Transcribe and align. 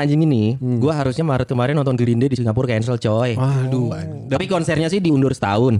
Anjing 0.00 0.24
ini, 0.24 0.56
gua 0.80 0.96
harusnya 0.96 1.20
Maret 1.20 1.44
kemarin 1.44 1.76
nonton 1.76 1.92
Green 1.92 2.16
Day 2.16 2.32
di 2.32 2.40
Singapura 2.40 2.64
cancel 2.72 2.96
coy. 2.96 3.36
Waduh, 3.36 3.92
Tapi 4.32 4.44
konsernya 4.48 4.88
sih 4.88 4.96
diundur 4.96 5.36
setahun. 5.36 5.76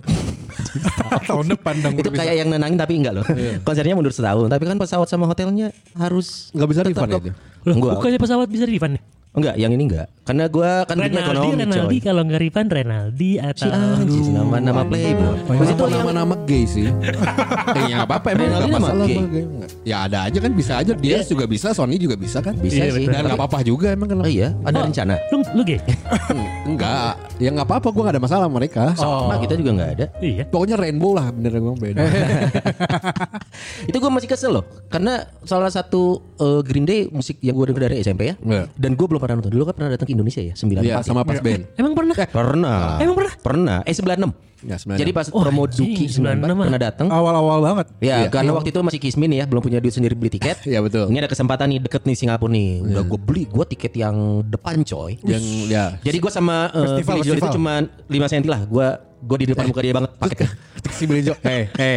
tahun 1.30 1.46
depan 1.56 1.74
dong 1.80 1.94
itu 1.96 2.10
kayak 2.12 2.34
yang 2.44 2.48
nenangin 2.52 2.76
tapi 2.76 3.00
enggak 3.00 3.16
loh. 3.16 3.24
Konsernya 3.64 3.96
mundur 3.96 4.12
setahun, 4.12 4.46
tapi 4.52 4.68
kan 4.68 4.76
pesawat 4.76 5.08
sama 5.08 5.24
hotelnya 5.24 5.72
harus 5.96 6.52
nggak 6.52 6.68
bisa 6.68 6.80
refund 6.84 7.10
ya. 7.10 7.32
Loh, 7.64 7.74
Enggak. 7.76 7.92
bukannya 7.96 8.18
pesawat 8.20 8.48
bisa 8.52 8.64
refund 8.68 8.92
ya? 8.96 9.02
Enggak, 9.30 9.54
yang 9.56 9.72
ini 9.72 9.82
enggak. 9.86 10.06
Karena 10.30 10.46
gua 10.46 10.70
kan 10.84 10.94
Renaldi, 10.94 11.18
ekonomi 11.18 11.52
Renaldi 11.58 11.90
coy. 11.92 12.06
kalau 12.06 12.22
nggak 12.22 12.40
refund 12.40 12.68
Renaldi 12.70 13.30
atau 13.36 13.60
Si 13.60 13.68
anjing 13.68 14.30
nama-nama 14.30 14.82
playboy. 14.84 15.34
Terus 15.42 15.68
itu 15.68 15.82
yang 15.82 15.94
nama-nama 15.98 16.34
gay 16.44 16.62
sih. 16.64 16.86
eh, 17.76 17.82
ya 17.82 17.94
nggak 17.96 18.06
apa-apa 18.06 18.26
emang 18.30 18.46
Renaldi 18.46 18.62
nggak 18.62 18.70
nama 18.70 18.86
masalah. 18.86 19.06
gay. 19.08 19.44
Ya 19.82 19.96
ada 20.06 20.18
aja 20.24 20.38
kan 20.38 20.52
bisa 20.54 20.72
aja. 20.78 20.92
Dia 20.94 21.18
juga 21.26 21.44
bisa, 21.44 21.74
Sony 21.74 21.98
juga 21.98 22.14
bisa 22.14 22.38
kan. 22.38 22.54
bisa 22.54 22.78
Iya, 22.78 22.94
sih. 22.94 23.04
Dan 23.04 23.26
nggak 23.26 23.34
apa-apa 23.36 23.58
juga 23.60 23.90
emang 23.90 24.06
kalau. 24.06 24.22
Oh 24.22 24.30
iya, 24.30 24.54
ada 24.62 24.78
rencana. 24.80 25.18
lu 25.28 25.42
lu 25.50 25.62
gay? 25.66 25.82
Enggak, 26.70 27.18
ya 27.36 27.50
nggak 27.50 27.66
apa-apa. 27.66 27.88
Gue 27.90 28.02
nggak 28.04 28.14
ada 28.14 28.22
masalah 28.22 28.42
sama 28.46 28.54
mereka. 28.54 28.84
Sama 28.94 29.34
kita 29.36 29.58
juga 29.58 29.70
enggak 29.74 29.90
ada. 29.92 30.06
iya. 30.20 30.46
Pokoknya 30.46 30.78
rainbow 30.78 31.10
lah 31.10 31.26
bener 31.28 31.58
gue 31.58 31.74
beda. 31.76 32.00
itu 33.88 33.96
gue 33.96 34.10
masih 34.10 34.28
kesel 34.28 34.52
loh 34.52 34.64
karena 34.86 35.26
salah 35.42 35.68
satu 35.68 36.22
eh, 36.36 36.60
Green 36.62 36.84
Day 36.84 37.08
musik 37.08 37.40
yang 37.40 37.56
gue 37.56 37.66
denger 37.66 37.82
dari 37.88 37.96
SMP 38.00 38.22
ya 38.26 38.34
Iya. 38.40 38.64
dan 38.72 38.94
gue 38.94 39.06
belum 39.06 39.18
pernah 39.18 39.36
nonton 39.38 39.50
dulu 39.50 39.64
kan 39.64 39.74
pernah 39.74 39.90
datang 39.90 40.06
ke 40.06 40.14
Indonesia 40.20 40.42
ya 40.42 40.54
94 40.54 40.80
Iya 40.82 40.96
sama 41.00 41.20
pas 41.22 41.40
band. 41.40 41.62
Emang 41.74 41.92
pernah? 41.92 42.14
pernah 42.20 42.80
Emang 42.96 43.14
pernah? 43.14 43.34
pernah 43.36 43.78
eh 43.82 43.92
96 43.92 44.28
Ya, 44.60 44.76
sebenarnya. 44.76 45.00
jadi 45.00 45.12
pas 45.16 45.26
Oh, 45.32 45.40
promo 45.40 45.64
Duki 45.64 46.04
94 46.04 46.36
96 46.36 46.52
pernah 46.60 46.76
datang 46.78 47.06
Awal-awal 47.08 47.58
banget. 47.62 47.86
Ya, 47.96 48.04
Iya. 48.04 48.28
karena 48.28 48.52
waktu 48.52 48.68
itu 48.68 48.80
masih 48.82 49.00
kismin 49.00 49.32
ya, 49.32 49.48
belum 49.48 49.64
punya 49.64 49.80
duit 49.80 49.88
sendiri 49.90 50.12
beli 50.12 50.36
tiket. 50.36 50.60
Iya, 50.68 50.84
betul. 50.84 51.08
Ini 51.08 51.24
ada 51.24 51.32
kesempatan 51.32 51.64
nih 51.66 51.80
deket 51.80 52.04
nih 52.04 52.12
Singapura 52.12 52.52
nih. 52.52 52.84
Udah 52.84 53.00
gue 53.02 53.18
beli, 53.18 53.48
gue 53.48 53.64
tiket 53.66 53.96
yang 53.96 54.16
depan 54.44 54.84
coy. 54.84 55.16
yang 55.24 55.40
ya 55.64 55.96
Jadi 55.98 56.12
gue 56.14 56.28
sama 56.28 56.68
uh, 56.68 56.76
Festival, 56.92 57.16
Joel 57.18 57.40
itu 57.40 57.40
festival. 57.40 57.56
cuma 57.56 57.72
5 58.04 58.20
cm 58.28 58.44
lah. 58.46 58.60
Gue 58.68 58.86
gue 59.20 59.36
di 59.44 59.46
depan 59.52 59.68
muka 59.68 59.80
dia 59.84 59.92
banget 59.92 60.10
paketnya. 60.16 60.48
si 60.96 61.04
Billy 61.04 61.20
Joel. 61.20 61.38
Hei, 61.44 61.62
hei. 61.76 61.96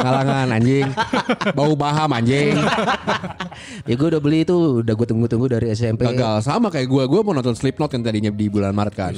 Ngalangan 0.00 0.48
anjing. 0.56 0.88
Bau 1.52 1.72
baham 1.76 2.08
anjing. 2.08 2.56
ya 3.88 3.94
gue 3.94 4.08
udah 4.08 4.20
beli 4.20 4.48
itu, 4.48 4.80
udah 4.80 4.94
gue 4.96 5.06
tunggu-tunggu 5.08 5.46
dari 5.52 5.66
SMP. 5.76 6.08
Gagal 6.08 6.48
sama 6.48 6.72
kayak 6.72 6.88
gue. 6.88 7.02
Gue 7.04 7.20
mau 7.20 7.36
nonton 7.36 7.52
Slipknot 7.52 7.92
kan 7.92 8.00
tadinya 8.00 8.32
di 8.32 8.46
bulan 8.48 8.72
Maret 8.72 8.94
kan. 8.96 9.14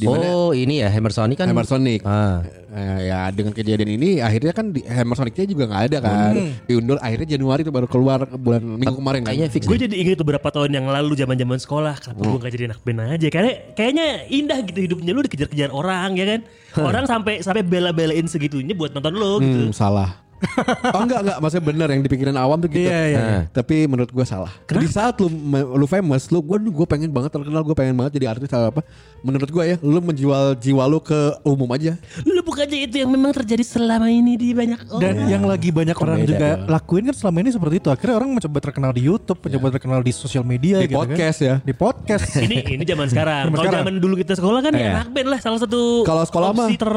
Di 0.00 0.08
mana 0.08 0.32
oh 0.32 0.56
ini 0.56 0.80
ya 0.80 0.88
Hammer 0.88 1.12
Sonic 1.12 1.36
kan. 1.36 1.46
Hammer 1.52 1.68
Sonic. 1.68 2.00
Ah. 2.08 2.40
Eh, 2.72 3.12
ya 3.12 3.28
dengan 3.36 3.52
kejadian 3.52 4.00
ini 4.00 4.24
akhirnya 4.24 4.56
kan 4.56 4.72
di 4.72 4.80
Hammer 4.88 5.12
Sonicnya 5.12 5.44
juga 5.44 5.68
nggak 5.68 5.82
ada 5.92 5.98
kan. 6.00 6.32
Diundur 6.64 6.96
akhirnya 7.04 7.36
Januari 7.36 7.60
itu 7.68 7.72
baru 7.72 7.84
keluar 7.84 8.24
bulan 8.24 8.64
minggu 8.64 8.96
kemarin 8.96 9.20
kan. 9.28 9.36
Kayaknya 9.36 9.48
fix. 9.52 9.68
Gue 9.68 9.76
jadi 9.76 9.92
ingat 9.92 10.16
beberapa 10.24 10.48
tahun 10.48 10.72
yang 10.72 10.88
lalu 10.88 11.20
zaman 11.20 11.36
zaman 11.36 11.58
sekolah 11.60 11.94
kenapa 12.00 12.20
gue 12.24 12.40
gak 12.40 12.52
jadi 12.56 12.64
anak 12.72 12.80
band 12.80 13.00
aja 13.12 13.28
karena 13.28 13.50
kayaknya 13.76 14.06
indah 14.32 14.58
gitu 14.64 14.80
hidupnya 14.88 15.12
lu 15.12 15.20
dikejar-kejar 15.20 15.68
orang 15.68 16.16
ya 16.16 16.24
kan 16.24 16.40
orang 16.78 17.04
sampai 17.08 17.42
sampai 17.42 17.66
bela-belain 17.66 18.26
segitunya 18.30 18.76
buat 18.76 18.94
nonton 18.94 19.14
lo 19.18 19.42
gitu 19.42 19.70
Hmm, 19.70 19.74
salah. 19.74 20.22
oh 20.94 21.00
enggak 21.00 21.20
enggak 21.20 21.36
maksudnya 21.38 21.64
bener 21.66 21.88
yang 21.90 22.02
dipikirin 22.02 22.34
awam 22.34 22.56
tuh 22.56 22.68
gitu. 22.68 22.82
Iya, 22.82 23.00
iya, 23.06 23.20
iya. 23.20 23.40
Tapi 23.46 23.84
menurut 23.84 24.08
gue 24.08 24.22
salah. 24.22 24.48
Di 24.64 24.86
saat 24.86 25.16
lu 25.16 25.28
lu 25.70 25.84
famous, 25.84 26.28
lu 26.28 26.40
gue 26.40 26.56
gue 26.62 26.86
pengen 26.86 27.08
banget 27.08 27.30
terkenal, 27.30 27.60
gue 27.60 27.72
pengen 27.72 27.94
banget 27.94 28.16
jadi 28.16 28.26
artis 28.30 28.48
atau 28.48 28.70
apa. 28.70 28.80
Menurut 29.20 29.46
gue 29.46 29.64
ya, 29.66 29.76
lu 29.78 30.00
menjual 30.00 30.56
jiwa 30.56 30.84
lu 30.84 30.98
ke 30.98 31.14
umum 31.42 31.68
aja. 31.70 31.92
lu 32.22 32.40
bukan 32.40 32.62
aja 32.62 32.76
itu 32.78 32.96
yang 32.96 33.08
memang 33.08 33.32
terjadi 33.32 33.60
selama 33.60 34.06
ini 34.06 34.34
di 34.34 34.52
banyak 34.52 34.80
orang 34.86 35.00
Dan 35.02 35.14
yang 35.26 35.44
lagi 35.44 35.68
banyak 35.68 35.92
orang 35.94 36.18
Beda 36.18 36.28
juga 36.30 36.48
dong. 36.54 36.68
lakuin 36.68 37.04
kan 37.04 37.16
selama 37.16 37.36
ini 37.38 37.50
seperti 37.50 37.74
itu. 37.76 37.88
Akhirnya 37.88 38.16
orang 38.16 38.30
mencoba 38.32 38.58
terkenal 38.60 38.90
di 38.90 39.02
YouTube, 39.02 39.38
mencoba 39.38 39.66
terkenal 39.70 40.00
di 40.00 40.10
sosial 40.10 40.40
media 40.42 40.80
Di 40.80 40.86
gitu 40.86 40.96
podcast 40.96 41.38
kan. 41.38 41.46
ya. 41.46 41.54
Di 41.60 41.74
podcast. 41.74 42.24
ini 42.44 42.56
ini 42.70 42.84
zaman 42.84 43.06
sekarang. 43.12 43.44
Zaman 43.46 43.56
Kalau 43.58 43.72
zaman 43.74 43.92
dulu 43.96 44.14
kita 44.16 44.32
sekolah 44.34 44.60
kan 44.60 44.72
Iya. 44.72 44.80
ya 44.82 44.90
anak 44.96 45.08
band 45.10 45.28
lah 45.28 45.38
salah 45.38 45.58
satu 45.58 45.80
Kalau 46.02 46.22
sekolah 46.22 46.48
mah- 46.50 46.70
ter 46.70 46.94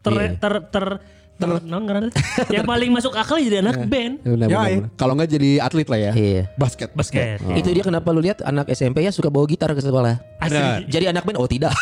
ter 0.00 0.12
Iya. 0.12 0.28
ter 0.36 0.54
ter 0.68 0.86
ter, 1.34 1.48
non, 1.64 1.82
nggak 1.82 1.96
ada. 1.96 2.08
yang 2.48 2.62
paling 2.62 2.90
masuk 2.90 3.12
akal 3.12 3.36
jadi 3.36 3.58
anak 3.58 3.84
band. 3.84 4.20
Benar, 4.20 4.46
Ya, 4.46 4.56
benar, 4.56 4.68
iya. 4.68 4.78
benar. 4.78 4.90
Kalau 4.94 5.12
enggak 5.14 5.30
jadi 5.30 5.50
atlet 5.58 5.88
lah 5.88 5.98
ya. 6.00 6.10
Iya. 6.12 6.42
Basket. 6.54 6.90
Basket. 6.92 7.42
Itu 7.52 7.68
dia 7.68 7.82
kenapa 7.82 8.08
lu 8.10 8.20
lihat 8.20 8.40
anak 8.40 8.70
SMP 8.70 9.02
ya 9.02 9.10
suka 9.10 9.28
bawa 9.28 9.44
gitar 9.44 9.70
ke 9.70 9.80
sekolah. 9.80 10.14
Asli. 10.38 10.86
Jadi 10.86 11.04
anak 11.06 11.22
band 11.22 11.36
oh 11.36 11.46
tidak. 11.46 11.74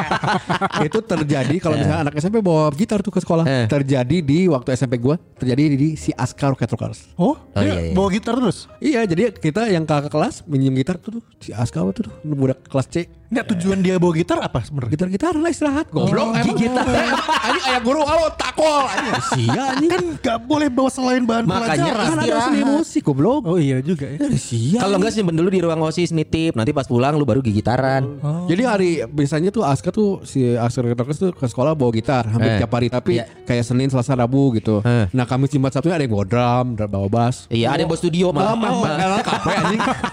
itu 0.86 0.98
terjadi 1.00 1.56
kalau 1.58 1.76
misalnya 1.76 2.00
anak 2.02 2.14
SMP 2.16 2.40
bawa 2.40 2.70
gitar 2.72 3.00
tuh 3.00 3.10
ke 3.10 3.20
sekolah. 3.20 3.44
Eh. 3.44 3.66
Terjadi 3.66 4.16
di 4.20 4.46
waktu 4.46 4.72
SMP 4.72 4.96
gua, 4.96 5.20
terjadi 5.36 5.62
di 5.70 5.94
si 5.94 6.10
Askar 6.12 6.52
Rocket 6.52 6.70
Rockers. 6.70 7.12
Oh, 7.16 7.36
Oh, 7.50 7.62
iya, 7.62 7.90
iya. 7.90 7.92
bawa 7.92 8.08
gitar 8.08 8.34
terus. 8.34 8.70
Iya, 8.78 9.04
jadi 9.04 9.30
kita 9.30 9.68
yang 9.68 9.84
kakak 9.84 10.08
kelas 10.08 10.42
minjem 10.44 10.72
gitar 10.72 10.96
tuh, 10.96 11.18
tuh 11.18 11.22
si 11.38 11.50
Askar 11.50 11.84
tuh, 11.90 12.06
tuh 12.06 12.12
budak 12.24 12.62
kelas 12.64 12.86
C. 12.86 12.96
Nggak 13.30 13.46
tujuan 13.56 13.78
dia 13.78 13.94
bawa 13.96 14.12
gitar 14.14 14.38
apa 14.42 14.58
sebenarnya? 14.62 14.90
Gitar-gitar 14.94 15.34
lah 15.38 15.50
istirahat 15.54 15.86
goblok. 15.90 16.34
Oh, 16.34 16.56
gitar. 16.58 16.84
Anjing 17.46 17.64
ayah 17.70 17.80
guru 17.80 18.02
halo 18.02 18.26
takol 18.34 18.84
anjing. 18.90 19.14
Sia. 19.34 19.64
Kan 19.78 20.02
nggak 20.18 20.38
boleh 20.50 20.68
bawa 20.68 20.90
selain 20.90 21.22
bahan 21.22 21.46
Makanya 21.46 21.94
pelajaran. 21.94 22.06
Kan 22.10 22.18
ada 22.26 22.38
seni 22.50 22.62
musik 22.66 23.02
goblok. 23.06 23.46
Oh 23.46 23.56
iya 23.56 23.78
juga 23.80 24.10
ya. 24.10 24.18
Sia. 24.34 24.82
Kalau 24.82 24.98
enggak 24.98 25.14
simpen 25.14 25.38
dulu 25.38 25.48
di 25.48 25.62
ruang 25.62 25.78
OSIS 25.86 26.10
nitip, 26.10 26.58
nanti 26.58 26.74
pas 26.74 26.90
pulang 26.90 27.14
lu 27.14 27.24
baru 27.24 27.38
gigitaran. 27.38 28.02
Jadi 28.50 28.62
hari 28.66 28.90
biasanya 29.06 29.54
tuh 29.54 29.62
Aska 29.62 29.94
tuh 29.94 30.26
si 30.26 30.58
Aska 30.58 30.82
Rockers 30.82 31.18
tuh 31.22 31.30
ke 31.30 31.46
sekolah 31.46 31.78
bawa 31.78 31.90
gitar 31.94 32.26
hampir 32.26 32.50
Eh, 32.50 32.58
tiap 32.58 32.74
hari 32.74 32.90
tapi 32.90 33.22
iya. 33.22 33.30
kayak 33.46 33.62
Senin, 33.62 33.86
Selasa, 33.86 34.18
Rabu 34.18 34.50
gitu. 34.58 34.82
Eh. 34.82 35.06
Nah, 35.14 35.22
Kamis 35.22 35.54
Jumat 35.54 35.70
Sabtunya 35.70 35.94
ada 35.94 36.02
yang 36.02 36.18
bawa 36.18 36.26
drum, 36.26 36.66
bawa 36.74 37.06
bass. 37.06 37.46
Iya, 37.46 37.70
ada 37.70 37.86
yang 37.86 37.90
bawa 37.90 38.00
studio 38.00 38.34
malah. 38.34 38.58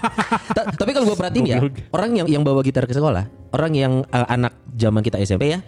Tapi 0.80 0.90
kalau 0.94 1.06
gue 1.10 1.16
perhatiin 1.18 1.46
ya, 1.46 1.58
orang 1.90 2.10
yang 2.14 2.26
yang 2.28 2.42
bawa 2.44 2.60
gitar 2.62 2.86
ke 2.86 2.94
sekolah, 2.94 3.07
orang 3.54 3.72
yang 3.74 3.92
eh, 4.08 4.26
anak 4.28 4.54
zaman 4.78 5.02
kita 5.02 5.18
SMP 5.24 5.56
ya, 5.56 5.60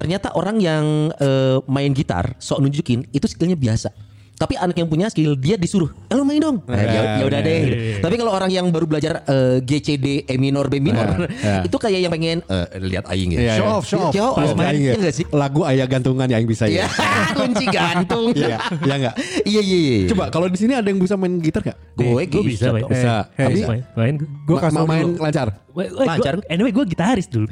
ternyata 0.00 0.32
orang 0.34 0.58
yang 0.58 1.12
eh, 1.20 1.60
main 1.68 1.92
gitar 1.92 2.34
sok 2.40 2.64
nunjukin 2.64 3.06
itu 3.12 3.26
skillnya 3.28 3.54
biasa. 3.54 4.07
Tapi 4.38 4.54
anak 4.54 4.74
yang 4.74 4.86
punya 4.86 5.06
skill 5.08 5.34
dia 5.34 5.54
disuruh, 5.54 5.90
eh, 6.06 6.14
lu 6.14 6.22
main 6.22 6.38
dong. 6.38 6.62
Nah, 6.62 6.78
ya, 6.78 7.18
ya 7.18 7.24
udah 7.26 7.40
deh. 7.42 7.58
gitu. 7.60 7.74
Tapi 7.98 8.14
kalau 8.14 8.30
orang 8.30 8.46
yang 8.48 8.70
baru 8.70 8.86
belajar 8.86 9.26
eh, 9.26 9.58
G 9.60 9.70
C 9.78 9.88
D 9.94 10.22
E 10.22 10.34
minor 10.36 10.70
B 10.70 10.78
minor, 10.78 11.26
ya. 11.34 11.62
itu 11.66 11.74
kayak 11.74 11.98
yang 11.98 12.12
pengen 12.12 12.38
eh, 12.40 12.66
lihat 12.78 13.10
aing 13.10 13.34
ya. 13.34 13.40
Iya, 13.40 13.52
Show 13.52 13.66
iya. 13.66 13.74
off, 13.74 13.84
show 13.84 14.00
off. 14.00 14.12
Show 14.14 14.30
off. 14.32 14.54
Main 14.54 14.78
Iya 14.78 14.94
ya. 14.96 15.10
sih? 15.10 15.26
Lagu 15.28 15.66
ayah 15.66 15.84
gantungan 15.84 16.24
yang 16.24 16.46
bisa 16.46 16.70
Iya, 16.70 16.86
ya. 16.86 16.88
kunci 17.36 17.66
gantung. 17.66 18.30
Iya, 18.30 18.62
iya 18.78 18.94
enggak? 18.94 19.14
Iya 19.42 19.60
iya 19.60 19.78
iya. 19.80 20.08
Coba 20.08 20.24
kalau 20.30 20.46
di 20.46 20.54
sini 20.56 20.72
ada 20.72 20.86
yang 20.86 21.02
bisa 21.02 21.18
main 21.18 21.34
gitar 21.38 21.62
gak? 21.64 21.78
gue 21.92 22.22
Gue 22.24 22.42
bisa. 22.46 22.70
Bisa. 22.70 23.26
Eh, 23.34 23.42
Tapi 23.42 23.58
main, 23.98 24.14
gue. 24.22 24.54
Kasih 24.56 24.78
ma- 24.78 24.86
main 24.86 25.18
lancar. 25.18 25.50
Lancar. 25.74 26.34
gua- 26.38 26.46
Anyway 26.46 26.70
gue 26.70 26.84
gitaris 26.86 27.26
dulu. 27.26 27.50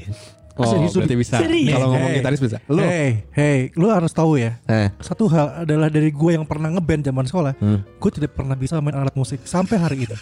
Oh, 0.57 0.65
serius 0.65 0.93
berarti 0.93 1.15
bisa. 1.15 1.37
Serius? 1.37 1.69
Kalau 1.71 1.89
ngomong 1.91 2.09
Hey. 2.09 2.19
gitaris 2.19 2.41
bisa. 2.41 2.57
Lu 2.65 2.81
Hey, 2.81 3.11
hey, 3.31 3.59
lu 3.73 3.87
harus 3.87 4.09
tahu 4.11 4.37
ya. 4.37 4.57
Eh. 4.65 4.89
Satu 4.99 5.29
hal 5.29 5.63
adalah 5.63 5.87
dari 5.87 6.09
gue 6.09 6.31
yang 6.33 6.43
pernah 6.43 6.69
ngeband 6.71 7.05
zaman 7.05 7.25
sekolah, 7.25 7.53
Hmm. 7.55 7.85
gue 7.85 8.11
tidak 8.11 8.33
pernah 8.33 8.55
bisa 8.55 8.79
main 8.79 8.97
alat 8.97 9.13
musik 9.13 9.45
sampai 9.45 9.77
hari 9.77 9.97
ini. 10.03 10.17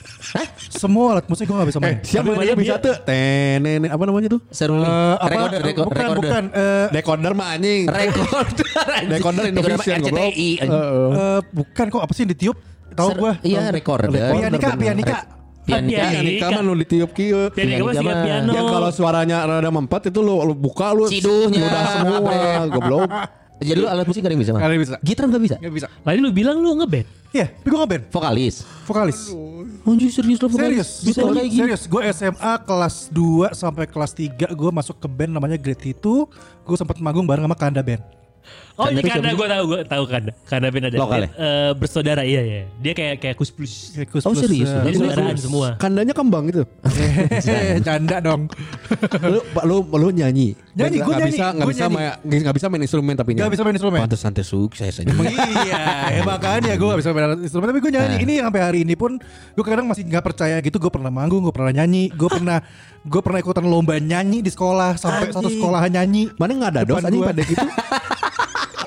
Semua 0.69 1.15
alat 1.15 1.27
musik 1.27 1.45
gue 1.45 1.55
gak 1.55 1.69
bisa 1.69 1.79
Eh, 1.79 1.85
main. 1.85 1.97
siapa 2.03 2.35
Tapi 2.35 2.45
yang 2.45 2.59
bisa 2.59 2.75
tuh? 2.77 2.95
Tenene 3.01 3.87
apa 3.87 4.03
namanya 4.03 4.29
tuh? 4.29 4.41
Seru 4.51 4.75
nih. 4.77 4.85
Eh, 4.85 5.15
apa? 5.15 5.27
Recorder, 5.29 5.61
record- 5.63 5.87
bukan, 5.87 6.03
recorder. 6.03 6.19
bukan. 6.21 6.45
eh, 6.53 6.87
Decoder 6.91 7.33
mah 7.33 7.49
anjing. 7.49 7.83
Recorder. 7.87 8.67
Decoder 9.15 9.43
Indovision 9.47 9.99
goblok. 10.01 10.19
RCTI. 10.19 10.51
Heeh. 10.61 11.09
eh, 11.15 11.41
bukan 11.49 11.87
kok 11.89 12.03
apa 12.03 12.13
sih 12.13 12.23
yang 12.23 12.33
ditiup? 12.33 12.57
Tahu 12.91 13.09
gue. 13.17 13.33
Iya, 13.45 13.71
recorder. 13.71 14.09
Pianika, 14.11 14.69
pianika. 14.75 15.17
Pianika. 15.65 16.05
Pianika. 16.13 16.47
Mah 16.51 16.61
nu 16.61 16.73
ditiup 16.77 17.11
kieu. 17.11 17.49
Pianika 17.51 17.83
mah 17.83 17.95
mah. 17.97 18.17
piano. 18.23 18.51
Yang 18.53 18.67
kalau 18.69 18.91
suaranya 18.93 19.37
rada 19.43 19.71
mempet 19.71 20.13
itu 20.13 20.21
lu, 20.21 20.37
lu 20.43 20.55
buka 20.55 20.93
lu 20.93 21.09
Ciduhnya. 21.09 21.65
ludah 21.65 21.85
semua 21.91 22.39
goblok. 22.69 23.11
Jadi 23.55 23.81
lu 23.81 23.89
alat 23.89 24.05
musik 24.05 24.21
gak 24.21 24.29
ada 24.29 24.35
yang 24.35 24.43
bisa, 24.45 24.51
Mas? 24.53 24.61
Gak 24.61 24.67
ada 24.67 24.75
yang 24.75 24.85
bisa. 24.85 24.97
Gitar 25.01 25.25
gak 25.31 25.41
bisa? 25.41 25.57
Gak 25.57 25.73
bisa. 25.73 25.87
Lalu 26.05 26.19
lu 26.21 26.31
bilang 26.35 26.57
lu 26.59 26.75
ngeband. 26.75 27.07
Iya, 27.31 27.47
tapi 27.49 27.69
gue 27.71 27.81
ngeband. 27.81 28.03
Vokalis. 28.11 28.55
Vokalis. 28.85 29.19
Anjir 29.87 30.11
serius 30.11 30.39
lu 30.43 30.49
vokalis? 30.51 30.69
Serius, 30.69 30.91
Bisa 31.01 31.19
kayak 31.23 31.49
gini? 31.49 31.61
serius. 31.63 31.83
Gue 31.87 32.03
SMA 32.13 32.53
kelas 32.67 32.95
2 33.09 33.55
sampai 33.55 33.87
kelas 33.87 34.13
3 34.13 34.53
gue 34.53 34.71
masuk 34.75 34.99
ke 34.99 35.07
band 35.07 35.33
namanya 35.33 35.57
Great 35.57 35.81
Itu. 35.87 36.27
Gue 36.67 36.77
sempat 36.77 36.99
manggung 36.99 37.25
bareng 37.25 37.47
sama 37.47 37.57
Kanda 37.57 37.81
Band. 37.81 38.03
Oh 38.75 38.91
ini 38.91 39.07
siapa 39.07 39.31
gue 39.31 39.47
tahu 39.47 39.65
gue 39.71 39.81
tahu 39.87 40.03
Kanda. 40.05 40.33
Kanda 40.45 40.67
Benada. 40.67 40.99
Lokal 40.99 41.21
ya? 41.25 41.29
Eh, 41.31 41.71
bersaudara 41.73 42.23
iya 42.23 42.43
ya. 42.43 42.61
Dia 42.83 42.93
kayak 42.93 43.15
kayak 43.19 43.37
kus 43.37 43.55
plus. 43.55 43.95
Kayak 43.95 44.09
kus 44.11 44.23
Oh, 44.23 44.35
plus, 44.35 44.43
serius? 44.43 44.67
eh, 44.67 44.83
Jadi 44.83 44.97
saudaraan 44.99 45.39
semua. 45.39 45.69
Kandanya 45.79 46.11
kembang 46.11 46.51
itu. 46.51 46.67
Hehehe, 46.83 47.79
Canda 47.87 48.19
dong. 48.19 48.51
lu, 49.23 49.39
lu 49.63 49.77
lu 49.87 50.09
nyanyi. 50.11 50.59
Nyanyi, 50.75 50.97
nggak 50.99 51.07
nyanyi, 51.17 51.31
bisa 51.31 51.45
nggak 51.47 51.63
gua 51.63 51.71
bisa 51.71 51.85
nyanyi. 51.87 51.95
main 51.95 52.41
nggak 52.43 52.55
bisa 52.59 52.67
main 52.67 52.83
instrumen 52.83 53.15
tapi 53.15 53.31
Gak 53.35 53.47
bisa 53.47 53.63
main 53.63 53.77
instrumen. 53.79 54.01
Pantes 54.03 54.19
santai 54.19 54.43
sukses 54.43 54.91
aja. 54.91 55.07
Emang 55.07 55.31
iya, 55.31 55.83
ya 56.11 56.23
makanya 56.27 56.75
gue 56.75 56.87
gak 56.89 56.99
bisa 56.99 57.11
main 57.15 57.39
instrumen 57.39 57.71
tapi 57.71 57.79
gue 57.79 57.93
nyanyi. 57.95 58.17
Ini 58.27 58.35
sampai 58.43 58.61
hari 58.61 58.79
ini 58.83 58.99
pun 58.99 59.23
gue 59.55 59.63
kadang 59.63 59.87
masih 59.87 60.03
nggak 60.03 60.25
percaya 60.25 60.59
gitu. 60.59 60.83
Gue 60.83 60.91
pernah 60.91 61.15
manggung, 61.15 61.47
gue 61.47 61.55
pernah 61.55 61.71
nyanyi, 61.71 62.11
gue 62.11 62.27
pernah 62.27 62.59
gue 63.05 63.21
pernah 63.23 63.39
ikutan 63.39 63.63
lomba 63.63 64.03
nyanyi 64.03 64.43
di 64.43 64.51
sekolah 64.51 64.99
sampai 64.99 65.31
satu 65.31 65.47
sekolah 65.47 65.87
nyanyi. 65.87 66.35
Mana 66.35 66.59
nggak 66.59 66.71
ada 66.75 66.83
dos 66.83 66.99
anjing 66.99 67.23
pada 67.23 67.43
gitu. 67.47 67.63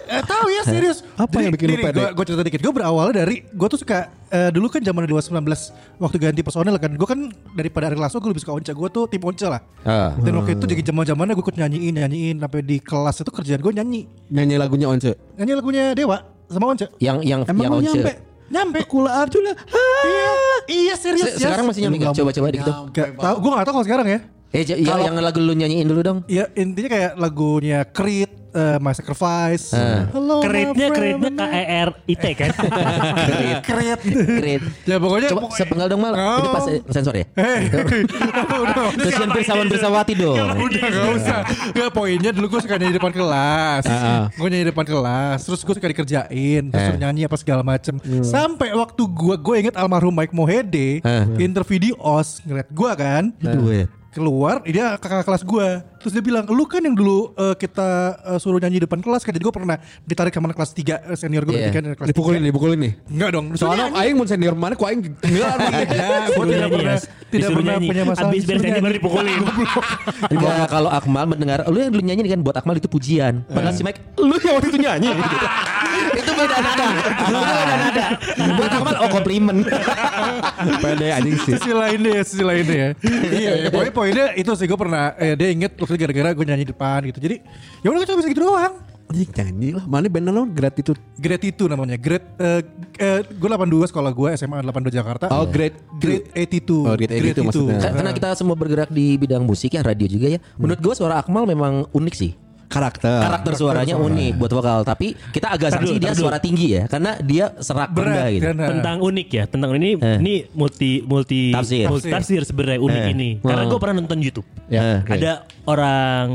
Eh, 0.07 0.23
tahu 0.23 0.47
ya 0.49 0.63
serius. 0.63 1.03
Apa 1.13 1.37
yang 1.37 1.51
bikin 1.51 1.67
lu 1.69 1.77
pede? 1.77 2.03
Gue 2.11 2.23
cerita 2.23 2.41
dikit. 2.41 2.59
Gue 2.59 2.73
berawal 2.73 3.11
dari 3.11 3.43
gue 3.43 3.67
tuh 3.67 3.75
suka 3.75 3.99
eh, 4.27 4.49
dulu 4.49 4.67
kan 4.67 4.79
zaman 4.79 5.03
2019 5.03 5.35
waktu 5.97 6.15
ganti 6.17 6.41
personel 6.41 6.75
kan. 6.75 6.91
Gue 6.91 7.05
kan 7.05 7.19
daripada 7.51 7.87
Ari 7.87 7.97
Lasso 7.97 8.17
gue 8.17 8.29
lebih 8.29 8.41
suka 8.41 8.53
Once. 8.53 8.67
Gue 8.67 8.89
tuh 8.89 9.05
tim 9.05 9.19
Once 9.19 9.43
lah. 9.43 9.59
Ah. 9.81 10.15
Dan 10.15 10.33
waktu 10.35 10.55
itu 10.55 10.65
jadi 10.65 10.81
zaman 10.85 11.03
zamannya 11.03 11.33
gue 11.33 11.43
ikut 11.43 11.55
nyanyiin 11.55 11.93
nyanyiin 11.97 12.35
sampai 12.37 12.61
di 12.61 12.77
kelas 12.77 13.15
itu 13.17 13.29
kerjaan 13.29 13.59
gue 13.59 13.73
nyanyi 13.73 14.01
Nyanyi 14.27 14.55
lagunya 14.55 14.87
Once. 14.87 15.11
nyanyi 15.35 15.53
lagunya 15.53 15.83
Dewa 15.91 16.17
sama 16.47 16.71
Once. 16.71 16.87
Yang 16.97 17.17
yang 17.23 17.41
Emang 17.43 17.63
yang 17.63 17.73
Once. 17.75 17.87
nyampe? 17.91 18.13
Nyampe. 18.47 18.79
Kula 18.87 19.11
Arjuna. 19.19 19.51
Iya, 19.51 20.31
iya 20.69 20.93
serius. 20.95 21.35
Se- 21.35 21.43
Sekarang 21.43 21.67
masih 21.67 21.83
nyampe 21.83 21.99
nggak? 21.99 22.15
Coba-coba 22.15 22.47
dikit 22.47 22.65
dong. 22.65 22.87
Gak 22.91 23.07
tahu, 23.15 23.35
gue 23.37 23.51
gak 23.51 23.65
tau 23.67 23.73
kalau 23.75 23.85
sekarang 23.85 24.07
ya. 24.07 24.19
Eh, 24.47 24.63
yang, 24.63 25.11
yang 25.11 25.15
lagu 25.19 25.43
lu 25.43 25.51
nyanyiin 25.51 25.83
dulu 25.83 25.99
dong. 25.99 26.19
Ya 26.31 26.47
intinya 26.55 26.87
kayak 26.87 27.11
lagunya 27.19 27.83
Creed, 27.83 28.31
eh, 28.57 28.77
My 28.77 28.91
Sacrifice. 28.91 29.71
Ah. 29.71 30.09
Hello, 30.09 30.41
friend. 30.41 30.73
keretnya 30.73 30.87
K 30.89 30.99
E 31.47 31.63
R 31.83 31.89
I 32.03 32.15
T 32.15 32.25
kan. 32.33 32.49
Creed. 33.61 33.99
Great. 34.33 34.61
ya 34.83 34.97
pokoknya. 34.97 35.29
Coba 35.29 35.41
pokoknya- 35.45 35.59
sepenggal 35.59 35.87
dong 35.87 36.01
mal. 36.01 36.13
Oh. 36.13 36.37
Ini 36.37 36.49
pas 36.49 36.65
eh, 36.67 36.79
sensor 36.89 37.13
ya. 37.13 37.25
Udah, 38.57 38.89
Terus 38.91 39.13
yang 39.13 39.31
bersawan 39.31 39.67
bersawati 39.67 40.13
dong. 40.13 40.37
udah 40.37 40.79
gak 40.81 41.13
usah. 41.15 41.39
Gak 41.71 41.89
poinnya 41.91 42.31
dulu 42.31 42.45
gue 42.49 42.61
suka 42.63 42.75
nyanyi 42.75 42.91
di 42.91 42.97
depan 42.97 43.13
kelas. 43.13 43.83
Gue 44.33 44.47
nyanyi 44.47 44.63
di 44.65 44.69
depan 44.69 44.85
kelas. 44.85 45.39
Terus 45.45 45.61
gue 45.61 45.73
suka 45.77 45.87
dikerjain. 45.87 46.63
Terus 46.67 46.87
nyanyi 46.97 47.21
apa 47.23 47.37
segala 47.37 47.61
macem. 47.61 48.01
Sampai 48.23 48.73
waktu 48.73 49.03
gue 49.05 49.35
gue 49.37 49.55
inget 49.59 49.75
almarhum 49.77 50.11
Mike 50.11 50.33
Mohede 50.33 50.99
interview 51.37 51.77
di 51.77 51.91
OS 51.95 52.41
ngeliat 52.43 52.69
gue 52.69 52.91
kan. 52.97 53.23
Keluar 54.07 54.65
dia 54.65 54.97
kakak 54.97 55.29
kelas 55.29 55.45
gue 55.45 55.67
terus 55.97 56.11
dia 56.11 56.21
bilang 56.21 56.45
lu 56.45 56.63
kan 56.63 56.79
yang 56.79 56.93
dulu 56.93 57.17
eh, 57.33 57.53
kita 57.53 57.89
eh, 58.25 58.37
suruh 58.37 58.57
nyanyi 58.57 58.79
depan 58.79 58.97
kelas 58.97 59.21
kan 59.21 59.29
jadi 59.29 59.41
gue 59.41 59.51
pernah 59.51 59.77
ditarik 60.01 60.29
ke 60.29 60.37
mana 60.37 60.51
kelas 60.51 60.71
3 60.71 61.13
senior 61.13 61.43
gue 61.43 61.53
Iya. 61.53 61.59
berarti 61.63 61.75
kan 61.75 61.95
kelas 61.95 62.07
Dipukulin, 62.07 62.41
dipukulin 62.41 62.79
nih. 62.79 62.93
3. 63.03 63.11
enggak 63.11 63.29
dong 63.31 63.45
Soalnya 63.53 63.85
aing 63.95 64.15
mau 64.15 64.25
senior 64.25 64.53
mana 64.53 64.73
kok 64.73 64.85
aing 64.85 65.01
enggak 65.03 65.53
ya, 65.89 66.07
gue 66.27 66.35
Disuruh 66.37 66.45
tidak 66.47 66.61
nyanyi, 66.61 66.71
pernah 66.71 66.97
tidak 67.27 67.49
pernah 67.49 67.73
nyanyi. 67.73 67.87
punya 67.87 68.03
masalah 68.05 68.29
Abis 68.29 68.43
beres 68.43 68.61
nyanyi 68.61 68.79
baru 68.79 68.93
dipukulin. 68.95 69.39
Enggak, 70.27 70.65
kalau 70.67 70.89
Akmal 70.89 71.25
mendengar 71.25 71.59
lu 71.65 71.77
yang 71.77 71.91
dulu 71.91 72.03
nyanyi 72.03 72.21
kan 72.25 72.39
buat 72.39 72.55
Akmal 72.55 72.75
itu 72.75 72.87
pujian. 72.87 73.43
Padahal 73.47 73.73
si 73.73 73.81
Mike, 73.81 73.99
lu 74.17 74.35
yang 74.37 74.55
waktu 74.55 74.67
itu 74.69 74.79
nyanyi. 74.79 75.09
itu 76.19 76.31
beda 76.31 76.55
nada. 76.57 76.85
Itu 77.03 77.35
beda 77.35 77.75
nada. 77.75 78.05
Buat 78.53 78.71
Akmal 78.73 78.95
oh 78.97 79.09
komplimen. 79.09 79.57
Pede 80.83 81.07
anjing 81.11 81.37
sih. 81.39 81.53
sisi 81.57 81.71
lainnya 81.71 82.11
ya 82.11 82.23
sisi 82.23 82.43
lainnya 82.43 82.75
ya 82.75 82.89
iya 83.29 83.51
ya, 83.57 83.67
pokoknya 83.69 83.93
poinnya 83.93 84.25
itu 84.33 84.51
sih 84.53 84.65
gue 84.65 84.75
pernah 84.75 85.13
eh, 85.17 85.33
dia 85.33 85.49
inget 85.49 85.73
waktu 85.75 85.96
gara-gara 85.97 86.29
gue 86.31 86.45
nyanyi 86.45 86.63
di 86.63 86.71
depan 86.71 86.99
gitu 87.03 87.19
jadi 87.19 87.35
ya 87.81 87.87
udah 87.87 87.97
gue 87.97 88.07
cuma 88.07 88.17
bisa 88.19 88.29
gitu 88.29 88.43
doang 88.45 88.75
Anjing 89.07 89.31
nyanyi 89.31 89.69
lah. 89.71 89.87
Mana 89.87 90.11
band 90.11 90.27
lo 90.27 90.43
gratitude. 90.51 90.99
Grade 91.15 91.47
itu 91.47 91.63
namanya 91.63 91.95
Grade 91.95 92.27
eh, 92.43 92.59
eh, 92.99 93.19
Gue 93.23 93.47
82 93.47 93.87
sekolah 93.87 94.11
gue 94.11 94.35
SMA 94.35 94.59
82 94.59 94.91
Jakarta 94.91 95.31
Oh, 95.31 95.47
grade 95.47 95.79
Grade 95.95 96.27
82 96.35 96.83
Oh, 96.83 96.91
grade 96.91 97.15
82 97.15 97.39
maksudnya. 97.39 97.79
Ka- 97.79 97.95
Karena 97.95 98.11
kita 98.11 98.35
semua 98.35 98.59
bergerak 98.59 98.91
di 98.91 99.15
bidang 99.15 99.47
musik 99.47 99.71
ya, 99.71 99.81
radio 99.81 100.11
juga 100.11 100.27
ya. 100.27 100.43
Menurut 100.59 100.83
gua 100.83 100.91
suara 100.91 101.15
Akmal 101.15 101.47
memang 101.47 101.87
unik 101.87 102.15
sih. 102.19 102.35
Karakter. 102.67 103.19
Karakter 103.21 103.53
suaranya 103.53 103.95
unik 103.95 104.33
buat 104.35 104.51
vokal, 104.51 104.83
tapi 104.83 105.15
kita 105.31 105.47
agak 105.49 105.71
sanksi 105.71 105.95
dia 105.95 106.11
tar 106.11 106.13
dulu. 106.13 106.23
suara 106.23 106.37
tinggi 106.37 106.67
ya, 106.69 106.83
karena 106.85 107.15
dia 107.17 107.55
serak 107.57 107.89
Berat 107.89 108.05
rendah 108.05 108.27
gitu. 108.29 108.43
kan 108.45 108.55
tentang 108.69 108.97
unik 109.01 109.27
ya 109.29 109.43
tentang 109.45 109.69
ini 109.73 109.89
Eh. 109.95 110.17
ini 110.19 110.33
multi 110.51 110.99
multi 111.01 111.41
Tafsir. 111.49 111.87
multi 111.87 112.07
tafsir 112.07 112.41
sebenarnya 112.43 112.79
unik 112.79 113.01
Eh. 113.01 113.13
ini 113.13 113.29
karena 113.39 113.63
Oh. 113.63 113.69
gue 113.69 113.79
pernah 113.79 113.95
nonton 113.97 114.19
YouTube 114.19 114.43
Ya, 114.67 114.99
oke. 114.99 115.09
ada 115.09 115.31
orang 115.63 116.27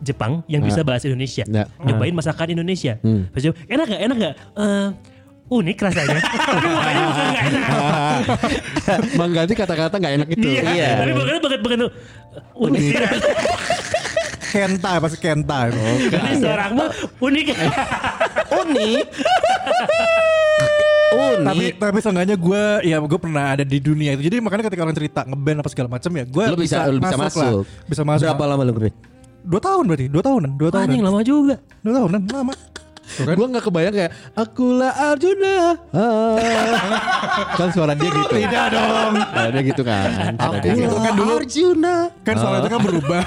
Jepang 0.00 0.40
yang 0.46 0.62
bisa 0.62 0.80
bahasa 0.80 1.04
Indonesia 1.04 1.44
Ya. 1.44 1.68
nyobain 1.78 2.12
masakan 2.12 2.48
Indonesia 2.50 2.96
Terus 2.96 3.42
dia, 3.42 3.52
enak 3.66 3.84
gak 3.86 4.02
enak 4.02 4.16
gak 4.18 4.34
Eh, 4.56 4.88
unik 5.46 5.76
rasanya 5.78 6.20
Mengganti 9.14 9.52
kata-kata 9.52 9.94
nggak 9.94 10.14
enak 10.16 10.28
itu. 10.30 10.48
Iya. 10.56 10.88
tapi 10.98 11.12
bukan 11.12 11.36
bukan 11.38 11.58
bukan 11.60 11.76
tuh 11.78 11.90
unik 12.56 12.82
Kenta 14.54 15.02
pasti 15.02 15.18
Kenta 15.18 15.66
jadi 15.66 16.38
suara 16.38 16.70
Akmal 16.70 16.94
unik. 17.18 17.46
Unik. 18.62 19.06
Unik. 21.14 21.42
tapi 21.42 21.64
tapi 21.74 21.98
seenggaknya 21.98 22.36
gue 22.38 22.62
ya 22.86 23.02
gue 23.02 23.18
pernah 23.18 23.58
ada 23.58 23.66
di 23.66 23.78
dunia 23.82 24.14
itu. 24.14 24.22
Jadi 24.30 24.38
makanya 24.38 24.70
ketika 24.70 24.82
orang 24.86 24.94
cerita 24.94 25.20
ngeband 25.26 25.58
apa 25.58 25.68
segala 25.74 25.88
macam 25.90 26.10
ya 26.14 26.24
gue 26.26 26.44
bisa, 26.54 26.86
lu 26.86 27.02
bisa 27.02 27.18
masuk. 27.18 27.42
lah. 27.42 27.52
bisa 27.90 28.02
masuk. 28.06 28.26
Berapa 28.30 28.44
lama 28.46 28.62
lu 28.62 28.74
dua 29.44 29.60
tahun 29.60 29.82
berarti 29.90 30.06
dua 30.08 30.22
tahunan 30.22 30.50
dua 30.56 30.70
tahunan. 30.70 30.88
Anjing 30.88 31.02
lama 31.02 31.20
juga. 31.26 31.56
Dua 31.82 31.92
tahunan 31.98 32.20
lama 32.30 32.54
kan? 33.06 33.34
Gue 33.34 33.46
gak 33.48 33.64
kebayang 33.64 33.94
kayak 33.94 34.10
Akulah 34.32 34.92
Arjuna 35.06 35.56
ah. 35.90 36.36
Kan 37.54 37.68
suara 37.70 37.92
dia 37.92 38.08
gitu 38.08 38.34
Tidak 38.34 38.66
dong. 38.68 39.14
Suara 39.16 39.48
dia 39.50 39.62
gitu 39.62 39.82
kan 39.82 40.08
gitu. 40.60 40.96
kan 40.96 41.12
dulu 41.14 41.32
Arjuna. 41.36 41.96
kan 42.20 42.34
suara 42.34 42.56
itu 42.58 42.68
kan 42.68 42.80
berubah 42.80 43.24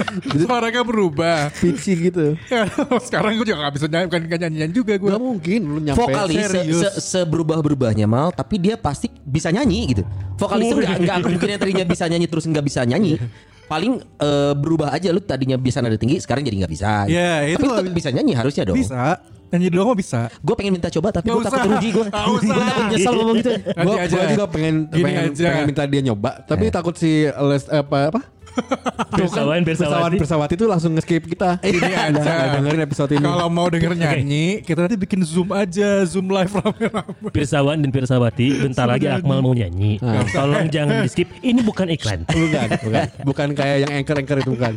suara 0.42 0.66
kan 0.68 0.82
berubah 0.82 1.38
Pitchy 1.52 1.92
gitu 2.02 2.32
Ya, 2.48 2.64
sekarang 2.98 3.36
gue 3.36 3.46
juga 3.46 3.62
gak 3.62 3.74
bisa 3.76 3.86
nyanyi 3.86 4.08
kan 4.08 4.20
gak 4.24 4.40
nyanyian 4.40 4.70
juga 4.70 4.92
gue 4.96 5.08
Gak 5.08 5.20
mungkin 5.20 5.60
lu 5.62 5.78
nyampe 5.78 6.00
Vokalis 6.00 6.40
se, 6.42 6.60
se- 6.64 6.96
seberubah-berubahnya 7.12 8.04
mal, 8.04 8.32
tapi 8.32 8.56
dia 8.56 8.74
pasti 8.74 9.12
bisa 9.20 9.48
nyanyi 9.48 9.92
gitu. 9.92 10.02
Vokalis 10.36 10.72
itu 10.72 10.80
nggak 10.80 10.98
nggak 11.00 11.16
mungkin 11.22 11.48
yang 11.48 11.60
tadinya 11.60 11.84
bisa 11.84 12.04
nyanyi 12.06 12.26
terus 12.26 12.44
nggak 12.44 12.64
bisa 12.64 12.80
nyanyi. 12.82 13.20
Paling 13.70 14.02
eh, 14.02 14.52
berubah 14.58 14.90
aja 14.90 15.14
lu 15.14 15.22
tadinya 15.22 15.54
bisa 15.54 15.78
nada 15.78 15.94
tinggi, 15.94 16.18
sekarang 16.18 16.42
jadi 16.42 16.66
nggak 16.66 16.72
bisa. 16.74 17.06
Ya, 17.06 17.46
itu 17.46 17.62
tapi 17.62 17.86
tetap 17.86 17.94
bisa 17.94 18.08
nyanyi 18.10 18.34
harusnya 18.34 18.66
dong. 18.66 18.74
bisa 18.74 19.22
nyanyi 19.50 19.66
doang 19.66 19.90
mah 19.90 19.98
bisa 19.98 20.30
Gue 20.46 20.54
pengen 20.54 20.78
minta 20.78 20.86
coba 20.94 21.10
tapi 21.10 21.26
gue 21.26 21.42
takut 21.42 21.74
rugi 21.74 21.90
gue. 21.90 22.06
Gue 22.06 22.40
takut 22.54 22.84
nyesal 22.90 23.12
ngomong 23.18 23.36
gitu. 23.42 23.50
Gue 23.58 23.96
aja. 23.98 24.18
juga 24.30 24.46
pengen 24.46 24.74
Gini 24.90 25.04
pengen, 25.06 25.24
aja. 25.34 25.46
pengen 25.50 25.66
minta 25.66 25.82
dia 25.90 26.02
nyoba 26.06 26.30
Tapi 26.46 26.64
takut 26.70 26.94
si 26.94 27.26
les 27.26 27.64
apa 27.66 27.98
apa 28.14 28.20
Bersawan 29.20 29.62
bersawati 29.62 30.16
pesawat 30.18 30.48
itu 30.54 30.64
langsung 30.66 30.92
nge-skip 30.96 31.24
kita. 31.26 31.58
Ini 31.66 31.92
aja 31.92 32.56
dengerin 32.58 32.82
episode 32.84 33.10
ini. 33.16 33.26
Kalau 33.26 33.48
mau 33.50 33.66
denger 33.68 33.92
nyanyi 33.96 34.62
kita 34.62 34.86
nanti 34.86 34.96
bikin 34.98 35.20
zoom 35.26 35.50
aja 35.50 36.04
zoom 36.06 36.30
live 36.30 36.50
rame-rame. 36.50 37.28
Pirsawan 37.30 37.78
dan 37.82 37.90
Pirsawati 37.90 38.66
bentar 38.66 38.86
lagi 38.86 39.06
Akmal 39.10 39.42
mau 39.42 39.54
nyanyi. 39.54 39.98
Tolong 40.32 40.70
jangan 40.70 41.04
di 41.04 41.08
skip 41.10 41.28
ini 41.42 41.60
bukan 41.62 41.90
iklan. 41.90 42.26
Bukan 42.26 42.68
bukan. 42.86 43.06
Bukan 43.26 43.48
kayak 43.54 43.76
yang 43.86 43.92
anchor-anchor 44.02 44.38
itu 44.42 44.50
bukan 44.54 44.72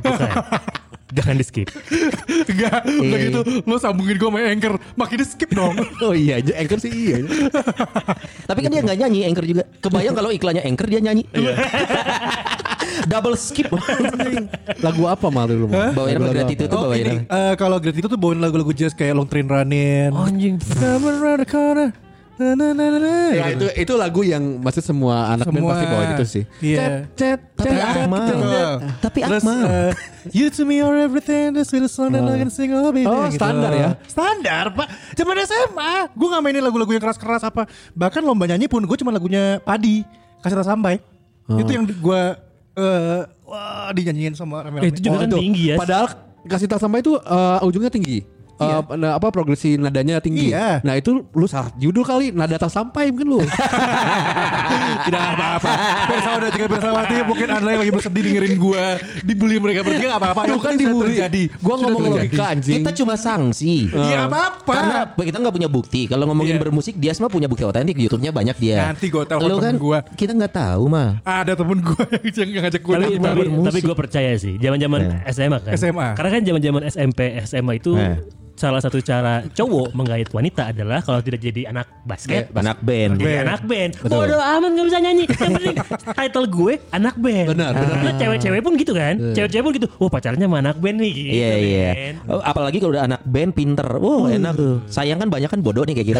jangan 1.13 1.35
di 1.37 1.45
skip 1.45 1.67
enggak 2.49 2.81
udah 2.85 3.19
gitu 3.21 3.41
lo 3.63 3.75
sambungin 3.77 4.17
gue 4.17 4.29
sama 4.29 4.39
anchor 4.43 4.73
makin 4.97 5.17
di 5.21 5.27
skip 5.27 5.49
dong. 5.53 5.75
Oh 6.03 6.11
iya 6.11 6.41
aja 6.41 6.53
anchor 6.59 6.79
sih 6.83 6.91
iya 6.91 7.15
Tapi 8.49 8.59
kan 8.59 8.69
dia 8.73 8.81
nggak 8.83 8.97
nyanyi 8.99 9.19
anchor 9.29 9.45
juga. 9.47 9.63
Kebayang 9.79 10.15
kalau 10.15 10.29
iklannya 10.33 10.63
anchor 10.65 10.87
dia 10.89 10.99
nyanyi. 10.99 11.23
Double 13.11 13.35
skip. 13.39 13.71
Lagu 14.83 15.03
apa 15.07 15.27
mal 15.31 15.47
dulu 15.49 15.71
Mal? 15.71 15.95
Bawain 15.95 16.19
Lagu 16.19 16.33
gratitude 16.35 16.69
itu 16.69 16.75
Oh 16.77 16.87
bawain 16.87 17.03
ini 17.03 17.17
eh, 17.25 17.53
kalau 17.57 17.77
Great 17.79 17.97
itu 17.97 18.07
tuh 18.07 18.19
bawain 18.19 18.39
lagu-lagu 18.39 18.71
jazz 18.75 18.93
kayak 18.93 19.15
Long 19.15 19.27
Train 19.27 19.47
Running. 19.47 20.11
Anjing. 20.13 20.55
Around 20.81 21.39
the 21.41 21.47
corner 21.47 21.89
Na, 22.33 22.57
na, 22.57 22.73
na, 22.73 22.85
na, 22.89 22.97
na. 22.97 23.13
Ya 23.29 23.45
itu 23.53 23.65
itu 23.77 23.93
lagu 23.93 24.25
yang 24.25 24.41
masih 24.57 24.81
semua 24.81 25.29
anak 25.29 25.45
band 25.45 25.61
Semua. 25.61 25.69
pasti 25.69 25.85
bawain 25.85 26.09
itu 26.17 26.25
sih. 26.25 26.43
Iya. 26.59 27.05
Cet, 27.13 27.39
Tapi 27.53 27.77
cet, 27.77 27.93
Akmal. 28.03 28.25
cet. 28.25 28.37
Tapi 29.05 29.19
Akmal. 29.21 29.59
eh, 29.63 29.91
You 30.33 30.47
to 30.49 30.63
me 30.63 30.79
are 30.79 30.97
everything 30.97 31.51
This 31.51 31.69
little 31.69 31.91
song 31.91 32.15
that 32.15 32.23
I 32.23 32.39
can 32.39 32.47
sing 32.47 32.71
oh 32.71 32.89
baby 32.89 33.03
Oh, 33.05 33.27
standar 33.27 33.75
ya? 33.75 33.99
Standar 34.07 34.71
pak 34.71 34.87
Zaman 35.13 35.35
SMA 35.43 36.15
Gue 36.15 36.27
gak 36.31 36.39
mainin 36.39 36.63
lagu-lagu 36.63 36.89
yang 36.89 37.03
keras-keras 37.03 37.43
apa 37.43 37.67
Bahkan 37.91 38.23
lomba 38.23 38.47
nyanyi 38.47 38.71
pun 38.71 38.87
Gue 38.87 38.95
cuma 38.95 39.11
lagunya 39.11 39.59
Padi 39.59 40.07
Kasih 40.39 40.63
sampai 40.63 41.03
Itu 41.45 41.67
yang 41.69 41.83
gue 41.83 42.21
eh 42.73 43.21
Wah 43.43 43.91
dinyanyiin 43.91 44.33
sama 44.33 44.63
rame-rame 44.63 44.89
itu 44.89 45.03
juga 45.03 45.21
kan 45.21 45.29
itu. 45.29 45.37
tinggi 45.37 45.63
ya 45.69 45.77
Padahal 45.77 46.07
kasih 46.43 46.67
tak 46.67 46.79
sama 46.79 46.99
itu 46.99 47.15
eh, 47.15 47.59
ujungnya 47.63 47.87
tinggi. 47.87 48.23
Eh, 48.55 48.79
nah, 48.95 49.17
apa 49.17 49.27
progresi 49.29 49.75
nadanya 49.75 50.17
tinggi. 50.17 50.51
Iya. 50.51 50.81
Nah 50.81 50.93
itu 50.93 51.25
lu 51.25 51.45
salah 51.45 51.73
judul 51.75 52.03
kali 52.03 52.29
nada 52.29 52.55
tak 52.55 52.69
sampai 52.69 53.09
mungkin 53.09 53.27
lu. 53.29 53.39
Tidak 55.03 55.23
apa-apa. 55.35 55.71
Bersama 56.07 56.37
dan 56.39 56.51
juga 56.51 56.67
bersawati 56.69 57.15
mungkin 57.23 57.47
anda 57.49 57.69
yang 57.69 57.81
lagi 57.83 57.91
bersedih 57.91 58.21
dengerin 58.23 58.55
gue 58.55 58.83
dibully 59.23 59.57
mereka 59.59 59.79
bertiga 59.83 60.07
nggak 60.13 60.21
apa-apa. 60.21 60.41
Itu 60.45 60.59
kan 60.59 60.73
dibully. 60.75 61.15
Gua 61.59 61.75
Sudah 61.75 61.89
ngomong 61.89 62.01
logika 62.15 62.45
anjing. 62.49 62.81
Kita 62.81 62.91
cuma 62.95 63.13
sanksi. 63.15 63.89
Iya 63.89 64.27
apa-apa. 64.27 64.73
Karena 64.73 64.99
kita 65.13 65.37
nggak 65.39 65.55
punya 65.55 65.69
bukti. 65.69 66.01
Kalau 66.05 66.25
ngomongin 66.25 66.55
Iya. 66.55 66.61
bermusik, 66.61 66.93
dia 67.01 67.11
semua 67.11 67.33
punya 67.33 67.49
bukti 67.49 67.65
otentik. 67.65 67.97
YouTube-nya 67.97 68.29
banyak 68.29 68.57
dia. 68.59 68.93
Nanti 68.93 69.09
gua 69.09 69.23
telepon 69.25 69.49
Lu 69.49 69.57
kan 69.57 69.73
gua. 69.77 69.99
kita 70.13 70.31
nggak 70.33 70.53
tahu 70.53 70.83
mah. 70.87 71.19
Ada 71.23 71.53
temen 71.57 71.79
gue 71.81 72.05
yang, 72.39 72.49
ngajak 72.63 72.81
gue 72.81 72.93
tapi 72.93 73.15
tapi, 73.17 73.41
tapi 73.49 73.79
gue 73.81 73.95
percaya 73.95 74.31
sih 74.37 74.55
zaman-zaman 74.57 74.99
SMA 75.27 75.57
kan. 75.59 75.71
SMA. 75.75 76.07
Karena 76.13 76.29
kan 76.29 76.41
zaman-zaman 76.45 76.81
SMP 76.87 77.19
SMA 77.43 77.73
itu 77.77 77.91
Eh. 77.97 78.17
Salah 78.53 78.77
satu 78.77 79.01
cara 79.01 79.41
cowok 79.49 79.97
menggait 79.97 80.29
wanita 80.29 80.69
adalah 80.69 81.01
kalau 81.01 81.19
tidak 81.19 81.41
jadi 81.41 81.73
anak 81.73 81.89
basket, 82.05 82.53
Anak 82.53 82.79
band. 82.85 83.17
jadi 83.17 83.41
anak 83.43 83.65
band. 83.65 83.91
Bodoh 84.05 84.37
amat 84.37 84.69
nggak 84.71 84.87
bisa 84.87 84.99
nyanyi. 85.01 85.23
Yang 85.25 85.39
penting 85.41 85.75
title 86.13 86.45
gue 86.47 86.73
anak 86.93 87.15
band. 87.17 87.47
Benar, 87.49 87.71
benar. 87.73 87.97
Nah, 87.99 88.13
cewek-cewek 88.15 88.61
pun 88.61 88.73
gitu 88.77 88.93
kan. 88.93 89.15
Cewek-cewek 89.33 89.63
pun 89.65 89.73
gitu. 89.73 89.87
Wah 89.97 90.09
pacarnya 90.09 90.45
sama 90.45 90.57
anak 90.61 90.77
band 90.77 90.97
nih. 91.01 91.11
Gitu, 91.11 91.33
Iya 91.33 91.51
iya. 91.57 91.89
men. 91.91 92.15
Oh, 92.29 92.41
apalagi 92.45 92.77
kalau 92.77 92.93
udah 92.93 93.03
anak 93.09 93.21
band 93.25 93.51
pinter, 93.57 93.87
wah 93.97 94.29
enak 94.29 94.53
tuh. 94.53 94.75
Sayang 94.85 95.17
kan 95.17 95.29
banyak 95.33 95.49
kan 95.49 95.59
bodoh 95.59 95.83
nih 95.83 95.95
kayak 95.97 96.07
kita. 96.13 96.19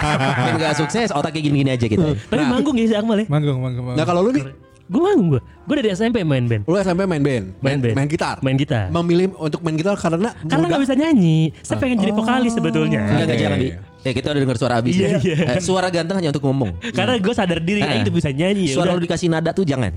Band 0.44 0.56
gak 0.58 0.74
sukses, 0.76 1.08
otaknya 1.12 1.40
gini-gini 1.42 1.70
aja 1.74 1.86
gitu. 1.86 2.16
Tapi 2.16 2.42
manggung 2.44 2.74
ya 2.74 2.86
si 2.88 2.94
Akmal 2.96 3.22
ya. 3.22 3.26
Manggung, 3.28 3.60
manggung, 3.60 3.84
manggung. 3.84 3.98
Nah 4.00 4.04
kalau 4.04 4.20
lu 4.24 4.30
nih, 4.32 4.44
Gue 4.84 5.00
manggung 5.00 5.28
gue. 5.32 5.42
Gue 5.64 5.74
dari 5.80 5.96
SMP 5.96 6.20
main 6.20 6.44
band. 6.44 6.68
lu 6.68 6.76
SMP 6.76 7.08
main 7.08 7.22
band, 7.24 7.56
Main 7.64 7.78
band. 7.80 7.96
main 7.96 8.08
gitar, 8.08 8.36
Main 8.44 8.56
gitar. 8.60 8.92
Memilih 8.92 9.32
untuk 9.40 9.64
main 9.64 9.80
gitar 9.80 9.96
karena 9.96 10.36
Karena 10.44 10.64
gak 10.68 10.82
bisa 10.84 10.92
nyanyi. 10.92 11.56
Saya 11.64 11.80
pengen 11.80 12.04
jadi 12.04 12.12
vokalis 12.12 12.52
sebetulnya. 12.52 13.00
Enggak 13.00 13.24
enggak 13.24 13.38
jangan 13.40 13.58
iya, 13.58 13.76
di. 13.80 14.02
Ya 14.04 14.12
kita 14.12 14.36
udah 14.36 14.40
dengar 14.44 14.56
suara 14.60 14.74
abis. 14.84 14.92
Iya, 15.00 15.08
ya. 15.08 15.18
iya. 15.24 15.36
Eh, 15.56 15.62
suara 15.64 15.88
ganteng 15.88 16.20
hanya 16.20 16.28
untuk 16.36 16.44
ngomong. 16.44 16.76
Karena 17.00 17.16
gue 17.16 17.32
sadar 17.32 17.64
diri 17.64 17.80
Eh, 17.80 17.88
kayak 17.88 18.04
itu 18.04 18.12
bisa 18.12 18.28
nyanyi 18.28 18.64
ya. 18.68 18.74
Suara 18.76 18.92
udah. 18.92 19.00
lu 19.00 19.04
dikasih 19.08 19.28
nada 19.32 19.50
tuh 19.56 19.64
jangan. 19.64 19.92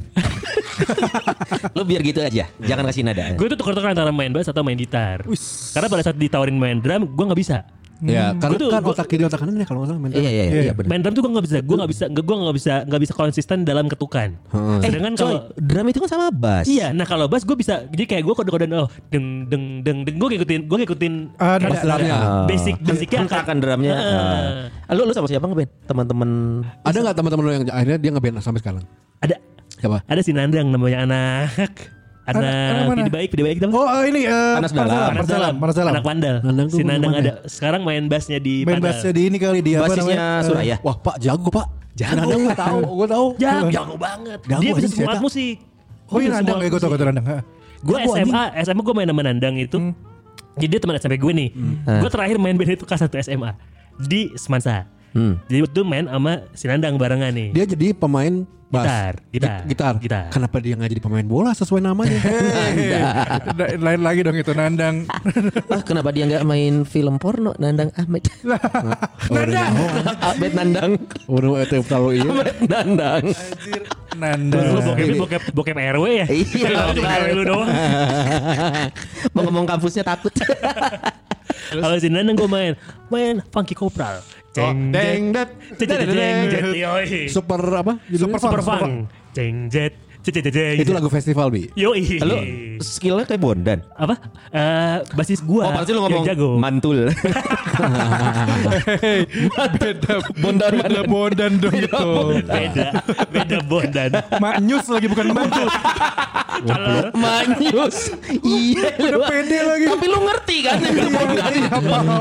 lu 1.75 1.83
biar 1.83 2.01
gitu 2.07 2.23
aja, 2.23 2.47
jangan 2.63 2.83
kasih 2.87 3.03
nada. 3.03 3.35
Gue 3.35 3.51
tuh 3.51 3.59
tukar-tukar 3.59 3.91
antara 3.91 4.15
main 4.15 4.31
bass 4.31 4.47
atau 4.47 4.63
main 4.63 4.79
gitar. 4.79 5.27
Karena 5.75 5.87
pada 5.91 6.01
saat 6.07 6.15
ditawarin 6.15 6.55
main 6.55 6.79
drum, 6.79 7.11
gue 7.11 7.25
nggak 7.27 7.39
bisa. 7.43 7.67
Ya, 7.97 8.29
karena 8.33 8.53
Gua 8.53 8.61
tuh- 8.61 8.69
kan 8.69 8.81
gua- 8.81 8.93
otak 8.93 9.07
kiri 9.07 9.23
otak 9.23 9.39
kanan 9.41 9.57
ya 9.57 9.65
kalau 9.65 9.81
nggak 9.81 9.89
salah 9.89 10.01
main. 10.01 10.11
Iya 10.13 10.21
iya 10.21 10.43
iya, 10.45 10.61
iya 10.63 10.73
benar. 10.73 10.89
Main 10.91 11.01
drum 11.01 11.13
tuh 11.13 11.21
gue 11.21 11.31
nggak 11.33 11.45
bisa. 11.45 11.57
Gue 11.59 11.75
nggak 11.75 11.89
bisa. 11.89 12.05
Gue 12.07 12.35
nggak 12.37 12.55
bisa. 12.55 12.73
Nggak 12.85 13.01
bisa 13.01 13.13
konsisten 13.13 13.57
dalam 13.63 13.85
ketukan. 13.87 14.29
Sedangkan 14.79 15.13
Coy, 15.13 15.25
kalau 15.25 15.39
drum 15.57 15.85
itu 15.87 15.99
kan 15.99 16.09
sama 16.11 16.25
bass. 16.29 16.65
Iya, 16.67 16.93
nah 16.93 17.03
kalau 17.03 17.25
bass 17.25 17.41
gue 17.41 17.53
bisa. 17.53 17.85
Jadi 17.85 18.03
kayak 18.05 18.23
gue 18.23 18.33
kode-kodean 18.33 18.69
oh 18.75 18.87
deng 19.09 19.25
deng 19.45 19.81
deng 19.81 20.05
deng. 20.05 20.15
Gue 20.15 20.27
ngikutin, 20.31 20.61
gue 20.63 20.77
ngikutin 20.79 21.13
Ah, 21.35 21.57
kan- 21.57 21.67
bass 21.67 21.81
drumnya. 21.81 22.17
Basic 22.45 22.75
basicnya 22.79 23.17
angkat. 23.19 23.37
Hentakan 23.39 23.57
drumnya. 23.57 23.95
Ah. 23.95 24.13
Ah. 24.85 24.93
Lu 24.93 25.01
lu 25.01 25.11
sama 25.11 25.25
siapa 25.25 25.43
ngeband? 25.43 25.69
Teman-teman 25.83 26.29
Ada 26.83 26.97
nggak 27.01 27.15
teman-teman 27.15 27.43
lu 27.43 27.51
yang 27.51 27.65
akhirnya 27.67 27.97
dia 27.97 28.11
ngeband 28.11 28.35
sampai 28.39 28.61
sekarang? 28.61 28.83
Ada 29.17 29.35
Siapa? 29.73 29.97
ada 30.03 30.21
si 30.21 30.31
Nandang 30.31 30.69
namanya 30.69 31.01
anak 31.03 31.96
anak 32.27 32.43
anak 32.43 32.83
mana? 32.83 32.99
video 32.99 33.13
baik 33.15 33.29
video 33.31 33.45
baik 33.47 33.55
kita. 33.63 33.67
Oh 33.71 33.87
eh, 33.87 34.03
ini 34.11 34.21
eh, 34.27 34.55
Panas 34.59 34.71
dalam. 34.75 35.09
Panas 35.15 35.27
dalam, 35.27 35.53
panas 35.57 35.75
dalam. 35.75 35.93
Anak 35.95 36.05
Pandal. 36.05 36.35
Si 36.67 36.81
Nandang 36.83 37.13
ada. 37.15 37.33
Sekarang 37.47 37.81
main 37.87 38.03
bassnya 38.11 38.39
di 38.43 38.67
Main 38.67 38.83
bassnya 38.83 39.11
di 39.15 39.21
ini 39.31 39.37
kali 39.39 39.63
dia 39.63 39.79
apa 39.79 39.95
basisnya 39.95 40.03
namanya? 40.03 40.27
Eh, 40.27 40.43
Suraya. 40.43 40.75
Wah 40.83 40.95
Pak 40.99 41.15
jago 41.23 41.49
Pak. 41.49 41.67
Jago. 41.97 42.13
Nandang 42.19 42.39
gue 42.45 42.53
tahu, 42.53 42.79
gue 42.83 43.07
tahu. 43.09 43.25
Jago, 43.41 43.67
jago 43.73 43.95
banget. 43.97 44.39
Dia 44.45 44.71
bisa 44.75 44.87
semua 44.91 45.17
musik. 45.17 45.55
Oh 46.11 46.19
iya 46.19 46.29
Nandang 46.35 46.57
gue 46.61 46.79
tau 46.79 46.89
gue 46.91 46.99
tau 46.99 47.07
Nandang. 47.07 47.25
Gue 47.81 47.97
SMA, 48.03 48.43
SMA 48.65 48.81
gue 48.83 48.95
main 48.95 49.07
sama 49.07 49.21
Nandang 49.23 49.55
itu. 49.57 49.77
Jadi 50.57 50.69
dia 50.73 50.79
teman 50.81 50.97
SMP 50.99 51.15
gue 51.17 51.33
nih. 51.33 51.49
Gue 51.85 52.09
terakhir 52.11 52.35
main 52.37 52.59
band 52.59 52.75
itu 52.75 52.85
kelas 52.85 53.07
1 53.07 53.27
SMA 53.31 53.51
di 53.97 54.35
Semansa. 54.35 54.96
Hmm. 55.11 55.39
Jadi 55.47 55.59
waktu 55.63 55.73
itu 55.73 55.83
main 55.83 56.05
sama 56.05 56.33
si 56.51 56.65
Nandang 56.67 56.95
barengan 56.95 57.31
nih. 57.31 57.49
Dia 57.51 57.65
jadi 57.65 57.93
pemain 57.93 58.43
bass. 58.67 58.83
Gitar, 58.83 59.13
gitar, 59.31 59.59
Gi- 59.63 59.67
gitar. 59.71 59.93
gitar. 59.97 60.23
Kenapa 60.27 60.59
dia 60.59 60.75
nggak 60.75 60.91
jadi 60.91 60.99
pemain 61.01 61.23
bola 61.23 61.55
sesuai 61.55 61.79
namanya? 61.79 62.19
Hehehe. 62.27 62.99
Lain 63.79 64.01
lagi 64.03 64.19
dong 64.21 64.35
itu 64.35 64.51
Nandang. 64.51 65.07
Ah, 65.71 65.83
kenapa 65.83 66.11
dia 66.11 66.23
nggak 66.27 66.43
main 66.43 66.83
film 66.83 67.15
porno 67.17 67.51
Nandang 67.57 67.91
Ahmed? 67.95 68.23
Nandang. 69.35 69.73
Ahmed 70.19 70.51
Nandang. 70.53 70.91
Udah 71.27 71.63
itu 71.63 71.79
terlalu 71.83 72.09
iya. 72.19 72.23
Ahmed 72.27 72.55
Nandang. 72.67 73.23
Lu 73.27 74.19
Nandang. 74.19 74.67
bokep, 74.83 75.07
bokep, 75.15 75.43
bokep 75.55 75.75
RW 75.95 76.05
ya? 76.13 76.25
Iya. 76.27 76.67
Lu 76.71 76.91
cuma 76.93 77.09
RW 77.19 77.29
lu 77.33 77.43
doang. 77.45 77.69
Mau 79.31 79.41
ngomong 79.43 79.65
kampusnya 79.65 80.03
takut. 80.03 80.31
Kalau 81.67 81.95
si 81.99 82.07
Nandang 82.07 82.35
gue 82.35 82.49
main, 82.49 82.73
main 83.07 83.39
Funky 83.51 83.75
Kopral. 83.75 84.19
Ceng, 84.57 84.89
deng, 84.89 85.23
jet, 85.37 85.49
det. 85.77 86.09
ceng, 86.09 86.37
jet. 86.49 87.29
Super 87.29 87.61
apa? 87.77 87.93
judulnya? 88.09 88.41
Super 88.41 88.61
Funk. 88.65 88.93
Ceng, 89.37 89.55
jet, 89.69 89.93
Itu 90.29 90.91
lagu 90.91 91.07
festival 91.07 91.47
bi. 91.47 91.71
Yoi. 91.73 92.19
Lu 92.19 92.37
skillnya 92.79 93.23
kayak 93.23 93.39
Bondan. 93.39 93.79
apa? 93.91 94.15
Eh 94.49 94.97
basis 95.13 95.39
gua. 95.41 95.65
Oh, 95.65 95.71
pasti 95.73 95.91
lu 95.91 96.01
ngomong 96.01 96.23
jago. 96.23 96.49
mantul. 96.55 97.07
Beda 99.77 100.13
Bondan 100.37 100.71
Beda 100.77 101.01
bondan 101.03 101.51
dong 101.57 101.75
itu. 101.75 102.03
beda, 102.43 102.87
beda 103.27 103.57
bondan. 103.63 104.11
Maknyus 104.37 104.85
lagi 104.87 105.07
bukan 105.07 105.27
mantul. 105.31 105.67
Kalau 106.57 107.13
Manyus. 107.13 107.97
Iya 108.41 108.89
lu. 108.97 109.19
Pede 109.23 109.59
lagi. 109.61 109.85
Tapi 109.87 110.05
lu 110.05 110.19
ngerti 110.23 110.57
kan 110.61 110.75
yang 110.79 110.93
gue 110.95 111.09
Bondan. 111.09 111.51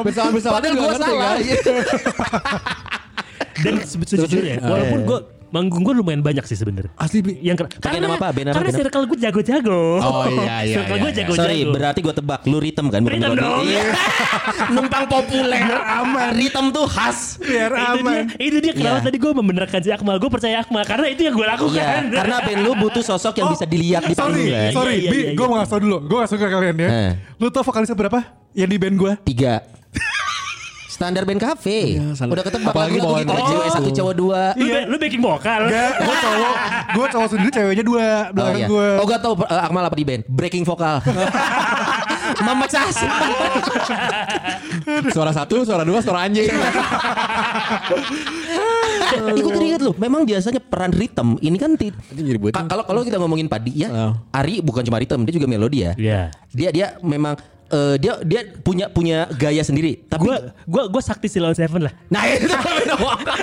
Bisa-bisa 0.04 0.48
Padahal 0.50 0.74
gue 0.74 0.88
salah. 0.94 1.36
dan 3.56 3.74
se- 3.80 3.96
sejujurnya, 3.96 4.60
walaupun 4.60 5.00
gua 5.02 5.18
manggung 5.56 5.80
gua 5.80 5.94
lumayan 5.96 6.20
banyak 6.20 6.44
sih 6.44 6.52
sebenarnya. 6.54 6.92
Asli 6.94 7.24
bi. 7.24 7.40
Yang 7.40 7.64
Pakai 7.64 7.80
karena 7.80 8.04
nama 8.04 8.16
apa? 8.20 8.28
Band 8.30 8.46
apa? 8.46 8.56
karena 8.60 8.70
circle 8.70 9.04
gue 9.06 9.18
jago-jago. 9.18 9.80
Oh, 9.98 10.24
iya, 10.28 10.56
iya, 10.68 10.74
Circle 10.76 10.92
iya, 10.92 11.00
gue 11.00 11.10
iya. 11.10 11.18
jago-jago. 11.18 11.40
Sorry, 11.40 11.60
berarti 11.64 12.00
gue 12.04 12.14
tebak 12.14 12.40
lu 12.44 12.58
ritem 12.60 12.86
kan 12.92 13.00
Ritem 13.00 13.32
dong. 13.32 13.64
Iya. 13.64 13.84
Numpang 14.76 15.04
populer. 15.06 15.62
aman. 15.80 16.30
Ritem 16.36 16.66
tuh 16.68 16.84
khas. 16.84 17.40
Biar 17.40 17.72
itu 17.72 17.80
dia, 17.80 18.02
aman. 18.04 18.24
itu 18.36 18.56
dia 18.60 18.72
kenapa 18.74 18.98
Iya. 18.98 19.06
tadi 19.08 19.16
gue 19.16 19.32
membenarkan 19.32 19.80
si 19.80 19.90
Akmal. 19.90 20.16
Gue 20.18 20.28
percaya 20.28 20.56
Akmal 20.60 20.84
karena 20.84 21.06
itu 21.08 21.22
yang 21.24 21.34
gue 21.34 21.46
lakukan. 21.46 21.72
Iya, 21.72 22.12
karena 22.12 22.36
band 22.42 22.60
lu 22.60 22.72
butuh 22.76 23.00
sosok 23.00 23.34
yang 23.36 23.48
bisa 23.48 23.64
dilihat 23.64 24.02
di 24.04 24.12
panggung 24.12 24.36
Sorry, 24.36 24.52
kan. 24.52 24.70
sorry, 24.74 24.96
Iya, 24.98 25.10
Bi, 25.10 25.16
iya, 25.16 25.26
iya. 25.26 25.36
gue 25.36 25.46
mau 25.46 25.56
ngasih 25.56 25.78
dulu. 25.80 25.96
Gue 26.04 26.16
gak 26.20 26.30
suka 26.30 26.46
kalian 26.46 26.76
ya. 26.76 26.88
Eh. 26.90 27.10
Lu 27.38 27.46
tau 27.48 27.62
vokalisnya 27.62 27.94
berapa? 27.94 28.18
Yang 28.52 28.68
di 28.68 28.78
band 28.80 28.96
gue? 28.96 29.12
Tiga. 29.24 29.54
Standar 30.96 31.28
band 31.28 31.36
cafe. 31.36 32.00
Iya, 32.00 32.16
standar. 32.16 32.40
Udah 32.40 32.44
ketebak 32.48 32.72
Apalagi 32.72 32.96
bawain 32.96 33.20
gitu. 33.20 33.36
baju. 33.36 33.44
Cewek 33.52 33.68
satu, 33.68 33.90
cowok 33.92 34.14
dua. 34.16 34.42
Lu, 34.56 34.64
be- 34.64 34.86
lu 34.88 34.96
backing 34.96 35.20
vokal. 35.20 35.60
Enggak, 35.68 35.90
gue 36.00 36.16
cowok. 36.16 36.54
Gue 36.88 37.06
cowok 37.12 37.28
sendiri, 37.28 37.50
ceweknya 37.52 37.84
dua. 37.84 38.06
Oh 38.24 38.32
Belakang 38.32 38.56
iya. 38.56 38.68
gue. 38.72 38.88
Oh 38.96 39.04
gak 39.04 39.20
tau 39.20 39.32
uh, 39.36 39.60
Akmal 39.60 39.84
apa 39.84 39.92
di 39.92 40.04
band? 40.08 40.24
Breaking 40.24 40.64
vokal. 40.64 41.04
Memecah. 42.46 42.88
Suara 45.12 45.30
satu, 45.30 45.62
suara 45.62 45.84
dua, 45.84 46.00
suara 46.00 46.24
anjing. 46.24 46.48
Eh, 49.06 49.36
Ikut 49.36 49.52
ingat 49.54 49.80
lu. 49.82 49.92
Memang 49.96 50.24
biasanya 50.24 50.58
peran 50.58 50.90
ritme 50.90 51.36
ini 51.38 51.56
kan 51.56 51.76
kalau 52.66 52.82
kalau 52.82 53.00
kita 53.04 53.20
ngomongin 53.20 53.46
padi 53.46 53.84
ya, 53.84 53.88
Oh. 53.92 54.12
Ari 54.32 54.60
bukan 54.60 54.82
cuma 54.82 54.96
ritme, 54.96 55.22
dia 55.24 55.34
juga 55.34 55.46
melodi 55.46 55.84
ya. 55.84 55.92
Iya. 55.94 56.20
Dia 56.50 56.68
dia 56.72 56.86
memang 57.00 57.36
eh, 57.66 57.94
dia 57.98 58.12
dia 58.22 58.40
punya 58.60 58.86
punya 58.88 59.26
gaya 59.32 59.62
sendiri. 59.62 60.06
Tapi 60.06 60.22
Gue 60.22 60.36
gue 60.64 60.82
gue 60.90 61.02
sakti 61.02 61.26
Silon 61.26 61.54
Seven 61.54 61.86
lah. 61.86 61.92
nah 62.10 62.22
itu 62.30 62.46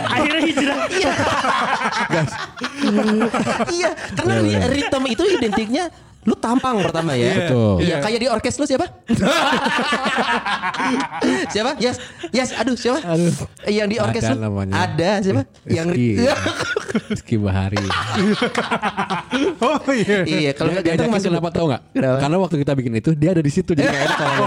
Akhirnya 0.07 0.41
hijrah. 0.43 0.77
Iya. 0.89 1.11
iya, 3.77 3.89
karena 4.15 4.33
ri- 4.39 4.63
ritme 4.71 5.07
itu 5.09 5.23
identiknya 5.27 5.83
lu 6.23 6.33
tampang 6.33 6.79
pertama 6.79 7.13
ya. 7.13 7.31
Betul. 7.45 7.81
Iya, 7.81 7.95
kayak 7.99 8.19
di 8.19 8.27
orkes 8.27 8.55
lu 8.55 8.65
siapa? 8.65 8.85
siapa? 11.49 11.71
Yes. 11.77 11.97
Yes, 12.29 12.49
aduh 12.53 12.75
siapa? 12.75 12.99
Aduh. 13.05 13.33
Yang 13.65 13.87
di 13.89 13.97
orkes 13.99 14.23
Ada 14.23 14.33
lu 14.33 14.39
namanya. 14.41 14.73
ada 14.79 15.11
siapa? 15.19 15.41
Yang 15.65 15.87
Rizky. 15.89 16.09
Rizky 17.11 17.35
Bahari. 17.37 17.77
Oh 19.59 19.79
iya. 19.89 20.21
Iya, 20.23 20.51
kalau 20.53 20.69
Dia 20.69 20.77
nggak 20.77 20.93
ganteng 20.93 21.09
masuk 21.09 21.29
kenapa 21.31 21.49
tau 21.49 21.65
gak? 21.65 21.81
Kenapa? 21.89 22.17
Karena 22.21 22.37
waktu 22.37 22.55
kita 22.61 22.71
bikin 22.75 22.93
itu 22.93 23.09
dia 23.15 23.29
ada 23.33 23.41
di 23.41 23.49
situ 23.49 23.71
jadi 23.73 23.89
kalau 24.13 24.45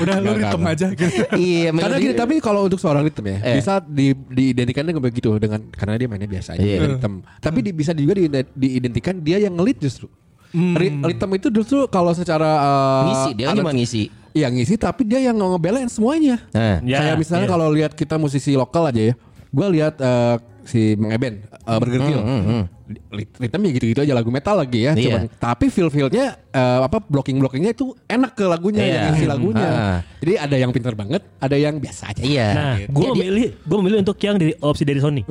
Udah 0.00 0.16
lu 0.16 0.30
Enggak, 0.32 0.38
ritem 0.48 0.60
enggak. 0.62 0.72
aja 0.72 0.86
gitu. 0.90 1.22
Iya, 1.34 1.68
Karena 1.74 1.96
gini, 1.98 2.14
tapi 2.16 2.34
kalau 2.40 2.60
untuk 2.64 2.80
seorang 2.80 3.04
ritme 3.04 3.28
ya, 3.28 3.38
Eh. 3.42 3.54
bisa 3.60 3.84
di, 3.84 4.16
diidentikan 4.16 4.84
dengan 4.86 5.02
begitu 5.02 5.36
dengan 5.36 5.60
karena 5.68 5.94
dia 5.96 6.08
mainnya 6.08 6.24
biasa 6.26 6.56
aja 6.56 6.62
Iya. 6.62 6.76
dengan 6.78 6.90
ritme. 6.96 7.16
Tapi 7.36 7.58
di- 7.60 7.74
bisa 7.74 7.90
juga 7.92 8.12
di, 8.16 8.24
diidentikan 8.54 9.14
dia 9.20 9.36
yang 9.38 9.52
ngelit 9.52 9.76
justru. 9.76 10.08
Ri- 10.52 11.00
Ritme 11.02 11.34
itu 11.34 11.48
justru 11.48 11.84
kalau 11.86 12.12
secara 12.12 12.50
uh, 12.60 13.02
ngisi 13.06 13.30
dia 13.34 13.46
kan 13.48 13.56
cuma 13.56 13.72
ngisi. 13.72 14.12
Iya 14.32 14.48
ngisi, 14.48 14.76
tapi 14.76 15.04
dia 15.04 15.20
yang 15.20 15.36
ngebelain 15.36 15.88
semuanya. 15.88 16.40
Nah, 16.50 16.80
Ya, 16.80 17.00
Kayak 17.00 17.16
misalnya 17.20 17.44
iya. 17.44 17.52
kalau 17.52 17.68
lihat 17.68 17.92
kita 17.92 18.16
musisi 18.16 18.52
lokal 18.52 18.88
aja 18.88 19.12
ya, 19.12 19.14
gue 19.48 19.66
lihat 19.70 20.00
uh, 20.00 20.36
si 20.64 20.96
Mang 20.96 21.12
Eben 21.12 21.44
uh, 21.64 21.76
Burger 21.76 22.00
Kill. 22.00 22.20
Rit- 22.20 22.64
Ritmenya 23.10 23.72
gitu-gitu 23.72 24.00
aja 24.00 24.12
lagu 24.12 24.28
metal 24.28 24.54
lagi 24.54 24.84
ya. 24.84 24.92
Iya. 24.92 25.04
Cuman, 25.06 25.22
tapi 25.34 25.66
feel-feelnya 25.66 26.24
eh, 26.48 26.80
apa 26.80 27.00
blocking-blockingnya 27.00 27.72
itu 27.72 27.92
enak 28.04 28.32
ke 28.32 28.44
lagunya 28.44 28.80
Iya. 28.80 28.92
yang 28.98 29.14
isi 29.14 29.26
lagunya. 29.26 29.68
Ah. 29.68 29.98
Jadi 30.18 30.32
ada 30.36 30.56
yang 30.56 30.70
pintar 30.70 30.92
banget, 30.92 31.22
ada 31.36 31.54
yang 31.54 31.76
biasa 31.76 32.10
aja. 32.10 32.20
Iya. 32.20 32.48
Nah, 32.52 32.74
Dia- 32.76 32.88
gue 32.88 33.02
dia- 33.02 33.12
memilih 33.14 33.46
gue 33.58 33.76
memilih 33.78 33.98
untuk 34.00 34.16
yang 34.18 34.36
dari 34.36 34.52
opsi 34.58 34.82
dari 34.82 34.98
Sony. 34.98 35.22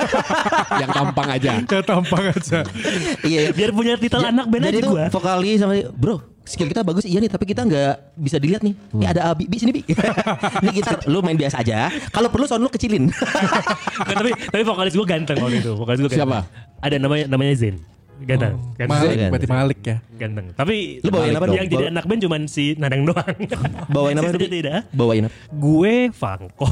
yang 0.82 0.90
tampang 0.90 1.28
aja. 1.30 1.50
Ya 1.64 1.82
tampang 1.82 2.24
aja. 2.28 2.62
Iya. 3.20 3.50
Biar 3.50 3.70
punya 3.70 3.94
titel 3.96 4.20
Ja- 4.20 4.30
anak 4.30 4.46
band 4.46 4.64
aja 4.64 4.80
gue. 4.80 5.04
vokalis 5.10 5.58
sama 5.58 5.74
bro 5.90 6.16
skill 6.44 6.68
kita 6.68 6.84
bagus 6.84 7.02
iya 7.02 7.18
nih 7.18 7.26
tapi 7.26 7.48
kita 7.48 7.64
nggak 7.64 7.92
bisa 8.14 8.36
dilihat 8.36 8.60
nih 8.60 8.76
ini 8.92 9.04
ada 9.08 9.32
Abi 9.32 9.48
Bi 9.48 9.56
sini 9.56 9.72
Bi 9.72 9.80
ini 9.80 10.70
gitar 10.76 11.00
lu 11.06 11.18
main 11.18 11.34
biasa 11.34 11.64
aja 11.64 11.88
kalau 12.12 12.28
perlu 12.28 12.44
sound 12.44 12.60
lu 12.60 12.68
kecilin 12.68 13.08
tapi 14.04 14.28
tapi 14.44 14.60
vokalis 14.62 14.92
gue 14.92 15.02
ganteng 15.04 15.40
waktu 15.40 15.64
itu. 15.64 15.72
Vokalis 15.72 15.98
gue 15.98 16.12
Siapa? 16.12 16.44
Ada 16.78 16.93
namanya 16.98 17.24
namanya 17.26 17.54
Zen. 17.54 17.76
Ganteng. 18.14 18.56
Ganteng. 18.78 18.88
Malik, 18.94 19.10
Zen. 19.12 19.28
berarti 19.28 19.48
Malik 19.50 19.80
ya. 19.82 19.96
Ganteng. 20.14 20.46
Tapi 20.54 20.74
Lu 21.02 21.10
bawain 21.10 21.34
apa 21.34 21.44
dong? 21.44 21.56
Yang 21.56 21.66
jadi 21.68 21.84
anak 21.90 22.04
band 22.06 22.20
cuman 22.22 22.42
si 22.46 22.64
Nanang 22.74 23.02
doang. 23.04 23.36
bawain 23.94 24.16
apa 24.16 24.30
Bi? 24.32 24.46
tidak. 24.46 24.86
bawain 24.94 25.26
apa 25.26 25.34
Gue 25.50 25.94
Fangko. 26.08 26.66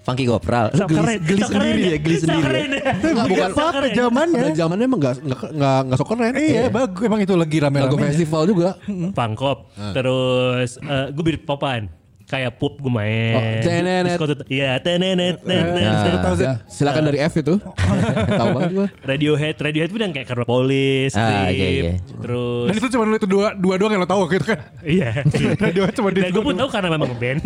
Funky 0.00 0.24
Kopral 0.24 0.72
lu 0.72 0.76
Sok 0.76 0.88
geli, 0.88 0.98
keren, 0.98 1.18
geli 1.22 1.40
sok 1.40 1.50
sendiri 1.52 1.70
keren 1.70 1.78
ya 1.86 1.98
geli 2.00 2.16
sok 2.16 2.22
sendiri 2.26 2.42
keren 2.42 2.68
ya. 2.68 2.82
Enggak, 2.90 3.26
bukan 3.28 3.48
Sok 3.48 3.60
Pada 3.62 3.78
keren. 3.78 3.92
zamannya. 3.94 4.42
Pada 4.42 4.58
zamannya 4.58 4.84
emang 4.84 5.00
gak, 5.00 5.14
gak, 5.22 5.40
gak, 5.52 5.80
gak 5.86 5.96
so 5.96 6.04
keren. 6.04 6.32
Iya, 6.34 6.62
bagus. 6.68 7.00
Emang 7.00 7.20
itu 7.20 7.34
lagi 7.34 7.56
Lagu 7.56 7.64
rame-rame. 7.70 8.02
festival 8.10 8.42
juga. 8.44 8.68
Pangkop. 9.14 9.58
Terus 9.94 10.70
eh, 10.76 11.06
gue 11.08 11.22
birit 11.22 11.44
popan. 11.44 11.86
Kayak 12.30 12.62
pup 12.62 12.78
gue 12.78 12.86
main. 12.86 13.34
Oh, 13.34 13.42
tenenet. 13.58 14.14
Iya, 14.46 14.78
tenenet. 14.78 15.42
tenenet. 15.42 15.82
Nah, 16.14 16.30
ya, 16.38 16.62
silakan 16.64 17.02
dari 17.02 17.18
F 17.18 17.34
itu. 17.36 17.58
Tahu 18.38 18.48
banget 18.54 18.70
gua. 18.70 18.86
Radiohead, 19.02 19.58
Radiohead 19.58 19.90
pun 19.90 19.98
yang 20.00 20.14
kayak 20.14 20.30
Carbopolis, 20.30 21.10
Ah, 21.12 21.50
Creep, 21.50 21.58
iya, 21.58 21.68
iya. 21.68 21.92
terus 21.98 22.70
Dan 22.70 22.74
itu 22.78 22.88
cuma 22.88 23.02
itu 23.10 23.26
dua, 23.26 23.50
dua 23.52 23.74
doang 23.74 23.92
yang 23.92 24.02
lo 24.02 24.08
tahu 24.08 24.30
gitu 24.30 24.46
kan. 24.46 24.62
iya. 24.80 25.26
Radio 25.64 25.90
cuma 25.90 26.08
di 26.08 26.22
Dan 26.22 26.30
gue 26.30 26.44
pun 26.44 26.54
tahu 26.54 26.68
karena 26.70 26.88
memang 26.88 27.10
band. 27.18 27.40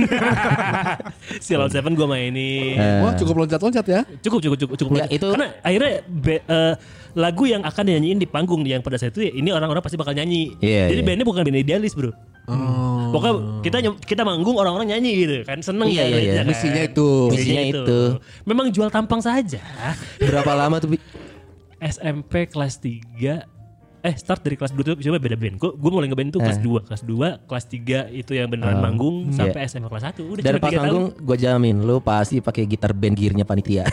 si 1.44 1.56
Lord 1.56 1.72
Seven 1.72 1.96
gue 1.96 2.04
mainin. 2.04 2.76
Wah 3.00 3.16
cukup 3.16 3.34
loncat-loncat 3.40 3.84
ya. 3.84 4.00
Cukup, 4.20 4.38
cukup, 4.38 4.58
cukup, 4.60 4.76
cukup. 4.76 4.92
Nggak, 4.94 5.08
itu- 5.10 5.32
Karena 5.32 5.48
akhirnya 5.60 5.90
be- 6.04 6.44
eh, 6.44 6.72
lagu 7.14 7.46
yang 7.46 7.62
akan 7.62 7.82
dinyanyiin 7.86 8.18
di 8.18 8.26
panggung 8.26 8.66
yang 8.66 8.82
pada 8.82 8.98
saat 8.98 9.14
itu 9.14 9.30
ya, 9.30 9.32
ini 9.34 9.50
orang-orang 9.54 9.82
pasti 9.82 9.94
bakal 9.94 10.14
nyanyi. 10.14 10.54
Iya, 10.58 10.90
Jadi 10.90 11.00
iya. 11.00 11.06
bandnya 11.06 11.26
bukan 11.26 11.42
band 11.46 11.58
idealis 11.62 11.94
bro. 11.94 12.10
Pokoknya 13.14 13.34
kita 13.64 13.78
kita 14.04 14.22
manggung 14.26 14.58
orang-orang 14.58 14.90
nyanyi 14.90 15.10
gitu 15.24 15.34
kan 15.48 15.62
seneng 15.64 15.88
Iya, 15.88 16.02
kan, 16.02 16.10
iya, 16.10 16.18
iya. 16.18 16.32
ya 16.34 16.34
kan? 16.42 16.46
Misinya 16.50 16.82
itu. 16.82 17.08
Misinya 17.30 17.62
itu. 17.64 17.96
Memang 18.44 18.66
jual 18.74 18.90
tampang 18.90 19.22
saja. 19.22 19.62
berapa 20.18 20.52
lama 20.52 20.76
tuh? 20.82 20.98
SMP 21.78 22.48
kelas 22.50 22.80
3 22.80 23.53
Eh 24.04 24.12
start 24.20 24.44
dari 24.44 24.60
kelas 24.60 24.76
2 24.76 24.84
itu 24.84 25.08
coba 25.08 25.16
beda 25.16 25.36
band 25.40 25.56
Gue 25.56 25.72
gue 25.72 25.90
mulai 25.90 26.12
ngeband 26.12 26.28
itu 26.28 26.36
kelas 26.36 26.60
2 26.60 26.92
Kelas 26.92 27.02
2, 27.08 27.48
kelas 27.48 27.64
3 28.12 28.12
itu 28.12 28.32
yang 28.36 28.52
beneran 28.52 28.76
manggung 28.84 29.32
Sampai 29.32 29.64
SMA 29.64 29.88
kelas 29.88 30.12
1 30.12 30.20
Udah 30.20 30.42
cuma 30.44 30.60
pas 30.60 30.68
3 30.68 30.76
tahun 30.76 30.84
manggung 30.84 31.06
gue 31.24 31.36
jamin 31.40 31.76
lu 31.80 31.96
pasti 32.04 32.44
pakai 32.44 32.68
gitar 32.68 32.92
band 32.92 33.16
gearnya 33.16 33.48
panitia. 33.48 33.88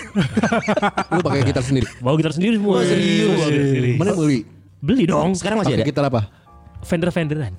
Lu 1.15 1.24
pakai 1.24 1.48
gitar 1.48 1.63
sendiri. 1.63 1.88
Bawa 2.03 2.20
gitar 2.20 2.34
sendiri 2.36 2.60
semua 2.60 2.84
serius? 2.84 3.39
Sendiri. 3.39 3.91
Mana 3.96 4.12
beli? 4.12 4.44
Beli 4.84 5.03
dong 5.08 5.32
Sekarang 5.38 5.63
masih 5.63 5.80
Pakai 5.80 5.86
ada. 5.86 5.91
gitar 5.96 6.03
apa? 6.12 6.22
Fender-Fenderan 6.84 7.53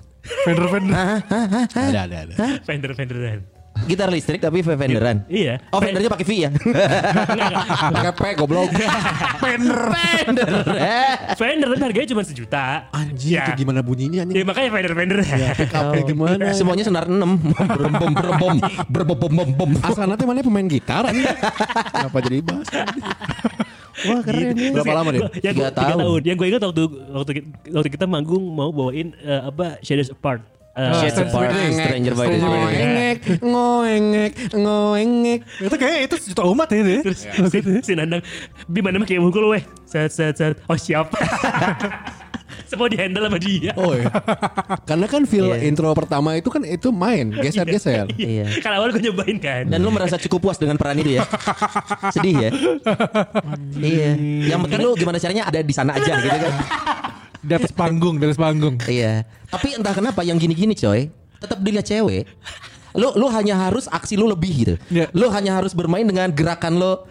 Fender-Fender. 0.44 0.92
Ada, 0.92 2.00
ada, 2.04 2.16
ada. 2.28 2.34
Fender-Fenderan 2.68 3.40
Gitar 3.84 4.08
listrik 4.08 4.38
tapi 4.38 4.60
Fenderan. 4.60 5.26
Iya 5.26 5.58
Oh 5.68 5.78
Fendernya 5.78 6.08
pakai 6.08 6.22
V 6.22 6.32
ya. 6.36 6.50
Pakai 7.88 8.12
P 8.12 8.22
goblok. 8.34 8.70
Fender. 9.42 9.80
Fender 11.40 11.66
tapi 11.68 11.82
harganya 11.82 12.08
cuma 12.08 12.22
sejuta 12.22 12.86
Anjir, 12.90 13.34
Ya. 13.34 13.44
itu 13.46 13.60
gimana 13.60 13.80
bunyinya 13.80 14.22
Ya 14.22 14.28
nih? 14.28 14.44
makanya 14.44 14.68
Fender-Fenderan 14.70 15.26
Apa 15.68 15.96
gimana? 16.02 16.44
Semuanya 16.52 16.84
senar 16.84 17.04
6 17.06 17.16
Berbom 17.72 18.12
berbom 18.12 18.56
berbom 18.88 19.18
bom 19.28 19.50
bom. 19.52 19.70
Asal 19.80 20.06
nanti 20.06 20.22
mana 20.22 20.40
pemain 20.40 20.64
gitar 20.64 21.04
anjing? 21.04 21.26
Kenapa 21.88 22.18
jadi 22.20 22.38
bahas? 22.40 22.68
Wah 24.02 24.20
keren 24.20 24.56
ya. 24.56 24.70
Berapa 24.72 24.94
lama 24.94 25.10
dia? 25.10 25.20
Yang 25.42 25.54
gue 25.54 25.62
Tiga 25.62 25.70
tahun. 25.72 25.98
tahun. 26.00 26.20
Yang 26.24 26.36
gue 26.36 26.46
ingat 26.48 26.62
waktu 26.64 26.82
waktu 27.12 27.32
kita, 27.32 27.46
waktu 27.70 27.88
kita 27.90 28.04
manggung 28.06 28.42
mau 28.44 28.70
bawain 28.70 29.14
eh, 29.16 29.42
apa 29.44 29.78
Shadows 29.80 30.10
Apart. 30.10 30.42
Eh, 30.72 30.88
Shades 31.04 31.20
Apart, 31.20 31.52
Stranger 31.52 32.16
by 32.16 32.26
the 32.26 32.38
Day. 32.40 32.40
Ngoengek, 32.40 33.18
ngoengek, 33.44 34.32
ngoengek. 34.56 35.40
Itu 35.60 35.76
kayak 35.76 35.98
itu 36.08 36.14
sejuta 36.16 36.48
umat 36.48 36.64
ya 36.72 36.80
ini. 36.80 36.96
Terus 37.04 37.28
si, 37.52 37.58
si 37.84 37.92
Nandang 37.92 38.24
Gimana 38.64 38.96
mah 38.96 39.04
kayak 39.04 39.20
mukul 39.20 39.52
weh 39.52 39.60
Set 39.84 40.08
set 40.08 40.32
set 40.32 40.56
Oh 40.64 40.76
siap 40.76 41.12
Semua 42.68 42.88
di 42.88 42.96
handle 42.96 43.20
sama 43.20 43.36
dia 43.36 43.76
Oh 43.76 43.92
iya. 43.92 44.08
Karena 44.88 45.04
kan 45.04 45.28
feel 45.28 45.52
Iya. 45.52 45.68
intro 45.68 45.92
pertama 45.92 46.40
itu 46.40 46.48
kan 46.48 46.64
itu 46.64 46.88
main, 46.88 47.28
geser-geser. 47.30 48.08
Iya. 48.16 48.48
Kan 48.64 48.72
awal 48.72 48.96
gue 48.96 49.02
nyobain 49.02 49.36
kan 49.36 49.68
Dan 49.68 49.76
lu 49.78 49.92
merasa 49.92 50.16
cukup 50.16 50.48
puas 50.48 50.56
dengan 50.56 50.80
peran 50.80 50.96
itu 50.96 51.20
ya? 51.20 51.24
Sedih 52.08 52.48
ya? 52.48 52.50
iya. 53.76 54.10
Yang 54.48 54.58
penting 54.64 54.80
lu 54.80 54.96
gimana 54.96 55.20
caranya 55.20 55.44
ada 55.44 55.60
di 55.60 55.74
sana 55.76 56.00
aja 56.00 56.16
gitu 56.16 56.32
kan? 56.32 56.54
Di 57.42 57.52
atas 57.52 57.74
panggung, 57.74 58.16
di 58.16 58.24
atas 58.24 58.38
panggung. 58.38 58.78
Iya. 58.86 59.26
Tapi 59.50 59.74
entah 59.74 59.92
kenapa 59.92 60.22
yang 60.22 60.38
gini-gini 60.38 60.72
coy, 60.72 61.10
tetap 61.42 61.58
dilihat 61.58 61.84
cewek. 61.84 62.24
Lu 62.92 63.08
lu 63.16 63.24
hanya 63.32 63.56
harus 63.56 63.88
aksi 63.88 64.20
lu 64.20 64.28
lebih 64.28 64.52
gitu. 64.52 64.74
Iya. 64.92 65.08
Lu 65.16 65.32
hanya 65.32 65.56
harus 65.56 65.72
bermain 65.72 66.04
dengan 66.04 66.28
gerakan 66.28 66.76
lo 66.76 67.08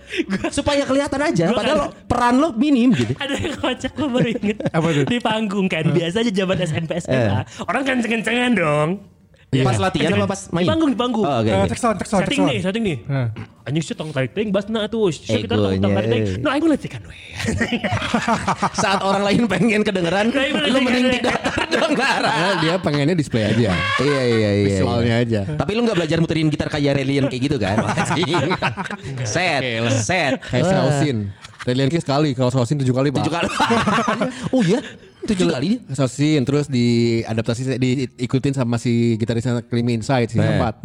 supaya 0.53 0.85
kelihatan 0.85 1.19
aja. 1.19 1.49
Gua 1.49 1.57
Padahal 1.57 1.77
lo- 1.83 1.93
peran 2.05 2.35
lo 2.37 2.53
minim 2.53 2.93
gitu. 2.93 3.17
Ada 3.17 3.33
yang 3.33 3.57
kocak 3.57 3.91
gue 3.97 4.07
baru 4.07 4.29
inget 4.29 4.57
Apa 4.69 4.87
tuh? 4.93 5.05
Di 5.09 5.17
panggung 5.17 5.65
kan 5.65 5.89
Biasa 5.89 6.21
aja 6.21 6.31
zaman 6.31 6.57
SMP 6.61 6.91
SMA 7.01 7.39
Orang 7.65 7.81
kan 7.81 7.97
kenceng-kencengan 7.97 8.51
dong 8.53 8.89
Pas 9.51 9.75
latihan 9.75 10.15
apa 10.15 10.31
pas 10.31 10.41
main? 10.55 10.63
Di 10.63 10.71
panggung, 10.71 10.89
di 10.95 10.97
panggung. 10.97 11.27
Oh, 11.27 11.43
oke. 11.43 11.51
Eh, 11.51 11.59
oke. 11.59 11.69
Tek 11.75 11.79
sound, 11.83 11.95
tek 11.99 12.07
sound, 12.07 12.23
tek 12.23 12.31
Setting 12.31 12.47
nih, 12.47 12.59
setting 12.63 12.83
nih. 12.87 12.97
Hah. 13.03 13.27
Anjing 13.67 13.83
sih 13.83 13.95
tong 13.99 14.09
tarik 14.15 14.31
ting 14.31 14.47
basna 14.47 14.87
tuh. 14.87 15.11
Sih 15.11 15.43
kita 15.43 15.59
tong 15.59 15.75
tarik 15.75 16.07
ting. 16.07 16.23
No, 16.39 16.55
aing 16.55 16.71
latihkan 16.71 17.03
we. 17.03 17.19
Saat 18.79 19.03
orang 19.03 19.27
lain 19.27 19.51
pengen 19.51 19.83
kedengeran, 19.83 20.31
Nah, 20.31 20.47
lu 20.47 20.71
lagi 20.71 20.79
mending 20.87 21.03
kan. 21.03 21.15
tidak 21.19 21.35
terdengar. 21.67 22.21
Karena 22.23 22.53
dia 22.63 22.73
pengennya 22.79 23.15
display 23.19 23.43
aja. 23.51 23.75
Iya 24.01 24.21
iya 24.23 24.49
iya. 24.55 24.67
Visualnya 24.71 25.15
iya. 25.19 25.27
aja. 25.27 25.41
Tapi 25.59 25.71
lu 25.75 25.83
nggak 25.83 25.97
belajar 25.99 26.17
muterin 26.23 26.47
gitar 26.47 26.71
kayak 26.71 27.03
Relian 27.03 27.27
kayak 27.27 27.41
gitu 27.51 27.57
kan? 27.59 27.75
Set, 29.35 29.61
set. 29.99 30.39
Kayak 30.47 30.63
Sausin. 30.63 31.17
Relian 31.61 31.87
Kiss 31.87 32.01
sekali, 32.01 32.33
kalau 32.33 32.49
Sausin 32.49 32.75
tujuh 32.75 32.89
kali 32.89 33.09
pak. 33.09 33.21
Tujuh 33.21 33.29
kali. 33.31 33.47
oh 34.53 34.61
iya, 34.61 34.81
tujuh 35.23 35.45
kali 35.47 35.65
dia. 35.67 35.79
Sausin 35.93 36.41
terus 36.41 36.65
diadaptasi 36.65 37.77
diikutin 37.77 38.53
sama 38.53 38.75
si 38.75 39.13
gitarisnya 39.15 39.61
Clean 39.61 39.85
Inside 39.87 40.27
si 40.27 40.37
Eh. 40.37 40.45
empat. 40.47 40.81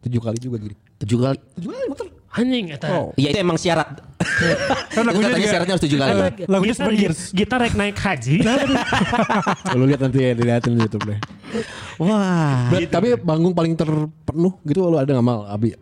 Tujuh 0.00 0.20
kali 0.20 0.38
juga 0.38 0.56
gini. 0.58 0.74
Tujuh 0.96 1.18
kali. 1.18 1.38
Tujuh 1.56 1.68
kali 1.68 1.84
muter. 1.86 2.06
Anjing 2.30 2.70
eta. 2.70 3.10
Iya 3.14 3.28
itu 3.28 3.38
emang 3.40 3.58
syarat. 3.58 3.90
itu 3.90 5.02
lagunya 5.02 5.26
katanya 5.26 5.34
juga- 5.36 5.50
syaratnya 5.50 5.74
harus 5.74 5.84
tujuh 5.84 5.98
kali. 5.98 6.12
Lagunya 6.46 6.46
Gitar- 6.70 6.86
Seven 6.86 6.94
Years. 6.96 7.20
Gitar 7.34 7.58
rek 7.58 7.74
naik 7.74 7.98
haji. 7.98 8.36
Lu 9.74 9.82
lihat 9.82 10.00
nanti 10.00 10.18
ya, 10.20 10.30
dilihatin 10.32 10.72
di 10.72 10.80
YouTube 10.80 11.10
deh. 11.10 11.18
Wah. 11.98 12.70
Ber- 12.70 12.86
Tapi 12.86 13.18
panggung 13.18 13.50
paling 13.50 13.74
terpenuh 13.74 14.54
gitu 14.62 14.78
lu 14.84 14.94
ada 14.94 15.10
nggak 15.10 15.26
mal 15.26 15.42
Abi 15.44 15.74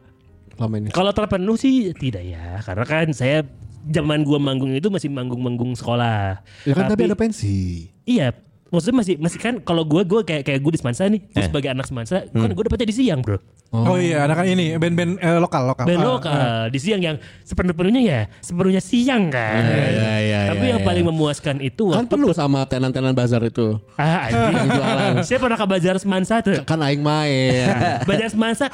selama 0.57 0.75
ini? 0.75 0.89
Kalau 0.89 1.13
terpenuh 1.13 1.55
sih 1.55 1.93
tidak 1.93 2.25
ya, 2.25 2.65
karena 2.65 2.85
kan 2.85 3.07
saya 3.13 3.45
zaman 3.89 4.23
gua 4.23 4.39
manggung 4.39 4.71
itu 4.71 4.89
masih 4.89 5.09
manggung-manggung 5.09 5.73
sekolah. 5.73 6.45
Ya 6.63 6.73
kan 6.73 6.87
tapi, 6.87 7.05
ada 7.05 7.15
pensi. 7.15 7.89
Iya, 8.05 8.33
maksudnya 8.69 8.97
masih 8.99 9.15
masih 9.17 9.39
kan 9.39 9.55
kalau 9.59 9.83
gua 9.83 10.05
gua 10.05 10.21
kayak 10.21 10.45
kayak 10.45 10.61
gue 10.61 10.73
di 10.73 10.81
Semansa 10.81 11.07
nih, 11.07 11.21
gua 11.27 11.41
Eh. 11.41 11.47
sebagai 11.47 11.69
anak 11.69 11.85
Semansa, 11.85 12.17
kan 12.27 12.49
gue 12.49 12.63
dapetnya 12.63 12.85
di 12.85 12.97
siang, 12.97 13.21
Bro. 13.21 13.41
Oh, 13.69 14.01
iya, 14.01 14.25
ada 14.25 14.33
kan 14.33 14.49
ini 14.49 14.81
band-band 14.81 15.21
eh, 15.21 15.37
lokal 15.37 15.69
lokal. 15.69 15.85
Band 15.85 16.01
Ah, 16.01 16.09
lokal 16.09 16.41
di 16.73 16.81
siang 16.81 17.05
yang 17.05 17.17
sepenuh-penuhnya 17.43 18.01
ya 18.01 18.21
sepenuhnya 18.41 18.81
siang 18.81 19.29
kan. 19.29 19.61
iya, 19.61 20.15
iya, 20.19 20.41
Tapi 20.49 20.65
iya, 20.65 20.71
yang 20.73 20.81
iya. 20.81 20.89
paling 20.89 21.05
memuaskan 21.05 21.61
itu 21.61 21.93
Kan 21.93 22.09
waktu 22.09 22.13
penuh 22.17 22.33
sama 22.33 22.65
tenan-tenan 22.65 23.13
bazar 23.13 23.45
itu. 23.45 23.77
ah 23.95 24.25
anjing. 24.25 24.73
jualan. 24.73 25.13
Saya 25.21 25.37
pernah 25.39 25.57
ke 25.57 25.67
Bazar 25.69 25.97
Semansa 25.97 26.41
tuh. 26.41 26.65
Kan 26.65 26.81
aing 26.81 27.05
main. 27.05 27.69
Bazar 28.05 28.33
Semansa 28.33 28.73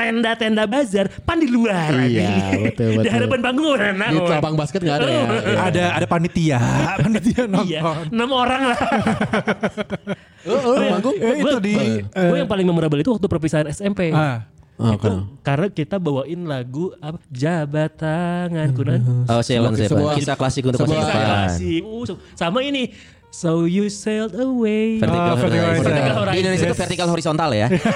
tenda-tenda 0.00 0.64
bazar 0.64 1.06
pan 1.20 1.36
di 1.36 1.46
luar. 1.46 1.92
Iya, 2.00 2.24
anjing. 2.24 2.62
betul, 2.66 2.88
Di 2.88 2.96
betul. 2.98 3.12
hadapan 3.12 3.38
panggung 3.40 3.68
orang 3.68 3.94
Di 4.00 4.16
lapang 4.18 4.54
basket 4.54 4.80
nggak 4.80 4.96
ada 4.96 5.06
ya. 5.06 5.22
Ada 5.60 5.84
ada 5.94 6.06
panitia, 6.06 6.58
panitia 7.04 7.42
nonton. 7.44 7.68
Iya, 7.68 7.80
enam 8.08 8.30
orang 8.30 8.62
lah. 8.66 8.78
Oh, 10.42 10.56
oh, 10.56 10.76
manggung. 10.80 11.14
Eh, 11.14 11.34
itu 11.38 11.56
di 11.60 11.74
gue 12.02 12.36
yang 12.38 12.48
paling 12.48 12.64
memorable 12.64 12.96
itu 12.96 13.10
waktu 13.10 13.26
perpisahan 13.26 13.68
SMP. 13.68 14.08
ah, 14.10 14.48
Oh, 14.80 14.96
itu 14.96 15.04
kan. 15.04 15.28
karena 15.44 15.66
kita 15.68 16.00
bawain 16.00 16.40
lagu 16.42 16.88
apa 16.96 17.20
jabat 17.28 18.00
tanganku 18.00 18.80
nah. 18.80 18.96
Oh 19.28 19.44
Ceylon 19.44 19.76
Sebuah- 19.76 20.16
Kisah 20.16 20.32
klasik 20.32 20.64
untuk 20.64 20.80
masa 20.82 20.96
depan. 20.96 21.20
klasik. 21.20 21.82
Uh, 21.84 22.16
sama 22.32 22.64
ini 22.64 22.88
So 23.30 23.62
you 23.62 23.86
sailed 23.86 24.34
away. 24.34 24.98
Vertical 24.98 25.22
Ah, 25.22 25.38
vertical 25.38 25.62
horizon. 25.64 25.86
horizon. 25.86 25.94
Vertical 25.94 26.24
Di 26.26 26.38
Indonesia 26.40 26.58
itu 26.58 26.66
horizon. 26.66 26.82
vertikal 26.82 27.08
horizontal 27.08 27.50
ya. 27.52 27.66
Best 27.70 27.86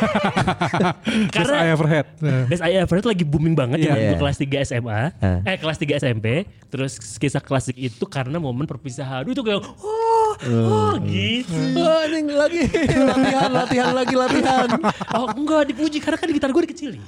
I 1.11 1.27
Karena 1.29 1.57
ever 1.69 1.87
had. 1.87 2.07
Best 2.47 2.63
I 2.63 2.71
Ever 2.77 2.97
itu 2.97 3.09
lagi 3.09 3.25
booming 3.25 3.55
banget 3.55 3.83
zaman 3.83 3.99
Iya. 3.99 4.09
gue 4.09 4.19
kelas 4.21 4.37
3 4.39 4.63
SMA. 4.65 5.01
Ah. 5.13 5.39
Eh 5.43 5.57
kelas 5.57 5.77
3 5.77 5.99
SMP. 5.99 6.27
Terus 6.69 6.93
kisah 7.19 7.39
klasik 7.39 7.75
itu 7.77 8.05
karena 8.05 8.39
momen 8.39 8.63
perpisahan. 8.65 9.27
Itu 9.27 9.43
kayak 9.43 9.59
oh, 9.59 10.24
oh 10.43 10.93
gitu. 11.03 11.57
Oh, 11.75 12.03
ini 12.05 12.33
lagi 12.33 12.61
latihan, 12.95 13.51
latihan 13.51 13.93
lagi 13.93 14.15
latihan. 14.15 14.69
Oh 15.13 15.27
enggak 15.31 15.71
dipuji 15.71 15.99
karena 15.99 16.19
kan 16.19 16.29
gitar 16.29 16.51
gue 16.51 16.63
dikecilin. 16.65 17.01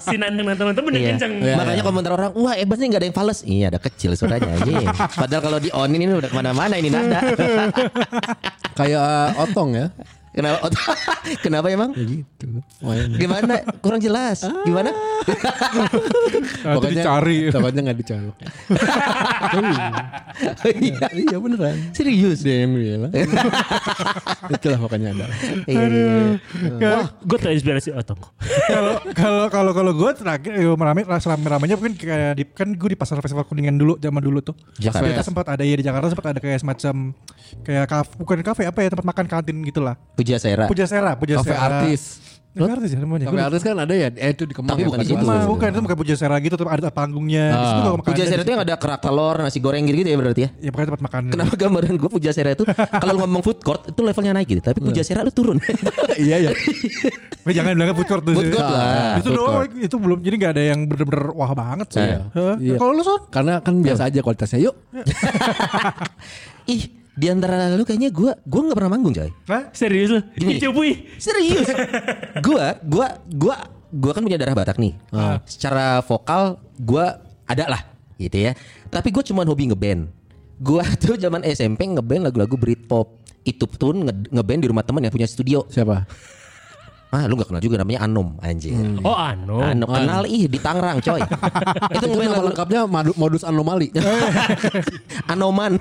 si 0.00 0.14
nantang 0.14 0.56
teman-teman 0.56 0.90
yang 0.92 1.02
Iya. 1.02 1.10
kenceng. 1.16 1.32
Makanya 1.40 1.82
komentar 1.82 2.12
orang, 2.12 2.30
wah 2.34 2.54
Ebasnya 2.54 2.86
nggak 2.88 3.00
ada 3.00 3.08
yang 3.08 3.16
fals. 3.16 3.38
Iya 3.42 3.66
ada 3.70 3.78
kecil 3.78 4.10
suaranya 4.14 4.50
aja. 4.52 4.72
Padahal 5.10 5.42
kalau 5.42 5.58
di 5.58 5.70
on 5.70 5.90
ini 5.90 6.04
udah 6.08 6.28
ke 6.28 6.36
mana-mana 6.36 6.74
ini 6.76 6.88
nada. 6.88 7.20
Kayak 8.78 9.00
uh, 9.00 9.42
otong 9.44 9.70
ya. 9.74 9.86
Kenapa? 10.30 10.70
Kenapa 11.44 11.66
emang? 11.74 11.90
Gitu. 11.90 12.62
Mainnya. 12.78 13.18
Gimana? 13.18 13.54
Kurang 13.82 13.98
jelas. 13.98 14.46
Gimana? 14.62 14.94
Nanti 16.62 16.86
dicari. 16.94 17.50
Takutnya 17.50 17.80
nggak 17.90 17.98
dicolok. 17.98 18.36
iya. 20.78 21.06
iya 21.10 21.36
beneran. 21.36 21.76
Serius. 21.90 22.46
DM 22.46 22.78
bilang. 22.78 23.12
Itulah 24.54 24.78
pokoknya 24.78 25.18
ada. 25.18 25.26
Iya, 25.66 25.84
iya. 25.90 26.14
Wah, 26.78 27.06
gue 27.26 27.38
terinspirasi 27.42 27.90
Otong. 27.98 28.22
Kalau 28.70 28.94
kalau 29.18 29.44
kalau 29.50 29.72
kalau 29.74 29.92
gue 29.98 30.10
terakhir 30.14 30.52
yo 30.62 30.78
merame 30.78 31.02
selama 31.18 31.58
ramenya 31.58 31.74
mungkin 31.74 31.98
kayak 31.98 32.38
di, 32.38 32.44
kan 32.46 32.70
gue 32.70 32.88
di 32.94 32.98
pasar 32.98 33.18
festival 33.18 33.50
kuningan 33.50 33.74
dulu 33.74 33.98
zaman 33.98 34.22
dulu 34.22 34.38
tuh. 34.46 34.54
Jakarta. 34.78 35.10
Kita 35.10 35.22
sempat 35.26 35.46
ada 35.50 35.62
ya 35.66 35.74
di 35.74 35.82
Jakarta 35.82 36.06
sempat 36.06 36.26
ada 36.30 36.38
kayak 36.38 36.62
semacam 36.62 36.94
kayak 37.66 37.86
kafe 37.90 38.10
bukan 38.14 38.38
kafe 38.46 38.62
apa 38.70 38.78
ya 38.86 38.88
tempat 38.94 39.06
makan 39.10 39.26
kantin 39.26 39.56
gitulah. 39.66 39.98
Puja 40.20 40.36
Sera. 40.36 40.64
Puja 40.68 40.84
Sera, 40.84 41.16
Puja 41.16 41.40
Kafe 41.40 41.48
Sera. 41.56 41.64
artis. 41.64 42.02
Kafe 42.50 42.66
artis 42.82 42.90
ya 42.90 42.98
namanya. 42.98 43.30
Kafe 43.30 43.40
artis 43.46 43.62
kan 43.62 43.78
ada 43.78 43.94
ya. 43.94 44.10
Eh 44.10 44.34
itu 44.34 44.42
di 44.42 44.52
Kemang. 44.58 44.74
Tapi 44.74 44.82
ya, 44.82 44.86
bukan. 44.90 44.98
Kemang. 45.06 45.22
lupa. 45.22 45.48
bukan 45.54 45.66
itu 45.70 45.80
bukan 45.86 45.98
Puja 46.02 46.14
Sera 46.18 46.36
gitu, 46.42 46.54
tapi 46.58 46.70
ada 46.74 46.90
panggungnya. 46.90 47.44
Gua 47.54 48.02
makan 48.02 48.10
Puja 48.10 48.24
Sera 48.26 48.42
itu 48.42 48.50
yang 48.50 48.62
ada 48.66 48.74
kerak 48.74 49.00
telur, 49.00 49.36
nasi 49.38 49.58
goreng 49.62 49.86
gitu, 49.86 50.02
ya 50.02 50.18
berarti 50.18 50.40
ya? 50.44 50.50
Ya 50.58 50.68
pokoknya 50.74 50.88
tempat 50.90 51.02
makan. 51.06 51.22
Kenapa 51.30 51.54
gambaran 51.54 51.94
gue 51.94 52.10
Puja 52.10 52.30
Sera 52.34 52.50
itu 52.50 52.66
kalau 52.74 53.12
lu 53.14 53.18
ngomong 53.22 53.42
food 53.46 53.62
court 53.62 53.86
itu 53.94 54.00
levelnya 54.02 54.34
naik 54.34 54.50
gitu, 54.50 54.62
tapi 54.66 54.82
Puja 54.82 55.02
Sera 55.06 55.22
lu 55.22 55.32
turun. 55.32 55.62
Iya 56.20 56.50
ya. 56.50 56.52
Eh, 57.48 57.54
jangan 57.56 57.72
bilang 57.72 57.96
food 57.96 58.10
court 58.10 58.22
tuh. 58.26 58.34
Food 58.36 58.52
court 58.52 58.66
lah. 58.66 59.16
Itu 59.16 59.30
Food 59.30 59.38
doang 59.40 59.70
itu 59.78 59.96
belum 59.96 60.18
jadi 60.20 60.34
nggak 60.36 60.52
ada 60.52 60.62
yang 60.74 60.80
bener-bener 60.84 61.32
wah 61.32 61.50
banget 61.56 61.88
sih. 61.96 62.02
Iya. 62.02 62.18
Iya. 62.60 62.74
Kalau 62.76 62.92
lu 62.92 63.02
son? 63.06 63.20
Karena 63.32 63.62
kan 63.64 63.78
biasa 63.80 64.10
aja 64.10 64.20
kualitasnya. 64.20 64.58
Yuk. 64.68 64.74
Ih, 66.74 66.99
di 67.20 67.28
antara 67.28 67.68
lu 67.76 67.84
kayaknya 67.84 68.08
gue 68.08 68.32
gue 68.32 68.60
nggak 68.64 68.78
pernah 68.80 68.92
manggung 68.96 69.12
coy. 69.12 69.28
Hah? 69.44 69.68
Serius 69.76 70.08
lu? 70.08 70.20
Gini. 70.40 70.56
Ini 70.56 70.60
Cupui. 70.64 70.92
Serius. 71.20 71.68
gua 72.46 72.80
gua 72.80 73.06
gua 73.28 73.56
gua 73.92 74.12
kan 74.16 74.24
punya 74.24 74.40
darah 74.40 74.56
Batak 74.56 74.80
nih. 74.80 74.96
Secara 75.44 76.00
vokal 76.00 76.56
gua 76.80 77.20
ada 77.44 77.68
lah 77.68 77.82
gitu 78.16 78.40
ya. 78.40 78.56
Tapi 78.88 79.12
gue 79.12 79.20
cuma 79.20 79.44
hobi 79.44 79.68
ngeband. 79.68 80.08
Gua 80.56 80.80
tuh 81.02 81.20
zaman 81.20 81.44
SMP 81.44 81.84
ngeband 81.84 82.24
lagu-lagu 82.24 82.56
Britpop. 82.56 83.20
Itu 83.44 83.68
pun 83.68 84.08
nge- 84.08 84.32
ngeband 84.32 84.60
di 84.64 84.68
rumah 84.72 84.84
teman 84.84 85.04
yang 85.04 85.12
punya 85.12 85.28
studio. 85.28 85.68
Siapa? 85.68 86.08
Ah, 87.10 87.26
lu 87.26 87.34
gak 87.34 87.50
kenal 87.50 87.58
juga 87.58 87.74
namanya 87.74 88.06
Anom 88.06 88.38
anjing. 88.38 89.02
Oh 89.02 89.10
Ano. 89.10 89.58
Anom 89.58 89.90
kenal 89.90 90.22
ih 90.24 90.46
di 90.46 90.58
Tangerang 90.62 91.02
coy. 91.02 91.18
itu 91.90 92.06
Itu 92.06 92.16
nama 92.16 92.46
lengkapnya 92.46 92.86
madu- 92.86 93.18
modus 93.18 93.42
anomali. 93.42 93.90
Anoman. 95.32 95.74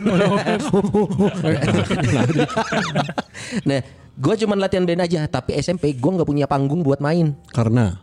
nah, 3.69 3.79
gue 4.17 4.33
cuma 4.41 4.53
latihan 4.57 4.85
band 4.85 5.05
aja, 5.05 5.29
tapi 5.29 5.53
SMP 5.55 5.93
gue 5.93 6.11
nggak 6.11 6.25
punya 6.25 6.45
panggung 6.45 6.81
buat 6.81 6.97
main. 6.97 7.37
Karena 7.49 8.01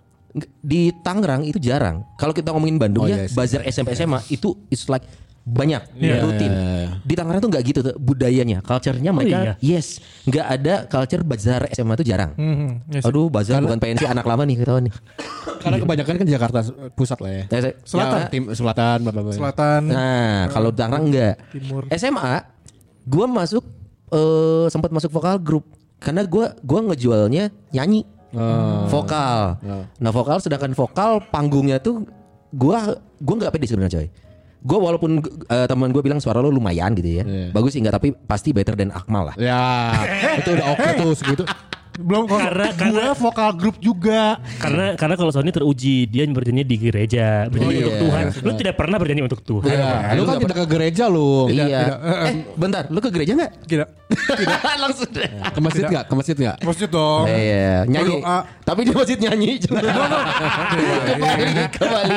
Di 0.60 0.92
Tangerang 1.00 1.42
itu 1.42 1.56
jarang. 1.56 2.04
Kalau 2.20 2.30
kita 2.30 2.52
ngomongin 2.52 2.76
Bandung 2.76 3.04
Oh, 3.04 3.08
ya, 3.08 3.24
iya, 3.24 3.32
bazar 3.32 3.64
SMP 3.64 3.96
SMA 3.96 4.20
itu 4.28 4.52
it's 4.68 4.84
like 4.86 5.02
banyak 5.46 5.94
Iya, 5.94 6.18
rutin. 6.20 6.50
iya, 6.50 6.66
iya. 6.82 6.88
Di 7.00 7.14
Tangerang 7.14 7.38
tuh 7.38 7.50
nggak 7.54 7.64
gitu 7.64 7.78
tuh 7.80 7.94
budayanya, 7.94 8.58
culture-nya 8.60 9.14
mereka 9.14 9.54
yes, 9.62 10.02
nggak 10.26 10.46
ada 10.50 10.74
culture 10.84 11.22
bazar 11.22 11.70
SMA 11.70 11.94
itu 11.94 12.04
jarang. 12.04 12.34
Hmm, 12.34 12.82
yes. 12.90 13.06
Aduh, 13.06 13.30
bazar 13.30 13.62
bukan 13.62 13.78
PNC 13.78 14.02
anak 14.04 14.26
lama 14.26 14.42
nih 14.42 14.58
ketahuan 14.58 14.90
nih. 14.90 14.94
karena 15.56 15.76
kebanyakan 15.78 16.14
kan 16.16 16.26
Jakarta 16.28 16.58
pusat 16.92 17.18
lah 17.18 17.30
ya. 17.32 17.42
Nah, 17.44 17.60
saya- 17.60 17.76
Selatan, 17.80 18.18
Ya, 18.18 18.26
tim 18.28 18.44
selatan, 18.50 18.96
bla 19.00 19.10
bla 19.10 19.22
bla. 19.22 19.32
Selatan. 19.32 19.80
Nah, 19.86 20.36
kalau 20.50 20.70
Tangerang 20.70 21.04
enggak. 21.06 21.34
Timur. 21.48 21.82
SMA 21.90 22.34
gua 23.02 23.26
masuk 23.28 23.62
eh 24.08 24.66
sempat 24.66 24.90
masuk 24.90 25.10
vokal 25.10 25.38
grup 25.38 25.62
karena 25.96 26.22
gua 26.22 26.58
gua 26.60 26.82
ngejualnya 26.84 27.54
nyanyi. 27.70 28.02
Vokal. 28.86 29.62
Nah, 29.96 30.10
vokal 30.10 30.38
sedangkan 30.38 30.70
vokal 30.72 31.22
panggungnya 31.24 31.78
tuh 31.78 32.02
gua 32.50 32.82
gua 33.16 33.34
nggak 33.36 33.52
pede 33.52 33.66
sebenarnya 33.66 33.94
coy. 33.96 34.08
Gue 34.66 34.78
walaupun 34.78 35.10
eh, 35.46 35.66
teman 35.66 35.88
gue 35.88 36.02
bilang 36.02 36.18
suara 36.18 36.38
lo 36.38 36.50
lumayan 36.50 36.90
gitu 36.92 37.06
ya, 37.12 37.24
Iya. 37.24 37.54
bagus 37.54 37.70
sih 37.70 37.80
nggak 37.80 37.94
tapi 37.94 38.08
pasti 38.12 38.50
better 38.50 38.74
than 38.74 38.90
Akmal 38.90 39.30
lah. 39.30 39.36
Ya, 39.38 39.94
itu 40.42 40.50
udah 40.50 40.66
oke 40.74 40.88
tuh 40.98 41.10
segitu. 41.14 41.44
Belum 41.96 42.24
kalau 42.24 42.40
Karena- 42.42 42.68
gue 42.68 42.76
karena- 42.76 43.14
vokal 43.14 43.50
grup 43.54 43.76
juga. 43.78 44.36
Karena 44.56 44.92
karena 44.94 45.14
kalau 45.14 45.30
Sony 45.30 45.48
teruji 45.48 46.04
dia 46.04 46.24
bernyanyi 46.24 46.62
di 46.62 46.76
gereja, 46.76 47.48
bernyanyi 47.48 47.72
Oh, 47.72 47.80
untuk 47.80 47.92
iya. 47.92 48.02
Tuhan. 48.04 48.24
Lu 48.40 48.52
tidak 48.54 48.74
pernah 48.74 48.96
bernyanyi 48.96 49.22
untuk 49.24 49.40
Tuhan. 49.40 49.70
Ya, 49.70 50.12
lu 50.12 50.22
kan 50.22 50.36
tidak 50.38 50.56
ke 50.60 50.66
gereja 50.68 51.04
lu. 51.06 51.48
iya. 51.48 51.80
Eh, 52.28 52.34
bentar, 52.54 52.86
lu 52.88 52.98
ke 52.98 53.08
gereja 53.08 53.32
nggak? 53.32 53.52
Tidak. 53.64 53.88
Langsung. 54.82 55.08
Ke 55.46 55.58
masjid 55.58 55.82
nggak? 55.84 56.04
Ke 56.04 56.14
masjid 56.14 56.36
nggak? 56.36 56.56
Maksudnya 56.62 56.88
dong. 56.88 57.24
Iya, 57.26 57.70
nyanyi. 57.84 58.14
Berdoa. 58.20 58.38
Tapi 58.62 58.80
di 58.82 58.92
masjid 58.92 59.18
nyanyi. 59.18 59.50
kembali, 61.06 61.46
kembali. 61.70 62.14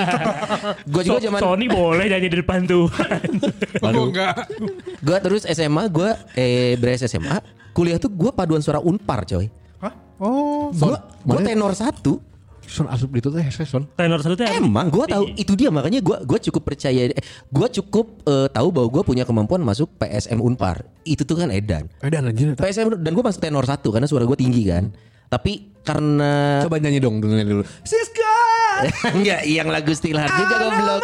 Gue 0.86 1.02
juga 1.04 1.18
So- 1.18 1.26
zaman 1.26 1.40
Sony 1.40 1.66
boleh 1.68 2.06
nyanyi 2.08 2.28
di 2.28 2.38
depan 2.38 2.60
Tuhan. 2.64 3.30
Gue 3.90 4.04
enggak. 4.06 4.34
gue 5.00 5.18
terus 5.20 5.44
SMA, 5.46 5.84
gue 5.88 6.10
eh 6.36 6.76
beres 6.76 7.02
SMA, 7.02 7.40
kuliah 7.72 7.96
tuh 7.96 8.10
gue 8.10 8.30
paduan 8.30 8.60
suara 8.60 8.80
Unpar, 8.80 9.24
coy. 9.26 9.48
Oh. 10.20 10.70
Gue 10.76 10.96
gue 11.26 11.40
tenor 11.44 11.74
satu. 11.74 12.20
Son 12.70 12.86
asup 12.86 13.10
itu 13.18 13.34
teh 13.34 13.42
son. 13.66 13.90
Tenor 13.98 14.22
satu 14.22 14.38
teh 14.38 14.46
Emang 14.46 14.94
gue 14.94 15.06
tahu 15.10 15.26
itu 15.34 15.58
dia 15.58 15.74
makanya 15.74 16.06
gue 16.06 16.18
gue 16.22 16.40
cukup 16.52 16.70
percaya, 16.70 17.10
eh, 17.10 17.24
gue 17.50 17.68
cukup 17.82 18.22
eh, 18.30 18.48
tahu 18.54 18.68
bahwa 18.70 18.88
gue 18.94 19.04
punya 19.08 19.24
kemampuan 19.26 19.64
masuk 19.66 19.90
PSM 19.98 20.38
Unpar. 20.38 20.86
Itu 21.02 21.26
tuh 21.26 21.42
kan 21.42 21.50
Edan. 21.50 21.90
Eh 22.06 22.12
dan 22.14 22.30
anjir. 22.30 22.54
PSM 22.54 23.02
dan 23.02 23.12
gue 23.16 23.24
masuk 23.26 23.42
tenor 23.42 23.66
satu 23.66 23.90
karena 23.90 24.06
suara 24.06 24.30
gue 24.30 24.38
tinggi 24.38 24.70
kan. 24.70 24.94
Tapi 25.30 25.82
karena 25.82 26.62
Coba 26.66 26.78
nyanyi 26.78 27.00
dong 27.02 27.18
dulu 27.18 27.34
dulu. 27.34 27.64
Siska. 27.82 28.36
enggak 29.18 29.42
yang 29.50 29.68
lagu 29.68 29.92
Still 29.98 30.18
Heart 30.22 30.36
juga 30.38 30.56
goblok. 30.62 31.04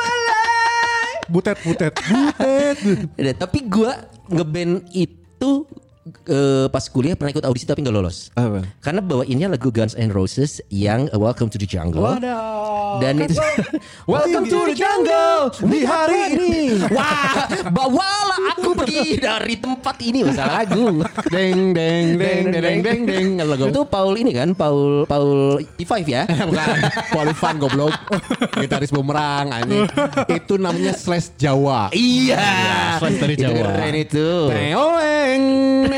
Butet, 1.26 1.58
butet, 1.66 1.94
butet. 1.98 3.36
Tapi 3.42 3.60
gua 3.66 3.98
ngeband 4.30 4.86
itu 4.94 5.66
eh, 6.06 6.68
pas 6.70 6.86
kuliah 6.90 7.18
pernah 7.18 7.34
ikut 7.34 7.46
audisi 7.46 7.66
tapi 7.66 7.82
nggak 7.82 7.96
lolos. 7.96 8.30
Apa? 8.38 8.62
Karena 8.82 9.02
bawainnya 9.02 9.50
lagu 9.50 9.74
Guns 9.74 9.98
N' 9.98 10.14
Roses 10.14 10.62
yang 10.70 11.10
uh, 11.10 11.20
Welcome 11.20 11.50
to 11.50 11.58
the 11.58 11.66
Jungle. 11.66 12.18
Dan 13.00 13.20
itu 13.28 13.36
Welcome 14.12 14.48
to 14.48 14.72
the 14.72 14.76
jungle 14.78 15.52
di 15.68 15.84
hari 15.84 16.38
ini. 16.38 16.66
Wah, 16.94 17.50
bawalah 17.68 18.56
aku 18.56 18.72
pergi 18.78 19.20
dari 19.20 19.60
tempat 19.60 19.96
ini 20.00 20.24
masa 20.24 20.48
lagu. 20.48 21.04
Deng 21.34 21.76
deng 21.76 22.16
deng 22.16 22.44
deng 22.54 22.80
deng 22.86 23.02
deng 23.04 23.30
deng 23.36 23.48
lagu. 23.50 23.68
Itu 23.68 23.84
Paul 23.84 24.16
ini 24.16 24.32
kan, 24.32 24.56
Paul 24.56 25.04
Paul 25.10 25.60
P5 25.76 25.94
ya. 26.08 26.24
Bukan 26.48 26.78
Polifan 27.12 27.56
goblok 27.58 27.94
Gitaris 28.56 28.94
bumerang 28.94 29.50
anjing 29.50 29.88
Itu 30.30 30.62
namanya 30.62 30.94
Slash 30.94 31.36
Jawa 31.36 31.90
iya. 31.92 32.96
Slash 33.02 33.18
dari 33.20 33.36
Itu 33.36 33.44
Jawa. 33.44 33.68
Keren 33.76 33.96
itu. 33.98 34.28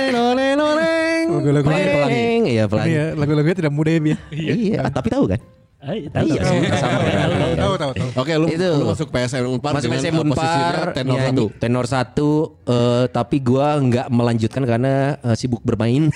Neoleng 0.07 0.35
Nenoleng 0.53 1.25
Lagu-lagu 1.27 1.67
Pelangi, 1.67 2.27
Iya 2.47 2.63
pelangi. 2.65 2.93
ya, 2.93 3.05
lagu-lagunya 3.13 3.57
tidak 3.57 3.73
mudah 3.73 3.91
ya, 3.91 3.99
Bia. 3.99 4.17
Iya, 4.31 4.79
tapi 4.89 5.07
tahu 5.07 5.25
kan? 5.27 5.41
Tahu, 5.77 5.93
Iya, 5.93 6.09
tahu, 6.09 6.27
sama- 6.73 7.05
tahu, 7.53 7.73
sama. 7.77 7.93
tahu. 7.93 8.07
Oke 8.17 8.33
lu, 8.33 8.47
Itu. 8.49 8.65
lu 8.65 8.85
masuk 8.89 9.07
PSM 9.07 9.45
Unpar 9.45 9.71
Masuk 9.71 9.87
dengan, 9.87 10.01
SM 10.01 10.15
uh, 10.15 10.23
posisinya 10.25 10.65
Unpar 10.73 10.87
tenor 10.91 11.19
satu 11.21 11.43
tenor 11.53 11.85
satu 11.85 12.29
eh, 12.65 13.05
tapi 13.07 13.37
gua 13.39 13.77
nggak 13.77 14.07
melanjutkan 14.09 14.63
karena 14.65 14.93
eh, 15.17 15.35
sibuk 15.35 15.61
bermain 15.61 16.09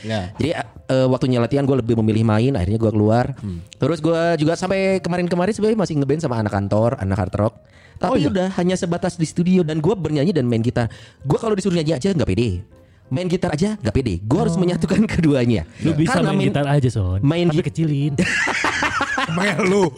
Ya. 0.00 0.30
jadi 0.38 0.50
eh, 0.62 1.06
waktunya 1.06 1.42
latihan 1.42 1.66
gue 1.66 1.76
lebih 1.76 1.98
memilih 1.98 2.22
main 2.22 2.54
akhirnya 2.54 2.78
gua 2.78 2.92
keluar 2.94 3.26
Hmm. 3.38 3.58
terus 3.74 3.98
gua 3.98 4.32
juga 4.34 4.54
sampai 4.54 4.98
kemarin-kemarin 4.98 5.50
sebenarnya 5.50 5.78
masih 5.78 5.94
ngeband 5.96 6.22
sama 6.22 6.38
anak 6.38 6.52
kantor 6.52 6.94
anak 6.96 7.18
hard 7.18 7.34
rock 7.36 7.54
Oh, 7.98 8.14
tapi 8.14 8.22
iya? 8.22 8.30
udah 8.30 8.48
hanya 8.54 8.78
sebatas 8.78 9.18
di 9.18 9.26
studio 9.26 9.60
dan 9.60 9.82
gua 9.82 9.92
bernyanyi 9.92 10.30
dan 10.30 10.46
main 10.46 10.62
gitar 10.62 10.86
gua 11.20 11.36
kalau 11.36 11.52
disuruh 11.52 11.74
nyanyi 11.74 11.98
aja 11.98 12.14
nggak 12.14 12.30
pede 12.30 12.62
main 13.08 13.26
gitar 13.28 13.52
aja 13.52 13.76
nggak 13.80 13.94
pede 13.94 14.14
gua 14.24 14.46
harus 14.46 14.56
menyatukan 14.60 15.04
keduanya 15.12 15.64
Lu 15.84 15.92
bisa 15.96 16.20
Karena 16.20 16.32
main 16.32 16.48
gitar 16.48 16.66
aja 16.68 16.88
Son. 16.88 17.20
main 17.24 17.48
tapi 17.48 17.64
kecilin. 17.64 18.12
Emangnya 19.28 19.60
lu. 19.60 19.90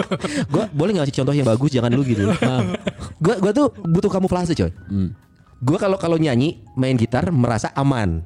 Gua 0.54 0.64
boleh 0.72 0.96
nggak 0.96 1.12
sih 1.12 1.16
contoh 1.20 1.34
yang 1.36 1.44
bagus 1.44 1.70
jangan 1.74 1.92
lu 1.92 2.00
gitu. 2.06 2.24
Gua 3.20 3.34
gua 3.36 3.52
tuh 3.52 3.68
butuh 3.84 4.08
kamuflase 4.08 4.56
coy. 4.56 4.72
Gue 5.58 5.74
kalau 5.74 5.98
kalau 5.98 6.14
nyanyi 6.16 6.62
main 6.78 6.94
gitar 6.94 7.28
merasa 7.34 7.74
aman. 7.74 8.22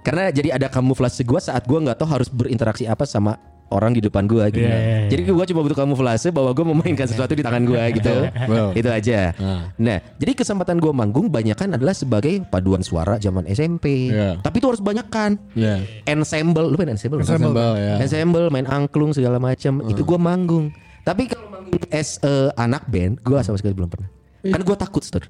Karena 0.00 0.32
jadi 0.32 0.56
ada 0.56 0.72
kamuflase 0.72 1.20
gue 1.28 1.36
saat 1.36 1.68
gue 1.68 1.76
nggak 1.76 2.00
tahu 2.00 2.08
harus 2.08 2.32
berinteraksi 2.32 2.88
apa 2.88 3.04
sama 3.04 3.36
orang 3.70 3.94
di 3.94 4.02
depan 4.02 4.26
gue 4.26 4.42
gitu. 4.50 4.66
Iya, 4.66 4.74
iya, 4.74 4.96
iya. 5.06 5.08
Jadi 5.08 5.20
gue 5.30 5.46
cuma 5.54 5.60
butuh 5.62 5.78
kamuflase 5.78 6.28
bahwa 6.34 6.50
gue 6.50 6.64
memainkan 6.66 7.06
sesuatu 7.06 7.32
di 7.32 7.42
tangan 7.42 7.62
gue 7.64 7.82
gitu. 8.02 8.14
Well. 8.50 8.70
Itu 8.74 8.90
aja. 8.90 9.32
Nah, 9.78 9.98
jadi 10.18 10.32
kesempatan 10.34 10.82
gue 10.82 10.92
manggung 10.92 11.30
banyakan 11.30 11.78
adalah 11.78 11.94
sebagai 11.94 12.42
paduan 12.50 12.82
suara 12.82 13.16
zaman 13.22 13.46
SMP. 13.46 14.10
Iya. 14.10 14.42
Tapi 14.42 14.56
itu 14.58 14.66
harus 14.68 14.82
banyakan. 14.82 15.38
Iya. 15.54 15.86
Ensemble, 16.10 16.66
lu 16.68 16.76
main 16.76 16.92
ensemble? 16.92 17.22
nggak? 17.22 17.30
Ensemble, 17.30 17.72
ya. 17.78 17.94
Ensemble, 18.02 18.44
main 18.50 18.66
angklung 18.66 19.14
segala 19.14 19.38
macam. 19.38 19.80
Itu 19.86 20.02
gue 20.02 20.18
manggung. 20.18 20.74
Tapi 21.06 21.30
kalau 21.30 21.48
manggung 21.48 21.82
as 21.94 22.18
a 22.26 22.52
anak 22.58 22.84
band, 22.90 23.22
gue 23.22 23.38
sama 23.40 23.56
sekali 23.56 23.72
belum 23.78 23.88
pernah. 23.88 24.10
Kan 24.42 24.60
gue 24.66 24.76
takut, 24.76 25.02
Stur. 25.06 25.24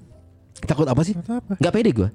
Takut 0.65 0.89
apa 0.89 1.01
sih? 1.05 1.15
Gak 1.61 1.73
pede 1.73 1.93
gue. 1.93 2.09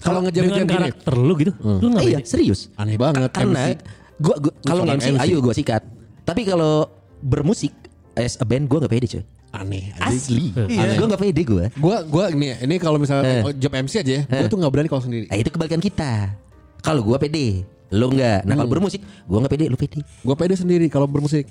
Kalau 0.00 0.24
gini 0.28 0.48
karakter 0.64 1.14
lu 1.16 1.36
gitu. 1.36 1.52
Lu 1.60 1.92
nggak 1.92 2.04
iya, 2.08 2.18
pede? 2.24 2.28
serius. 2.28 2.72
Aneh 2.80 2.96
banget, 2.96 3.28
Karena 3.32 3.72
MC. 3.72 4.03
Gua, 4.16 4.34
gua 4.38 4.52
kalau 4.62 4.82
MC, 4.84 5.06
MC. 5.10 5.20
ayo 5.20 5.36
gua 5.38 5.52
sikat. 5.52 5.82
Tapi 6.22 6.42
kalau 6.42 6.88
bermusik 7.20 7.72
as 8.14 8.36
a 8.36 8.44
band 8.44 8.66
gua 8.66 8.80
gak 8.80 8.92
pede 8.92 9.08
coy. 9.08 9.24
aneh. 9.52 9.94
Asli. 9.96 10.50
Gua 10.98 11.06
gak 11.08 11.22
pede 11.22 11.42
gua. 11.42 11.64
Gua 11.74 12.02
gua 12.02 12.24
ini 12.28 12.58
ini 12.58 12.74
kalau 12.76 12.98
misalnya 12.98 13.44
Eh. 13.44 13.54
job 13.54 13.70
MC 13.72 14.02
aja 14.02 14.12
ya, 14.12 14.22
gua 14.24 14.46
tuh 14.46 14.58
nggak 14.58 14.72
berani 14.72 14.88
kalau 14.88 15.00
sendiri. 15.00 15.26
Nah, 15.26 15.36
itu 15.36 15.46
kebalikan 15.48 15.78
kita. 15.78 16.34
Kalau 16.80 17.00
gua 17.00 17.16
pede, 17.16 17.62
lu 17.88 18.10
enggak. 18.10 18.42
Nah, 18.42 18.54
kalau 18.54 18.66
Hmm. 18.66 18.74
bermusik, 18.74 18.98
gua 19.24 19.38
gak 19.40 19.52
pede, 19.52 19.64
lu 19.68 19.78
pede. 19.78 20.02
Gua 20.20 20.34
pede 20.34 20.54
sendiri 20.54 20.86
kalau 20.88 21.06
bermusik. 21.06 21.46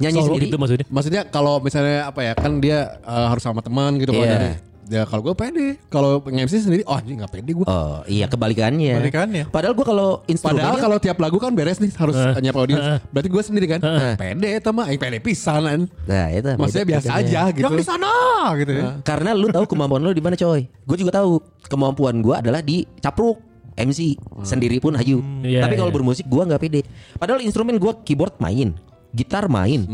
Nyanyi 0.00 0.18
Solo 0.18 0.26
sendiri. 0.32 0.48
gitu 0.48 0.56
maksudnya. 0.56 0.86
Maksudnya 0.88 1.22
kalau 1.24 1.60
misalnya 1.60 2.08
apa 2.08 2.20
ya 2.22 2.32
kan 2.32 2.56
dia 2.56 2.78
eh, 2.98 3.26
harus 3.28 3.44
sama 3.44 3.60
teman 3.60 4.00
gitu 4.00 4.10
kalau 4.10 4.24
Iya. 4.24 4.56
Ya 4.90 5.06
kalau 5.06 5.22
gue 5.30 5.34
pede, 5.38 5.78
kalau 5.86 6.18
nge-MC 6.26 6.66
sendiri, 6.66 6.82
oh 6.90 6.98
anjing 6.98 7.22
nggak 7.22 7.30
pede 7.30 7.54
gue. 7.54 7.66
Oh, 7.66 8.02
iya 8.10 8.26
kebalikannya. 8.26 8.98
Kebalikannya. 8.98 9.44
Padahal 9.54 9.74
gua 9.78 9.86
kalau 9.86 10.08
instrumennya 10.26 10.66
Padahal 10.66 10.78
kalau 10.82 10.98
tiap 10.98 11.18
lagu 11.22 11.38
kan 11.38 11.54
beres 11.54 11.78
nih 11.78 11.94
harus 11.94 12.18
nyapa 12.18 12.58
audiens. 12.58 12.98
Berarti 13.14 13.28
gue 13.30 13.42
sendiri 13.46 13.66
kan, 13.70 13.80
pede 14.18 14.58
itu 14.58 14.70
mah, 14.74 14.86
eh, 14.90 14.98
pede 14.98 15.18
pisan 15.22 15.62
kan. 15.62 15.80
Nah, 15.86 16.26
itu 16.34 16.48
Maksudnya 16.58 16.86
biasa 16.98 17.10
aja 17.14 17.40
gitu. 17.54 17.62
Yang 17.62 17.78
di 17.78 17.86
sana 17.86 18.12
gitu 18.58 18.72
ya. 18.74 18.98
Karena 19.06 19.30
lu 19.38 19.46
tahu 19.54 19.64
kemampuan 19.70 20.02
lu 20.02 20.10
di 20.10 20.24
mana 20.24 20.34
coy. 20.34 20.66
Gue 20.66 20.96
juga 20.98 21.22
tahu 21.22 21.38
kemampuan 21.70 22.18
gua 22.18 22.42
adalah 22.42 22.58
di 22.58 22.82
capruk 22.98 23.38
MC 23.78 24.18
sendiri 24.44 24.82
pun 24.82 24.92
hayu. 24.98 25.24
iya, 25.46 25.64
Tapi 25.64 25.78
kalau 25.78 25.88
iya. 25.88 25.96
bermusik 25.96 26.26
gua 26.28 26.44
nggak 26.44 26.60
pede. 26.60 26.80
Padahal 27.16 27.40
instrumen 27.40 27.78
gua 27.78 27.96
keyboard 28.02 28.36
main, 28.42 28.74
gitar 29.14 29.46
main. 29.46 29.86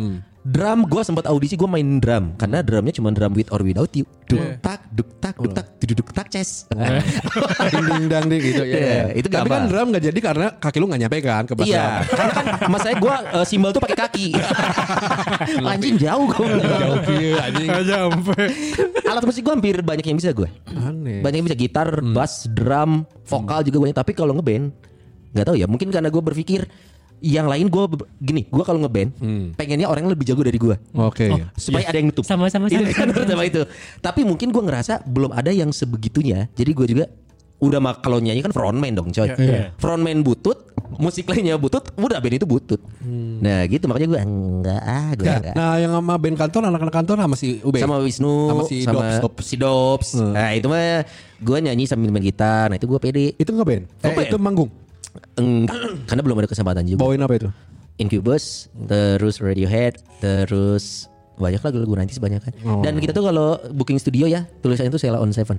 Drum 0.48 0.88
gua 0.88 1.04
sempat 1.04 1.28
audisi 1.28 1.61
gua 1.61 1.68
main 1.68 2.00
drum 2.00 2.32
karena 2.40 2.64
drumnya 2.64 2.96
cuma 2.96 3.12
drum 3.12 3.37
with 3.37 3.52
or 3.52 3.61
without 3.61 3.92
you. 3.92 4.08
Duk 4.24 4.64
tak 4.64 4.80
duk 4.88 5.08
tak 5.20 5.37
duk 5.37 5.52
tak 5.52 5.66
duduk 5.84 6.08
tak 6.16 6.32
ces. 6.32 6.64
ding 7.72 7.84
ding 7.84 8.04
dang 8.08 8.24
ding 8.32 8.40
gitu 8.40 8.64
ya. 8.64 8.76
Iya, 8.80 9.02
itu 9.12 9.28
Tapi 9.28 9.44
kan 9.44 9.68
drum 9.68 9.92
gak 9.92 10.04
jadi 10.08 10.18
karena 10.24 10.46
kaki 10.56 10.76
lu 10.80 10.88
gak 10.88 11.00
nyampe 11.04 11.18
kan 11.20 11.44
ke 11.44 11.52
bass 11.52 11.68
Iya, 11.68 12.00
karena 12.08 12.32
kan 12.32 12.46
masanya 12.72 12.96
gua 12.96 13.16
eh, 13.28 13.44
simbol 13.44 13.76
tuh 13.76 13.82
pakai 13.84 13.98
kaki. 14.00 14.26
Anjing 15.76 16.00
jauh 16.00 16.26
gua. 16.32 16.48
Jauh 16.56 16.98
kieu, 17.04 17.37
anjing. 17.37 17.68
Nggak 17.68 17.84
nyampe. 17.84 18.42
Alat 19.04 19.24
musik 19.28 19.44
gua 19.44 19.52
hampir 19.52 19.76
banyak 19.84 20.04
yang 20.08 20.16
bisa 20.16 20.32
gue. 20.32 20.48
Aneh. 20.72 21.20
Banyak 21.20 21.44
yang 21.44 21.48
bisa 21.48 21.58
gitar, 21.61 21.88
bass, 22.16 22.48
drum, 22.48 23.04
vokal 23.28 23.61
juga 23.68 23.84
banyak. 23.84 23.96
Tapi 23.96 24.12
kalau 24.16 24.32
ngeband 24.32 24.72
nggak 25.37 25.44
tahu 25.44 25.56
ya. 25.61 25.66
Mungkin 25.68 25.92
karena 25.92 26.08
gue 26.08 26.22
berpikir 26.24 26.64
yang 27.20 27.46
lain 27.46 27.66
gue 27.66 27.85
gini. 28.18 28.42
Gue 28.46 28.62
kalau 28.62 28.78
ngeband 28.78 29.11
pengennya 29.54 29.87
orang 29.87 30.07
yang 30.07 30.12
lebih 30.12 30.26
jago 30.26 30.42
dari 30.42 30.57
gue. 30.57 30.76
Oke. 30.94 31.28
Supaya 31.54 31.87
ada 31.87 31.98
yang 31.98 32.09
nutup. 32.09 32.24
Sama-sama 32.24 32.66
Itu 32.66 32.78
sama. 32.78 33.11
kan 33.14 33.26
sama 33.26 33.44
itu. 33.44 33.62
Tapi 33.98 34.20
mungkin 34.22 34.48
gue 34.48 34.62
ngerasa 34.62 35.02
belum 35.04 35.31
ada 35.31 35.50
yang 35.50 35.70
sebegitunya. 35.70 36.46
Jadi 36.52 36.70
gue 36.72 36.87
juga 36.88 37.07
udah 37.59 37.83
mah 37.83 37.98
kalau 37.98 38.22
nyanyi 38.22 38.38
kan 38.38 38.54
frontman 38.54 38.94
dong 38.94 39.11
coy. 39.11 39.26
Iya. 39.26 39.74
Frontman 39.83 40.22
butut, 40.22 40.70
musik 40.94 41.26
lainnya 41.26 41.59
butut, 41.59 41.90
udah 41.98 42.22
band 42.22 42.38
itu 42.38 42.46
butut. 42.46 42.78
Nah 43.38 43.66
gitu 43.66 43.90
makanya 43.90 44.14
gue 44.14 44.20
enggak 44.22 44.78
ah 44.81 45.11
gue 45.14 45.26
Ya, 45.26 45.35
enggak. 45.42 45.54
nah 45.59 45.74
yang 45.74 45.90
sama 45.90 46.14
band 46.18 46.38
kantor 46.38 46.70
anak-anak 46.70 46.94
kantor 46.94 47.16
sama 47.18 47.35
si 47.35 47.59
Ube. 47.59 47.83
sama 47.83 47.98
Wisnu 47.98 48.35
Sama 48.46 48.62
si 48.62 48.76
Dops, 48.87 49.16
Dops. 49.18 49.42
si 49.42 49.54
Dops. 49.59 50.09
Nah 50.22 50.54
itu 50.54 50.70
mah 50.70 51.02
gue 51.35 51.59
nyanyi 51.59 51.90
sambil 51.90 52.14
main 52.14 52.22
gitar. 52.22 52.70
Nah 52.70 52.78
itu 52.78 52.87
gue 52.87 52.98
pede. 52.98 53.35
Itu 53.35 53.50
nggak 53.50 53.66
band? 53.66 53.85
Eh, 54.07 54.14
itu 54.22 54.38
manggung. 54.38 54.70
Enggak, 55.38 55.81
karena 56.11 56.22
belum 56.27 56.37
ada 56.42 56.48
kesempatan 56.51 56.83
juga. 56.85 57.01
Bawain 57.01 57.22
apa 57.22 57.35
itu? 57.38 57.48
Incubus, 57.98 58.70
terus 58.87 59.42
Radiohead, 59.42 59.98
terus 60.22 61.11
banyak 61.38 61.62
lagu-lagu 61.62 61.94
nanti 61.94 62.18
banyak 62.18 62.42
kan. 62.42 62.53
Oh. 62.66 62.83
Dan 62.83 62.98
kita 62.98 63.14
tuh 63.14 63.27
kalau 63.27 63.59
booking 63.70 63.98
studio 63.98 64.27
ya 64.27 64.46
tulisannya 64.62 64.90
itu 64.90 64.98
Sheila 64.98 65.22
on 65.22 65.31
Seven. 65.31 65.59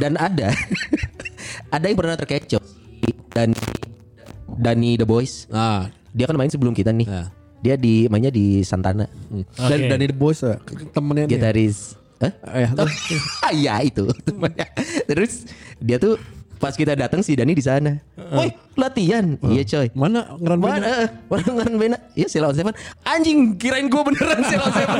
Dan 0.00 0.16
ada 0.16 0.52
ada 1.74 1.84
yang 1.84 1.96
pernah 1.96 2.16
terkecoh 2.16 2.60
dan 3.32 3.52
Dani 4.60 4.96
The 5.00 5.06
Boys. 5.08 5.48
Ah, 5.52 5.88
Dia 6.12 6.26
kan 6.26 6.36
main 6.36 6.50
sebelum 6.50 6.72
kita 6.72 6.92
nih. 6.92 7.06
Ya. 7.08 7.24
Dia 7.60 7.74
di 7.76 8.08
mainnya 8.08 8.32
di 8.32 8.64
Santana. 8.64 9.04
dan 9.28 9.44
Oke. 9.76 9.88
Danny 9.92 10.06
the 10.08 10.16
Boys 10.16 10.40
eh, 10.40 10.56
temennya. 10.96 11.28
Gitaris. 11.28 11.96
Hah? 12.20 12.32
Eh, 12.52 12.68
Ah 13.44 13.52
iya 13.52 13.80
itu 13.84 14.08
temannya. 14.24 14.64
Terus 15.04 15.44
dia 15.80 16.00
tuh 16.00 16.16
pas 16.60 16.70
kita 16.70 16.92
datang 16.92 17.24
si 17.24 17.32
Dani 17.32 17.50
di 17.50 17.64
sana. 17.64 17.96
Woi 18.30 18.52
latihan. 18.76 19.34
Iya 19.40 19.64
coy. 19.64 19.88
Mana 19.96 20.36
ngeran 20.36 20.58
Mana? 20.58 20.68
bandnya? 20.76 20.92
Eh, 20.94 21.08
Mana 21.26 21.48
ngeran 21.50 21.74
bena? 21.74 21.96
Iya 22.12 22.26
Sheila 22.28 22.46
on 22.48 22.54
Seven. 22.54 22.74
Anjing 23.02 23.38
kirain 23.56 23.88
gue 23.88 24.02
beneran 24.04 24.40
Sheila 24.44 24.64
on 24.64 24.72
Seven. 24.72 24.98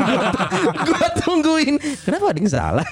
Gue 0.82 1.06
tungguin. 1.20 1.74
Kenapa 2.00 2.24
ada 2.32 2.38
yang 2.38 2.48
salah? 2.48 2.86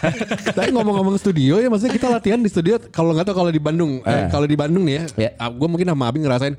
Tapi 0.47 0.69
ngomong-ngomong 0.71 1.17
studio 1.17 1.59
ya 1.59 1.67
maksudnya 1.67 1.97
kita 1.97 2.09
latihan 2.09 2.39
di 2.39 2.47
studio 2.47 2.77
kalau 2.89 3.17
nggak 3.17 3.27
tahu 3.27 3.37
kalau 3.39 3.51
di 3.51 3.59
Bandung 3.59 4.05
eh, 4.05 4.29
kalau 4.29 4.45
di 4.45 4.55
Bandung 4.55 4.85
nih 4.85 5.09
Ya. 5.17 5.31
ya, 5.33 5.49
gue 5.49 5.69
mungkin 5.69 5.89
sama 5.89 6.05
Abi 6.07 6.21
ngerasain 6.21 6.55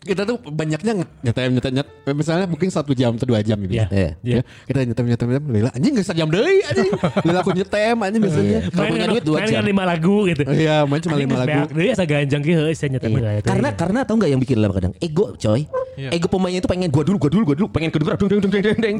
kita 0.00 0.24
tuh 0.24 0.40
banyaknya 0.42 0.92
nyetem 1.20 1.52
nyetem 1.52 1.72
nyet 1.76 1.88
misalnya 2.10 2.44
mungkin 2.44 2.68
satu 2.68 2.90
jam 2.90 3.12
atau 3.12 3.26
dua 3.26 3.40
jam 3.40 3.60
gitu 3.60 3.76
Iya. 3.76 3.86
Iya. 3.90 4.10
Ya, 4.22 4.40
kita 4.64 4.78
nyetem 4.82 5.04
nyetem 5.06 5.26
nyetem 5.28 5.44
Lila 5.46 5.70
anjing 5.70 5.92
gak 5.94 6.08
jam 6.10 6.26
deh 6.26 6.40
anjing 6.64 6.90
Lila 7.28 7.38
aku 7.38 7.50
nyetem 7.52 7.96
anjing 7.98 8.20
biasanya 8.20 8.58
Kalau 8.66 8.80
Main 8.80 8.90
punya 8.90 9.06
duit 9.08 9.24
dua 9.24 9.38
jam. 9.44 9.60
lima 9.60 9.84
lagu 9.84 10.16
gitu. 10.24 10.42
Iya 10.46 10.76
main 10.82 11.00
cuma 11.00 11.16
lima 11.16 11.36
lagu 11.38 11.60
Jadi 11.70 11.88
asa 11.90 12.04
ganjang 12.04 12.40
gitu, 12.40 12.60
saya 12.72 12.88
nyetem 12.90 13.10
Iya. 13.12 13.30
itu. 13.38 13.46
Karena 13.46 13.68
karena 13.76 13.98
tau 14.02 14.16
nggak 14.16 14.30
yang 14.30 14.40
bikin 14.40 14.56
lama 14.56 14.72
kadang 14.72 14.92
ego 14.98 15.36
coy. 15.36 15.68
Ego 16.00 16.26
pemainnya 16.26 16.64
itu 16.64 16.68
pengen 16.68 16.88
gua 16.88 17.04
dulu 17.04 17.16
gua 17.18 17.30
dulu 17.30 17.42
gua 17.44 17.56
dulu 17.56 17.68
pengen 17.68 17.90
kedengeran 17.92 18.16
deng 18.16 18.40
deng 18.40 18.52
deng 18.52 18.78
deng. 18.80 18.96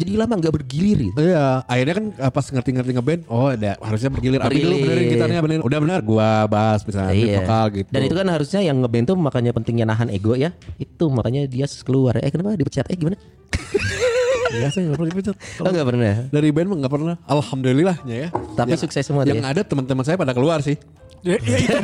Jadi 0.00 0.10
lama 0.16 0.34
nggak 0.34 0.52
bergilir 0.54 0.98
gitu. 1.04 1.20
Iya, 1.20 1.60
akhirnya 1.64 1.94
kan 1.94 2.04
eh, 2.16 2.32
pas 2.32 2.44
ngerti-ngerti 2.46 2.90
ngeband, 2.96 3.20
oh 3.28 3.52
ada 3.52 3.76
harusnya 3.78 4.08
bergilir. 4.08 4.40
Abi 4.40 4.56
dulu 4.58 4.76
benerin 4.80 5.04
gitarnya 5.06 5.40
benerin. 5.44 5.60
Udah 5.60 5.78
benar, 5.78 6.00
gua 6.00 6.28
bass 6.46 6.80
misalnya 6.82 7.12
Iya. 7.12 7.44
vokal 7.44 7.64
gitu. 7.76 7.88
Dan 7.92 8.00
itu 8.02 8.14
kan 8.14 8.26
harusnya 8.26 8.60
yang 8.62 8.80
ngeband 8.80 9.04
tuh 9.04 9.16
makanya 9.20 9.52
pentingnya 9.52 9.84
nahan 9.84 10.08
ego 10.08 10.29
ya. 10.36 10.50
Itu 10.76 11.08
makanya 11.10 11.46
dia 11.46 11.66
keluar. 11.86 12.18
Eh 12.20 12.30
kenapa 12.30 12.58
dipecat? 12.58 12.86
Eh 12.90 12.96
gimana? 12.98 13.16
Iya, 14.50 14.66
saya 14.74 14.82
nggak 14.90 14.98
pernah 14.98 15.10
dipecat. 15.14 15.36
Oh 15.62 15.70
nggak 15.70 15.86
pernah. 15.86 16.14
Dari 16.26 16.48
band 16.50 16.68
mah 16.74 16.76
nggak 16.82 16.92
pernah. 16.92 17.14
Alhamdulillahnya 17.22 18.16
ya. 18.26 18.28
Tapi 18.58 18.74
Yang- 18.74 18.82
sukses 18.82 19.06
semua 19.06 19.22
Yang 19.22 19.46
ya? 19.46 19.54
ada 19.54 19.62
teman-teman 19.62 20.02
saya 20.02 20.18
pada 20.18 20.34
keluar 20.34 20.58
sih. 20.58 20.74
Ya, 21.20 21.36
ya 21.36 21.56
itu 21.60 21.76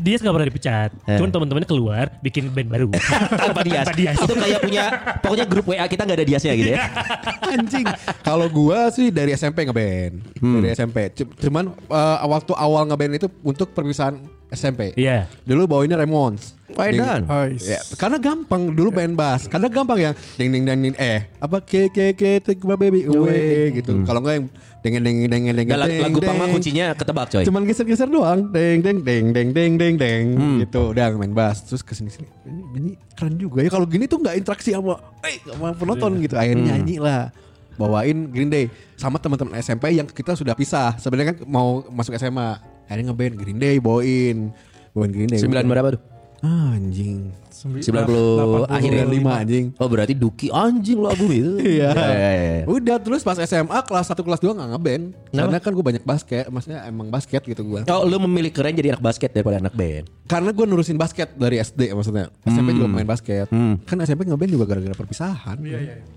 dia 0.00 0.16
nggak 0.16 0.34
pernah 0.34 0.48
dipecat. 0.48 0.90
Eh. 1.04 1.20
Cuman 1.20 1.30
teman-temannya 1.30 1.68
keluar 1.68 2.06
bikin 2.24 2.48
band 2.48 2.68
baru. 2.72 2.88
Tanpa 3.44 3.60
dias. 3.60 3.84
Tanpa 3.84 3.92
dias. 3.94 4.16
Itu 4.16 4.34
kayak 4.34 4.60
punya 4.64 4.84
pokoknya 5.20 5.46
grup 5.46 5.66
WA 5.68 5.84
kita 5.84 6.02
nggak 6.08 6.18
ada 6.18 6.26
diasnya 6.26 6.52
gitu 6.56 6.70
ya. 6.72 6.80
Anjing. 7.52 7.86
Kalau 8.24 8.48
gua 8.48 8.88
sih 8.88 9.12
dari 9.12 9.36
SMP 9.36 9.68
ngeband. 9.68 10.40
Hmm. 10.40 10.64
Dari 10.64 10.72
SMP. 10.72 11.12
Cuman 11.14 11.76
eh, 11.76 12.18
waktu 12.24 12.52
awal 12.56 12.88
ngeband 12.88 13.12
itu 13.20 13.28
untuk 13.44 13.70
perpisahan 13.76 14.16
SMP. 14.50 14.94
Iya. 14.98 15.30
Dulu 15.46 15.70
bawainnya 15.70 15.98
Ramones. 15.98 16.58
Wedan. 16.70 17.26
Ais. 17.26 17.66
Ya, 17.66 17.80
karena 17.98 18.16
gampang 18.18 18.70
dulu 18.70 18.94
main 18.94 19.14
bass. 19.14 19.50
Karena 19.50 19.66
gampang 19.66 19.98
yang 19.98 20.14
ding 20.38 20.54
ding 20.54 20.62
ding 20.62 20.80
ding 20.90 20.94
eh 20.98 21.26
apa 21.42 21.58
ke 21.62 21.90
ke 21.90 22.14
ke 22.14 22.38
take 22.38 22.62
my 22.62 22.78
baby 22.78 23.06
away 23.10 23.74
gitu. 23.74 24.06
Kalau 24.06 24.22
enggak 24.22 24.34
yang 24.38 24.46
deng 24.80 24.92
deng 25.02 25.16
deng 25.28 25.42
deng 25.50 25.66
deng 25.66 25.68
lagu, 25.76 26.18
pang 26.22 26.38
mah 26.38 26.46
deng. 26.46 26.54
kuncinya 26.56 26.86
ketebak 26.94 27.26
coy. 27.30 27.42
Cuman 27.42 27.62
geser-geser 27.66 28.08
doang. 28.08 28.48
Deng 28.54 28.80
deng 28.82 28.98
deng 29.02 29.24
deng 29.34 29.48
deng 29.50 29.72
deng 29.76 29.94
deng 29.98 30.24
gitu. 30.62 30.94
Udah 30.94 31.10
main 31.14 31.34
bass 31.34 31.66
terus 31.66 31.82
ke 31.82 31.92
sini 31.94 32.10
sini. 32.10 32.28
Ini, 32.46 32.62
ini 32.78 32.90
keren 33.18 33.34
juga 33.36 33.66
ya 33.66 33.70
kalau 33.70 33.86
gini 33.86 34.06
tuh 34.06 34.22
nggak 34.22 34.38
interaksi 34.38 34.70
sama 34.74 34.98
eh 35.26 35.42
sama 35.42 35.74
penonton 35.74 36.22
gitu. 36.22 36.34
Akhirnya 36.38 36.78
nyanyi 36.78 37.02
lah. 37.02 37.34
Bawain 37.80 38.28
Green 38.28 38.52
Day 38.52 38.68
sama 39.00 39.16
teman-teman 39.16 39.56
SMP 39.56 39.96
yang 39.96 40.04
kita 40.04 40.36
sudah 40.36 40.52
pisah. 40.52 41.00
Sebenarnya 41.00 41.32
kan 41.32 41.48
mau 41.48 41.80
masuk 41.88 42.12
SMA. 42.20 42.69
Akhirnya 42.90 43.14
ngeband 43.14 43.34
Green 43.38 43.58
Day 43.62 43.78
bawain. 43.78 44.50
Bawain 44.90 45.10
Green 45.14 45.30
Day. 45.30 45.38
Sembilan 45.38 45.64
berapa 45.70 45.88
tuh? 45.94 46.02
Ah, 46.42 46.74
anjing. 46.74 47.30
90 47.52 48.64
akhirnya 48.72 49.04
85 49.04 49.42
anjing. 49.44 49.64
Oh 49.76 49.84
berarti 49.92 50.16
Duki 50.16 50.48
anjing 50.48 50.98
lagu 50.98 51.28
itu. 51.28 51.60
Iya. 51.70 51.92
iya, 51.92 52.30
iya. 52.32 52.62
Udah 52.64 52.96
terus 52.96 53.20
pas 53.20 53.36
SMA 53.36 53.78
kelas 53.84 54.08
1 54.08 54.16
kelas 54.24 54.40
2 54.40 54.56
gak 54.56 54.68
ngeband. 54.72 55.04
Karena 55.30 55.58
kan 55.60 55.70
gue 55.76 55.84
banyak 55.84 56.04
basket, 56.08 56.48
maksudnya 56.48 56.88
emang 56.88 57.12
basket 57.12 57.44
gitu 57.44 57.60
gue. 57.62 57.84
Oh 57.84 58.02
lu 58.08 58.16
memilih 58.24 58.48
keren 58.48 58.72
jadi 58.72 58.96
anak 58.96 59.04
basket 59.04 59.36
daripada 59.36 59.60
anak 59.60 59.76
band. 59.76 60.08
Karena 60.24 60.50
gue 60.56 60.64
nurusin 60.64 60.96
basket 60.96 61.36
dari 61.36 61.60
SD 61.60 61.92
maksudnya. 61.92 62.32
SMP 62.48 62.72
juga 62.72 62.88
main 62.88 63.04
basket. 63.04 63.52
Kan 63.84 64.00
SMP 64.02 64.24
ngeband 64.24 64.50
juga 64.50 64.64
gara-gara 64.64 64.96
perpisahan. 64.96 65.60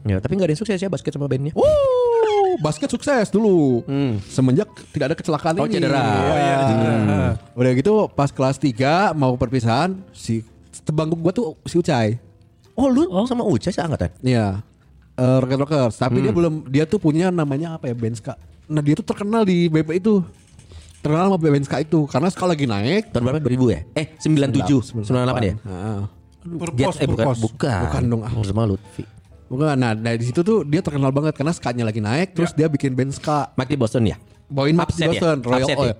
Ya, 0.07 0.17
tapi 0.23 0.39
nggak 0.39 0.47
ada 0.47 0.53
yang 0.55 0.61
sukses 0.63 0.79
ya 0.79 0.87
basket 0.87 1.11
sama 1.11 1.27
bandnya. 1.27 1.51
Wuh. 1.53 2.12
Basket 2.59 2.89
sukses 2.89 3.29
dulu. 3.29 3.81
Semenjak 4.27 4.67
tidak 4.91 5.05
ada 5.13 5.15
kecelakaan 5.17 5.53
Oh, 5.57 5.65
ini. 5.65 5.79
cedera. 5.79 6.01
Oh, 6.01 6.37
iya, 6.37 6.53
ada 6.53 6.65
cedera. 6.67 7.21
Udah 7.53 7.71
gitu 7.73 7.93
pas 8.11 8.29
kelas 8.29 8.57
3 8.57 9.13
mau 9.13 9.33
perpisahan 9.37 9.95
si 10.11 10.41
tebangku 10.83 11.15
gua 11.15 11.31
tuh 11.31 11.55
si 11.63 11.79
Ucai. 11.79 12.19
Oh 12.73 12.89
lu 12.89 13.05
sama 13.25 13.45
Uca 13.45 13.69
seangkatan? 13.69 14.09
Iya. 14.25 14.65
Eh 15.13 15.37
Rocket 15.37 15.61
Rockers, 15.61 15.95
tapi 16.01 16.25
dia 16.25 16.33
belum 16.33 16.65
dia 16.67 16.89
tuh 16.89 16.97
punya 16.97 17.29
namanya 17.29 17.77
apa 17.77 17.85
ya 17.85 17.93
Benska. 17.93 18.33
Nah, 18.65 18.81
dia 18.81 18.97
tuh 18.97 19.05
terkenal 19.05 19.45
di 19.45 19.69
BP 19.69 20.01
itu. 20.01 20.25
Terkenal 21.05 21.29
sama 21.29 21.37
Benska 21.37 21.77
itu 21.83 22.07
karena 22.09 22.31
sekolah 22.33 22.57
lagi 22.57 22.65
naik. 22.65 23.13
Tahun 23.13 23.21
berapa? 23.21 23.43
2000 23.43 23.75
ya? 23.75 23.79
Eh 23.93 24.05
97, 24.17 25.03
98 25.05 25.13
ya? 25.45 25.55
Heeh. 25.61 26.01
Purpos, 26.43 26.95
eh 26.99 27.07
bukan, 27.07 27.35
bukan. 27.39 27.81
Bukan 27.87 28.01
dong, 28.09 28.21
ah. 28.25 28.31
Sama 28.41 28.63
Lutfi. 28.65 29.03
Bukan, 29.53 29.77
nah 29.77 29.93
dari 29.93 30.17
situ 30.19 30.41
tuh 30.41 30.65
dia 30.65 30.81
terkenal 30.81 31.09
banget 31.09 31.33
karena 31.33 31.53
skanya 31.53 31.85
lagi 31.85 32.01
naik, 32.01 32.33
terus 32.33 32.51
dia 32.51 32.65
bikin 32.65 32.91
band 32.91 33.13
ska. 33.13 33.53
Mike 33.53 33.69
di 33.69 33.77
Boston 33.77 34.03
ya? 34.03 34.17
Bawain 34.47 34.73
Max 34.73 34.91
Upset 34.91 35.05
ya? 35.05 35.09
Boston, 35.13 35.37
Royal 35.39 35.61
Upset 35.61 35.77
Oil. 35.77 35.87
ya? 35.87 35.95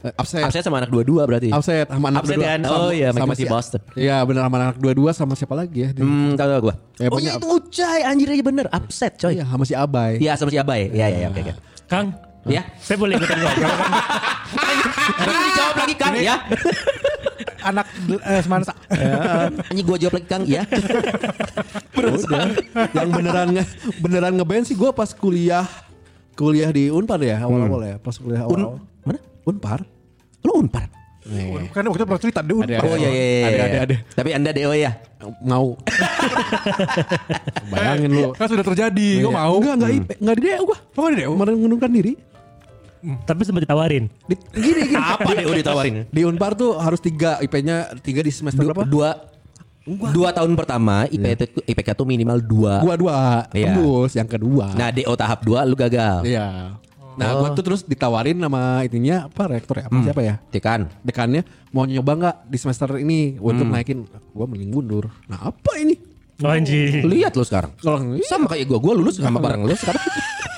Eh, 0.00 0.12
Upset. 0.14 0.42
Upset 0.42 0.62
sama 0.62 0.76
anak 0.78 0.90
dua-dua 0.90 1.22
berarti. 1.24 1.48
Upset 1.48 1.84
sama 1.86 2.06
anak 2.08 2.20
Upset 2.22 2.36
dua-dua. 2.36 2.48
kan? 2.50 2.60
Sama- 2.62 2.76
Oh 2.78 2.90
iya, 2.90 3.08
Mike 3.08 3.16
sama 3.18 3.30
masih 3.30 3.44
si- 3.44 3.50
Boston. 3.50 3.80
Iya 3.94 4.16
benar 4.22 4.42
sama 4.44 4.56
anak 4.58 4.76
dua-dua 4.76 5.10
sama 5.10 5.32
siapa 5.34 5.54
lagi 5.54 5.78
ya? 5.78 5.88
Di- 5.90 6.00
Hmm, 6.00 6.32
tahu 6.34 6.48
tahu 6.50 6.60
gua. 6.62 6.74
Ya, 6.74 6.80
oh 7.02 7.10
pokoknya- 7.10 7.24
iya 7.26 7.32
itu 7.34 7.48
Ucai, 7.50 8.00
anjir 8.02 8.28
aja 8.30 8.44
bener. 8.46 8.66
Upset 8.70 9.12
coy. 9.16 9.32
Iya 9.32 9.44
sama 9.46 9.64
si 9.64 9.74
Abai. 9.74 10.12
Iya 10.16 10.32
sama 10.34 10.48
si 10.48 10.56
Abai. 10.56 10.80
Iya 10.88 11.06
iya 11.06 11.18
iya, 11.18 11.28
oke 11.28 11.40
oke. 11.42 11.52
Kang, 11.86 12.06
Ya. 12.46 12.62
saya 12.78 12.96
boleh 12.96 13.14
ikutan 13.14 13.36
ngobrol 13.38 13.64
kan? 13.76 13.88
Dijawab 15.20 15.76
lagi 15.78 15.94
Kang 15.94 16.14
ya. 16.16 16.36
Anak 17.60 17.86
eh, 18.24 18.40
semansa. 18.42 18.72
Anjing 19.68 19.86
gua 19.86 19.98
jawab 20.00 20.20
lagi 20.20 20.26
Kang 20.28 20.44
ya. 20.48 20.62
Udah. 22.00 22.48
Yang 22.96 23.08
beneran 23.12 23.48
nge, 23.52 23.64
beneran 24.00 24.32
ngeband 24.40 24.64
sih 24.64 24.76
gue 24.78 24.90
pas 24.90 25.10
kuliah 25.12 25.68
kuliah 26.32 26.72
di 26.72 26.88
Unpar 26.88 27.20
ya 27.20 27.44
awal-awal 27.44 27.80
ya 27.84 27.96
pas 28.00 28.16
kuliah 28.16 28.48
Un 28.48 28.60
awal. 28.64 28.80
mana? 29.04 29.20
Unpar. 29.44 29.84
Lu 30.40 30.56
Unpar. 30.56 30.88
Kan 31.70 31.84
waktu 31.84 32.00
itu 32.00 32.06
pernah 32.08 32.22
cerita 32.22 32.40
dulu. 32.40 32.64
Ada. 32.64 32.80
Oh 32.80 32.96
iya 32.96 33.10
iya 33.12 33.24
iya. 33.24 33.44
Ada, 33.44 33.52
iya. 33.52 33.64
ada, 33.68 33.78
ada. 33.84 33.96
Tapi 34.16 34.30
Anda 34.32 34.50
DO 34.56 34.72
ya. 34.72 34.92
Mau. 35.44 35.76
Bayangin 37.70 38.10
lu. 38.10 38.30
Kan 38.34 38.46
sudah 38.48 38.64
terjadi. 38.64 39.10
Kok 39.28 39.32
mau? 39.36 39.54
Enggak, 39.60 39.74
enggak 39.76 39.92
IP, 39.92 40.08
enggak 40.16 40.34
di 40.34 40.42
DU 40.48 40.62
gua. 40.64 40.78
Oh, 40.80 41.00
nggak 41.04 41.12
di 41.12 41.18
DU? 41.20 41.32
Kemarin 41.36 41.52
mengundurkan 41.60 41.90
diri. 41.92 42.12
Tapi 43.00 43.40
sempat 43.42 43.64
ditawarin. 43.64 44.06
Di, 44.24 44.34
gini, 44.52 44.80
gini. 44.86 44.96
Apa 44.96 45.30
DO 45.32 45.52
ditawarin? 45.52 45.94
Di 46.16 46.22
Unpar 46.22 46.52
tuh 46.52 46.76
harus 46.76 46.98
tiga 46.98 47.40
IP-nya 47.40 47.96
tiga 47.98 48.20
di 48.20 48.28
semester 48.28 48.60
Du- 48.60 48.68
berapa? 48.68 48.84
Dua 48.84 49.10
Dua 49.90 50.28
tahun 50.30 50.54
pertama 50.54 51.08
IPK, 51.08 51.40
itu- 51.50 51.64
IPK 51.66 51.88
tuh 51.96 52.04
minimal 52.04 52.38
dua. 52.38 52.84
Dua 52.84 52.94
dua. 52.94 53.16
Iya. 53.50 53.72
Tembus 53.72 54.12
yang 54.12 54.28
kedua. 54.28 54.76
Nah 54.76 54.92
DO 54.92 55.12
tahap 55.14 55.40
dua 55.42 55.64
lu 55.64 55.74
gagal. 55.74 56.22
Iya. 56.22 56.76
Nah, 57.10 57.36
gua 57.36 57.52
tuh 57.52 57.64
terus 57.66 57.82
ditawarin 57.82 58.38
sama 58.38 58.80
ininya 58.86 59.26
apa 59.26 59.50
rektor 59.50 59.76
ya? 59.76 59.90
Apa 59.90 59.98
siapa 60.00 60.20
ya? 60.22 60.34
Dekan. 60.48 60.88
Dekannya 61.02 61.42
mau 61.68 61.84
nyoba 61.84 62.12
nggak 62.16 62.36
di 62.48 62.56
semester 62.56 62.88
ini 62.96 63.36
untuk 63.36 63.66
naikin? 63.66 64.06
Gua 64.30 64.46
mending 64.46 64.70
mundur. 64.70 65.10
Nah, 65.26 65.50
apa 65.50 65.72
ini? 65.76 65.98
Oh, 66.40 66.48
anjing. 66.48 67.04
Lihat 67.04 67.36
lu 67.36 67.44
sekarang. 67.44 67.76
Kalau 67.76 67.98
Sama 68.24 68.48
kayak 68.48 68.64
gua, 68.64 68.78
gua 68.80 68.94
lulus 68.96 69.20
sama 69.20 69.36
bareng 69.36 69.66
lu 69.66 69.74
sekarang. 69.74 70.00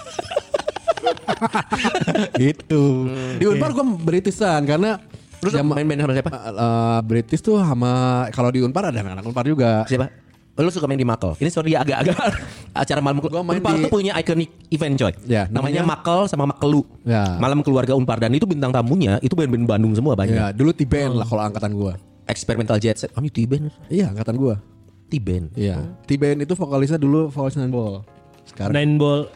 gitu. 2.43 3.09
Di 3.37 3.45
Unpar 3.45 3.71
gua 3.73 3.85
Britishan 3.97 4.63
karena 4.65 4.99
Terus 5.43 5.59
Jam- 5.59 5.67
main 5.67 5.83
band 5.83 6.07
sama 6.07 6.15
siapa? 6.15 6.31
Uh, 6.31 6.51
uh, 6.55 6.99
British 7.03 7.43
tuh 7.43 7.59
sama 7.59 8.25
kalau 8.31 8.55
di 8.55 8.63
Unpar 8.63 8.87
ada 8.87 9.03
anak-anak 9.03 9.27
Unpar 9.27 9.43
juga. 9.43 9.83
Siapa? 9.91 10.07
Lu 10.53 10.71
suka 10.71 10.87
main 10.87 10.95
di 10.95 11.03
Makel. 11.03 11.35
Ini 11.35 11.51
sorry 11.51 11.75
ya 11.75 11.83
agak-agak 11.83 12.15
acara 12.87 13.01
malam 13.03 13.19
Gua 13.19 13.43
main 13.43 13.59
Unpar 13.59 13.75
di- 13.75 13.83
tuh 13.83 13.91
punya 13.91 14.15
iconic 14.15 14.55
event 14.71 14.95
coy. 14.95 15.11
Ya, 15.27 15.51
namanya, 15.51 15.83
namanya- 15.83 15.99
Makel 15.99 16.21
sama 16.31 16.47
Makelu. 16.47 16.87
Ya. 17.03 17.43
Malam 17.43 17.67
keluarga 17.67 17.99
Unpar 17.99 18.23
dan 18.23 18.31
itu 18.31 18.47
bintang 18.47 18.71
tamunya 18.71 19.19
itu 19.19 19.35
band-band 19.35 19.67
Bandung 19.67 19.93
semua 19.99 20.15
banyak. 20.15 20.37
Ya, 20.37 20.55
dulu 20.55 20.71
T-band 20.71 21.19
lah 21.19 21.27
kalau 21.27 21.43
angkatan 21.43 21.75
gua. 21.75 21.99
Experimental 22.31 22.79
Jet 22.79 23.03
Set. 23.03 23.11
Kami 23.11 23.27
T-band. 23.27 23.67
Iya, 23.91 24.15
angkatan 24.15 24.39
gua. 24.39 24.63
T-band. 25.11 25.59
Iya. 25.59 25.83
T-band 26.07 26.47
itu 26.47 26.55
vokalisnya 26.55 27.03
dulu 27.03 27.35
vokalis 27.35 27.59
Nine 27.59 27.75
Ball. 27.75 28.07
Sekarang 28.47 28.79
Nine 28.79 28.95
ball. 28.95 29.27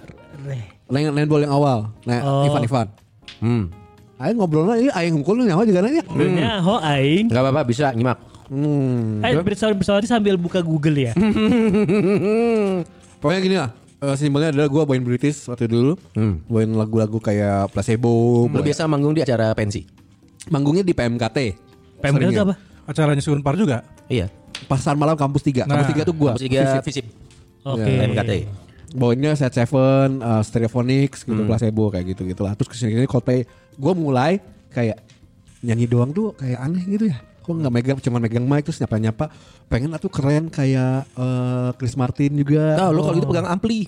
Nine, 0.87 1.11
Nine 1.11 1.27
Ball 1.27 1.43
yang 1.43 1.53
awal. 1.53 1.79
Nah, 2.03 2.19
Oh. 2.21 2.47
Ivan 2.47 2.63
Ivan. 2.63 2.87
Hmm. 3.39 3.65
Ayo 4.17 4.33
ngobrolnya 4.33 4.75
ini 4.79 4.89
ayo 4.89 5.07
ngukul 5.13 5.41
nyawa 5.41 5.63
juga 5.63 5.81
nanya. 5.81 6.03
Sebenarnya 6.03 6.59
ho 6.59 6.75
aing. 6.79 7.25
Gak 7.29 7.39
apa-apa 7.39 7.63
bisa 7.63 7.93
nyimak. 7.93 8.17
Hmm. 8.47 9.21
Eh 9.21 9.33
bersama 9.39 9.75
bersama 9.75 10.01
sambil 10.01 10.35
buka 10.37 10.59
Google 10.59 10.97
ya. 10.97 11.13
Pokoknya 13.19 13.41
gini 13.41 13.57
lah. 13.57 13.71
eh, 13.97 14.15
simpelnya 14.15 14.53
adalah 14.53 14.69
gua 14.69 14.83
bawain 14.85 15.03
British 15.03 15.45
waktu 15.47 15.67
dulu. 15.67 15.93
Bawain 16.47 16.71
lagu-lagu 16.71 17.17
kayak 17.19 17.73
Placebo. 17.73 18.45
Lu 18.45 18.49
bawain- 18.49 18.65
biasa 18.65 18.87
manggung 18.87 19.13
di 19.13 19.21
acara 19.21 19.53
pensi. 19.53 19.85
Manggungnya 20.47 20.81
di 20.81 20.93
PMKT. 20.93 21.37
PMK 21.99 22.23
itu 22.31 22.41
apa? 22.41 22.55
Acaranya 22.87 23.19
si 23.19 23.29
Unpar 23.29 23.53
juga. 23.53 23.83
Iya. 24.07 24.31
Pasar 24.65 24.95
malam 24.95 25.13
kampus 25.13 25.43
3. 25.43 25.65
Nah. 25.65 25.77
kampus 25.77 25.87
3 25.93 26.01
tuh 26.05 26.15
gua. 26.15 26.33
Kampus 26.33 26.45
tiga 26.47 26.61
visip. 26.81 27.05
Oke. 27.67 27.91
MKT. 28.07 28.33
Bawainnya 28.93 29.35
Set 29.35 29.51
Seven, 29.51 30.21
uh, 30.21 30.39
Stereophonics 30.41 31.25
gitu, 31.25 31.43
Placebo 31.43 31.91
kayak 31.91 32.15
gitu 32.15 32.23
gitulah. 32.23 32.55
Terus 32.55 32.69
ke 32.71 32.77
sini-kesini 32.77 33.09
Coldplay. 33.09 33.43
Gue 33.75 33.93
mulai 33.93 34.39
kayak 34.71 35.03
nyanyi 35.61 35.87
doang 35.87 36.13
tuh 36.13 36.37
kayak 36.37 36.59
aneh 36.61 36.85
gitu 36.87 37.11
ya. 37.11 37.19
Kok 37.43 37.63
nggak 37.63 37.73
megang, 37.73 37.99
cuma 38.03 38.19
megang 38.19 38.43
mic 38.43 38.63
terus 38.63 38.79
nyapa-nyapa. 38.79 39.31
Pengen 39.67 39.95
atuh 39.95 40.11
keren 40.11 40.47
kayak 40.47 41.07
uh, 41.15 41.71
Chris 41.75 41.95
Martin 41.95 42.35
juga. 42.35 42.75
Nah, 42.75 42.91
lu 42.91 43.03
kalau 43.03 43.19
gitu 43.19 43.31
pegang 43.31 43.47
ampli. 43.47 43.87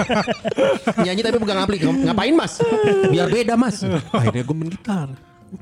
Nyanyi 1.04 1.20
tapi 1.20 1.36
pegang 1.36 1.60
ampli. 1.64 1.76
Ngapain, 1.80 2.34
Mas? 2.34 2.60
Biar 3.08 3.28
beda, 3.28 3.54
Mas. 3.56 3.84
Akhirnya 4.10 4.44
gue 4.44 4.56
main 4.56 4.70
gitar. 4.70 5.08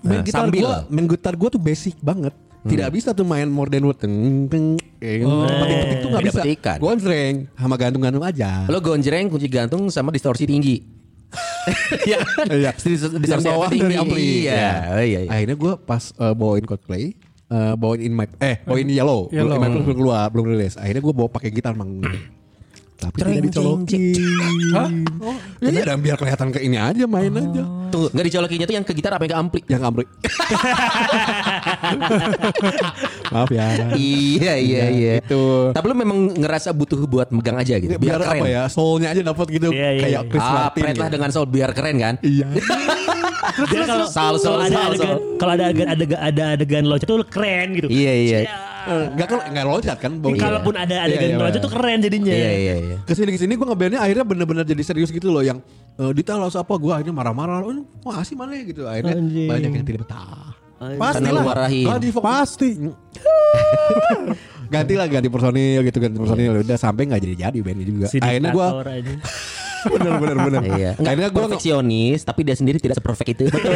Main 0.02 0.20
Nah, 0.20 0.24
gitar 0.24 0.44
sambil. 0.46 0.62
gue, 0.62 0.74
main 0.92 1.06
gitar 1.08 1.34
gue 1.34 1.48
tuh 1.48 1.60
basic 1.60 1.96
banget. 1.98 2.34
Tidak 2.60 2.88
bisa 2.88 3.12
tuh 3.12 3.22
main 3.22 3.46
more 3.46 3.66
than 3.66 3.82
word. 3.82 3.96
Teng, 3.96 4.14
teng, 4.46 4.74
eh, 4.98 5.22
petik-petik 5.22 5.96
tuh 5.98 6.08
nggak 6.10 6.20
Beda 6.20 6.30
bisa. 6.30 6.40
petikan. 6.42 6.78
Sering 6.98 7.34
sama 7.54 7.74
gantung-gantung 7.74 8.24
aja. 8.24 8.66
Lo 8.66 8.78
gonjreng, 8.78 9.28
kunci 9.28 9.46
gantung 9.46 9.86
sama 9.88 10.10
distorsi 10.10 10.44
tinggi. 10.44 10.76
Iya. 12.08 12.24
Iya. 12.48 12.70
Distorsi 12.72 13.20
Yang 13.20 13.42
bawah 13.44 13.68
tinggi. 13.68 13.84
dari 13.84 13.96
ampli. 13.96 14.28
Iya. 14.42 14.68
Oh, 14.90 15.04
iya, 15.04 15.20
iya. 15.22 15.30
Akhirnya 15.30 15.56
gue 15.56 15.72
pas 15.78 16.02
uh, 16.16 16.32
bawain 16.32 16.64
Coldplay, 16.64 17.12
uh, 17.48 17.76
bawain 17.76 18.00
in 18.00 18.12
my 18.12 18.24
eh 18.40 18.64
bawain 18.64 18.88
Yellow, 18.88 19.28
Yellow. 19.28 19.60
belum, 19.60 19.84
belum 19.84 19.94
keluar, 19.94 20.26
belum 20.32 20.44
rilis. 20.48 20.74
Akhirnya 20.74 21.04
gue 21.04 21.12
bawa 21.12 21.28
pakai 21.28 21.52
gitar 21.52 21.76
mang. 21.76 22.00
Tapi 22.98 23.14
tidak 23.16 23.42
dicolokin. 23.46 24.02
Hah? 24.74 24.90
Oh, 25.18 25.34
iya 25.66 25.82
dan 25.82 25.98
biar 25.98 26.14
kelihatan 26.14 26.54
ke 26.54 26.62
ini 26.62 26.78
aja 26.78 27.02
main 27.04 27.34
aja. 27.34 27.62
Tunggu, 27.90 28.06
nggak 28.14 28.26
dicolokinya 28.30 28.64
tuh 28.64 28.74
yang 28.78 28.86
ke 28.86 28.94
gitar 28.94 29.10
apa 29.10 29.26
yang 29.26 29.32
ke 29.34 29.38
ampli? 29.38 29.60
Yang 29.66 29.82
ampli. 29.82 30.04
Maaf 33.34 33.50
ya. 33.50 33.66
iya, 33.94 34.54
iya, 34.56 34.84
iya. 34.88 35.12
Itu. 35.20 35.74
Tapi 35.74 35.84
lu 35.84 35.94
memang 35.96 36.18
ngerasa 36.34 36.70
butuh 36.72 37.02
buat 37.04 37.28
megang 37.28 37.58
aja 37.58 37.76
gitu. 37.76 37.90
Biar, 37.92 38.00
Biar, 38.00 38.20
keren. 38.22 38.40
apa 38.40 38.46
ya, 38.46 38.62
soulnya 38.70 39.08
aja 39.12 39.20
dapat 39.20 39.46
gitu 39.50 39.68
Iya, 39.70 39.88
iya, 39.90 40.00
kayak 40.00 40.22
iya. 40.22 40.30
Chris 40.30 40.42
Ah, 40.42 40.52
Martin. 40.54 40.82
pret 40.86 40.96
lah 40.96 41.08
dengan 41.10 41.28
soul 41.34 41.46
biar 41.46 41.70
keren 41.74 41.96
kan? 41.98 42.14
Iya. 42.22 42.46
Kalau 43.58 44.06
Sal, 44.06 44.34
sal, 44.38 44.60
kalau 44.60 44.60
ada 44.60 44.76
sal, 44.76 44.92
adegan 44.92 45.18
ada 45.40 45.64
adegan 45.66 45.86
ada 45.88 46.04
ada 46.20 46.44
adegan 46.54 46.84
loncat 46.84 47.06
tuh 47.06 47.26
keren 47.26 47.74
gitu. 47.74 47.88
Iya, 47.90 48.12
iya. 48.14 48.38
Enggak 48.86 49.26
kan 49.26 49.38
enggak 49.50 49.64
loncat 49.66 49.98
kan 49.98 50.12
bau. 50.22 50.30
Kalaupun 50.36 50.74
ada 50.78 50.94
adegan 51.08 51.24
Iya, 51.24 51.34
iya, 51.34 51.38
loncat 51.42 51.58
iya. 51.58 51.66
tuh 51.66 51.72
keren 51.74 51.98
jadinya. 51.98 52.34
Iya, 52.34 52.50
iya, 52.54 52.74
iya. 52.78 52.96
ke 53.02 53.12
sini 53.16 53.30
ke 53.34 53.38
sini 53.40 53.52
gue 53.58 53.66
ngebandnya 53.66 54.00
akhirnya 54.04 54.24
bener-bener 54.24 54.64
jadi 54.68 54.82
serius 54.86 55.10
gitu 55.10 55.34
loh 55.34 55.42
yang 55.42 55.58
uh, 55.98 56.12
Dita 56.14 56.38
harus 56.38 56.54
apa 56.54 56.72
gue 56.78 56.92
akhirnya 56.94 57.14
marah-marah 57.16 57.66
oh, 57.66 57.74
wah 58.06 58.22
asih 58.22 58.38
mana 58.38 58.54
ya?" 58.54 58.64
gitu 58.68 58.86
akhirnya 58.86 59.18
Anjing. 59.18 59.48
banyak 59.50 59.70
yang 59.74 59.86
tidak 59.86 60.00
betah 60.06 60.54
Pasti 60.78 61.26
lah. 61.26 61.42
Pasti. 62.22 62.68
ganti 64.68 64.94
lah 64.94 65.08
ganti 65.08 65.32
personil 65.32 65.80
gitu 65.80 65.98
ganti 65.98 66.16
personil 66.20 66.60
udah 66.60 66.76
sampai 66.76 67.08
nggak 67.08 67.20
jadi 67.24 67.34
jadi 67.48 67.58
bandnya 67.64 67.86
juga 67.88 68.06
Si 68.06 68.20
akhirnya 68.20 68.52
gue 68.52 68.66
aja. 68.84 69.14
bener 69.94 70.12
bener 70.18 70.36
bener 70.42 70.62
Iya. 70.74 70.92
Akhirnya 70.98 71.30
gue 71.30 71.42
perfeksionis, 71.42 72.20
tapi 72.26 72.42
dia 72.42 72.58
sendiri 72.58 72.82
tidak 72.82 72.98
seperfect 72.98 73.30
itu. 73.38 73.44
Betul. 73.54 73.74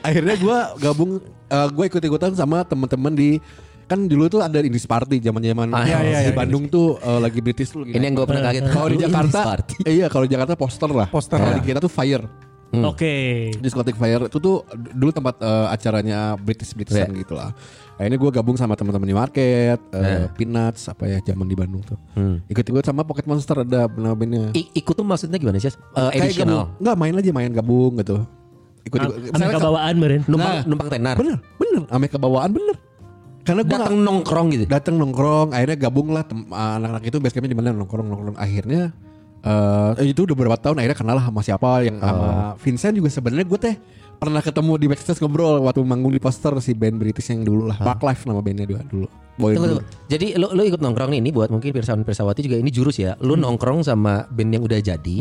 Akhirnya 0.00 0.34
gue 0.34 0.58
gabung 0.78 1.10
gue 1.50 1.84
ikut 1.86 2.00
ikutan 2.00 2.32
sama 2.32 2.62
teman-teman 2.62 3.12
di 3.12 3.36
kan 3.84 4.06
dulu 4.06 4.30
tuh 4.30 4.38
ada 4.38 4.62
Indis 4.62 4.86
Party 4.86 5.18
zaman 5.18 5.42
zaman 5.42 5.66
Ah, 5.70 5.82
iya, 5.82 5.98
iya, 6.00 6.18
di 6.22 6.30
iya, 6.30 6.32
Bandung 6.32 6.70
tuh 6.70 6.94
uh, 6.96 7.18
lagi 7.18 7.42
British 7.42 7.74
tuh 7.74 7.82
Ini 7.82 7.98
yang 8.00 8.14
gue 8.14 8.22
pernah 8.22 8.46
kaget. 8.46 8.70
kalau 8.70 8.86
di 8.86 8.98
Jakarta 8.98 9.40
eh, 9.82 9.92
iya 9.92 10.06
kalau 10.06 10.24
di 10.24 10.32
Jakarta 10.32 10.54
poster 10.54 10.86
lah 10.88 11.10
Poster. 11.10 11.36
Kalau 11.36 11.52
Ya. 11.52 11.58
di 11.58 11.66
kita 11.66 11.82
tuh 11.82 11.90
Fire 11.90 12.22
Oke. 12.70 13.50
diskotik 13.58 13.98
Fire 13.98 14.30
itu 14.30 14.38
tuh 14.38 14.62
dulu 14.94 15.10
tempat 15.10 15.42
eh, 15.42 15.66
acaranya 15.68 16.38
British 16.38 16.70
Britishan 16.70 17.10
Iya. 17.10 17.18
gitu 17.18 17.34
lah. 17.34 17.50
Akhirnya 17.98 18.16
gue 18.16 18.30
gabung 18.30 18.54
sama 18.54 18.78
teman-teman 18.78 19.04
di 19.04 19.12
market, 19.12 19.76
eh, 19.92 20.30
Peanuts 20.32 20.86
apa 20.86 21.04
ya 21.04 21.18
zaman 21.20 21.44
di 21.44 21.58
Bandung 21.58 21.82
tuh. 21.82 21.98
Ikut-ikut 22.46 22.80
sama 22.80 23.02
Pocket 23.02 23.26
Monster 23.26 23.60
ada. 23.60 23.90
I- 24.54 24.70
ikut 24.72 24.94
tuh 24.94 25.02
maksudnya 25.02 25.36
gimana 25.36 25.58
sih? 25.58 25.68
Uh, 25.92 26.08
Kayak 26.08 26.46
gabung, 26.46 26.78
nggak 26.78 26.96
main 26.96 27.14
aja 27.18 27.30
main 27.34 27.50
gabung 27.50 27.98
gitu. 27.98 28.22
Ikut-ikut. 28.82 29.14
Ambil 29.14 29.30
Misalnya 29.30 29.48
ke- 29.48 29.58
kebawaan 29.58 29.94
meren. 29.96 30.20
Numpang, 30.24 30.52
Nah. 30.52 30.62
numpang 30.64 30.88
tenar. 30.88 31.14
bener, 31.14 31.36
bener, 31.56 31.82
ame 31.86 32.06
kebawaan 32.06 32.50
bener. 32.50 32.76
Karena 33.40 33.62
gue 33.62 33.72
Datang 33.72 33.96
nongkrong 33.98 34.46
gitu. 34.52 34.64
datang 34.66 34.94
nongkrong, 34.96 35.48
akhirnya 35.50 35.76
gabung 35.78 36.08
lah 36.10 36.22
anak-anak 36.50 37.02
itu 37.02 37.16
basecampnya 37.18 37.50
di 37.50 37.58
mana 37.58 37.68
nongkrong 37.72 38.06
nongkrong. 38.06 38.36
Akhirnya 38.36 38.92
eh 39.40 40.06
itu 40.06 40.20
udah 40.22 40.34
beberapa 40.34 40.54
tahun 40.54 40.76
akhirnya 40.76 40.94
kenal 40.94 41.16
lah 41.16 41.24
sama 41.24 41.40
siapa 41.40 41.80
yang 41.80 41.96
sama 41.96 42.28
Vincent 42.56 42.92
juga 42.92 43.08
sebenarnya 43.08 43.48
gue 43.48 43.58
teh 43.58 43.74
pernah 44.14 44.36
ketemu 44.38 44.76
di 44.76 44.86
backstage 44.86 45.16
ngobrol 45.18 45.64
waktu 45.64 45.80
manggung 45.80 46.12
di 46.12 46.20
poster 46.20 46.52
si 46.60 46.76
band 46.76 47.00
British 47.00 47.32
yang 47.32 47.40
dulu 47.40 47.64
lah 47.64 47.80
Park 47.80 48.04
Life 48.04 48.28
nama 48.28 48.44
bandnya 48.44 48.68
dua 48.68 48.84
dulu 48.84 49.08
Boy 49.34 49.56
Tunggu, 49.56 49.80
dulu. 49.80 49.82
Jadi 50.04 50.36
lu, 50.36 50.52
lu 50.52 50.62
ikut 50.62 50.76
nongkrong 50.76 51.08
nih 51.08 51.24
ini 51.24 51.32
buat 51.32 51.48
mungkin 51.48 51.72
Pirsawan 51.72 52.04
Pirsawati 52.04 52.44
juga 52.44 52.60
ini 52.60 52.68
jurus 52.68 53.00
ya. 53.00 53.16
Lu 53.18 53.32
nongkrong 53.32 53.80
sama 53.80 54.28
band 54.28 54.50
yang 54.52 54.60
udah 54.60 54.76
jadi. 54.76 55.16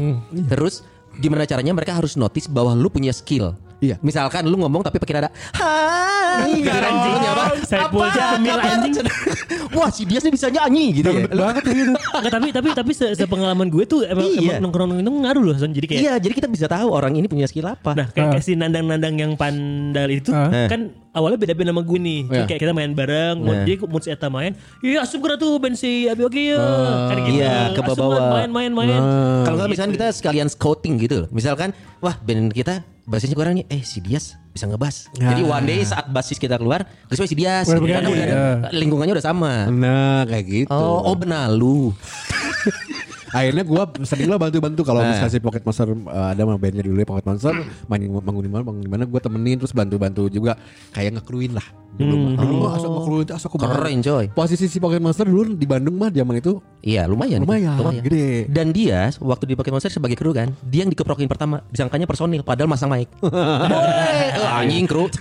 Terus 0.51 0.83
gimana 1.19 1.43
caranya 1.43 1.75
mereka 1.75 1.93
harus 1.93 2.15
notice 2.15 2.47
bahwa 2.47 2.71
lu 2.73 2.87
punya 2.87 3.11
skill. 3.11 3.53
Iya. 3.79 3.95
Misalkan 4.03 4.47
lu 4.47 4.59
ngomong 4.59 4.83
tapi 4.83 4.99
pakai 4.99 5.23
nada 5.23 5.29
Hai 5.55 6.18
gitu 6.49 6.69
kan. 6.69 6.83
anjing. 6.85 7.15
Apa? 7.71 8.05
Jamil, 8.11 8.55
Apa? 8.55 8.69
anjing. 8.71 8.93
Wah 9.77 9.89
si 9.89 10.01
dia 10.03 10.17
sih 10.17 10.27
bisa 10.27 10.49
nyanyi 10.49 10.97
gitu 10.97 11.09
ya. 11.09 11.29
banget 11.29 11.61
gitu 11.63 11.93
tapi 12.25 12.49
tapi 12.49 12.67
tapi 12.73 12.91
se, 12.91 13.05
sepengalaman 13.13 13.69
gue 13.69 13.85
tuh 13.85 14.01
emang, 14.03 14.25
Iya. 14.25 14.57
emang 14.57 14.65
nongkrong 14.65 14.97
itu 14.97 15.11
ngaruh 15.11 15.43
loh 15.43 15.55
Son. 15.55 15.69
Jadi 15.69 15.85
kayak 15.85 16.01
Iya 16.01 16.13
jadi 16.17 16.33
kita 16.35 16.47
bisa 16.47 16.65
tahu 16.65 16.89
orang 16.89 17.13
ini 17.13 17.25
punya 17.25 17.45
skill 17.45 17.69
apa. 17.69 17.93
Nah 17.93 18.07
kayak, 18.09 18.33
kayak 18.33 18.43
si 18.43 18.53
nandang-nandang 18.53 19.15
yang 19.15 19.31
pandal 19.35 20.09
itu 20.09 20.33
Ah. 20.33 20.65
kan 20.65 20.89
awalnya 21.11 21.37
beda-beda 21.37 21.69
sama 21.69 21.81
gue 21.81 21.99
nih. 21.99 22.19
Iya. 22.27 22.43
kayak 22.45 22.59
kita 22.59 22.73
main 22.73 22.91
bareng, 22.91 23.35
mood 23.39 23.55
Nah. 23.55 23.63
dia 23.63 23.75
mood 23.79 24.01
si 24.01 24.09
Eta 24.09 24.27
main. 24.27 24.51
Iya 24.79 24.97
asup 24.99 25.19
geura 25.19 25.35
tuh 25.35 25.57
ben 25.57 25.73
si 25.73 26.05
Abi 26.05 26.23
oke 26.23 26.41
ya. 26.41 26.57
kan 27.05 27.17
gitu. 27.19 27.37
iya, 27.37 27.53
ke 27.71 27.81
bawah. 27.85 28.33
main 28.35 28.49
main 28.49 28.71
main. 28.71 28.89
Kalau 29.43 29.55
nggak 29.55 29.69
misalkan 29.69 29.93
kita 29.93 30.07
sekalian 30.11 30.47
scouting 30.47 30.97
gitu 30.97 31.15
loh. 31.15 31.27
Misalkan 31.29 31.71
wah 31.99 32.17
band 32.17 32.49
kita 32.51 32.81
basisnya 33.05 33.33
kurang 33.33 33.53
nih. 33.55 33.69
Eh 33.69 33.81
si 33.81 34.01
Dias 34.01 34.33
bisa 34.59 34.67
ngebas. 34.67 35.07
Jadi 35.15 35.41
one 35.41 35.63
day 35.63 35.79
saat 35.81 36.11
basis 36.11 36.35
kita 36.35 36.59
keluar, 36.59 36.83
terus 37.07 37.23
si 37.23 37.33
Dias. 37.33 37.63
Udah 37.63 37.79
Karena 37.79 38.11
udah 38.11 38.25
ada- 38.27 38.35
ya. 38.67 38.69
lingkungannya 38.75 39.15
udah 39.15 39.23
sama. 39.23 39.71
nah 39.71 40.27
kayak 40.27 40.45
gitu 40.45 40.67
Oh, 40.69 41.07
oh 41.07 41.15
benalu. 41.15 41.95
akhirnya 43.29 43.63
gue 43.63 43.81
sering 44.03 44.27
lah 44.27 44.37
bantu-bantu 44.37 44.81
kalau 44.81 44.99
Nah. 44.99 45.11
misalnya 45.11 45.31
si 45.31 45.39
Pocket 45.39 45.61
Monster 45.61 45.87
uh, 45.89 46.29
ada 46.29 46.41
sama 46.41 46.55
bandnya 46.55 46.81
dulu 46.81 46.97
ya 46.97 47.07
Pocket 47.07 47.25
Monster 47.25 47.53
main 47.85 48.01
bangun 48.01 48.41
di 48.41 48.49
mana 48.49 48.63
bangun 48.63 48.81
di 48.81 48.89
mana 48.89 49.03
gue 49.05 49.19
temenin 49.19 49.55
terus 49.55 49.71
bantu-bantu 49.71 50.27
juga 50.27 50.57
kayak 50.91 51.17
ngekruin 51.17 51.53
lah 51.53 51.65
dulu 51.89 52.15
dulu 52.33 52.53
mah 52.61 52.71
asal 52.75 52.89
ngekruin 52.91 53.25
tuh 53.25 53.35
asal 53.35 53.49
Keren 53.49 53.99
coy. 53.99 54.25
posisi 54.29 54.65
si 54.65 54.77
Pocket 54.77 54.99
Monster 54.99 55.25
dulu 55.25 55.51
di 55.51 55.65
Bandung 55.65 55.95
mah 55.95 56.09
zaman 56.09 56.37
itu 56.37 56.57
Iya 56.79 57.11
lumayan. 57.11 57.43
Lumayan, 57.43 57.75
gede. 57.99 58.47
Dan 58.47 58.71
dia 58.71 59.11
waktu 59.19 59.43
di 59.43 59.59
Pokémon 59.59 59.75
Monster 59.75 59.91
sebagai 59.91 60.15
kru 60.15 60.31
kan, 60.31 60.47
dia 60.63 60.87
yang 60.87 60.89
dikeprokin 60.89 61.27
pertama, 61.27 61.59
disangkanya 61.67 62.07
personil, 62.07 62.39
padahal 62.39 62.71
masang 62.71 62.87
mic. 62.87 63.11
Oh, 64.39 64.49
anjing 64.55 64.87
kru. 64.87 65.11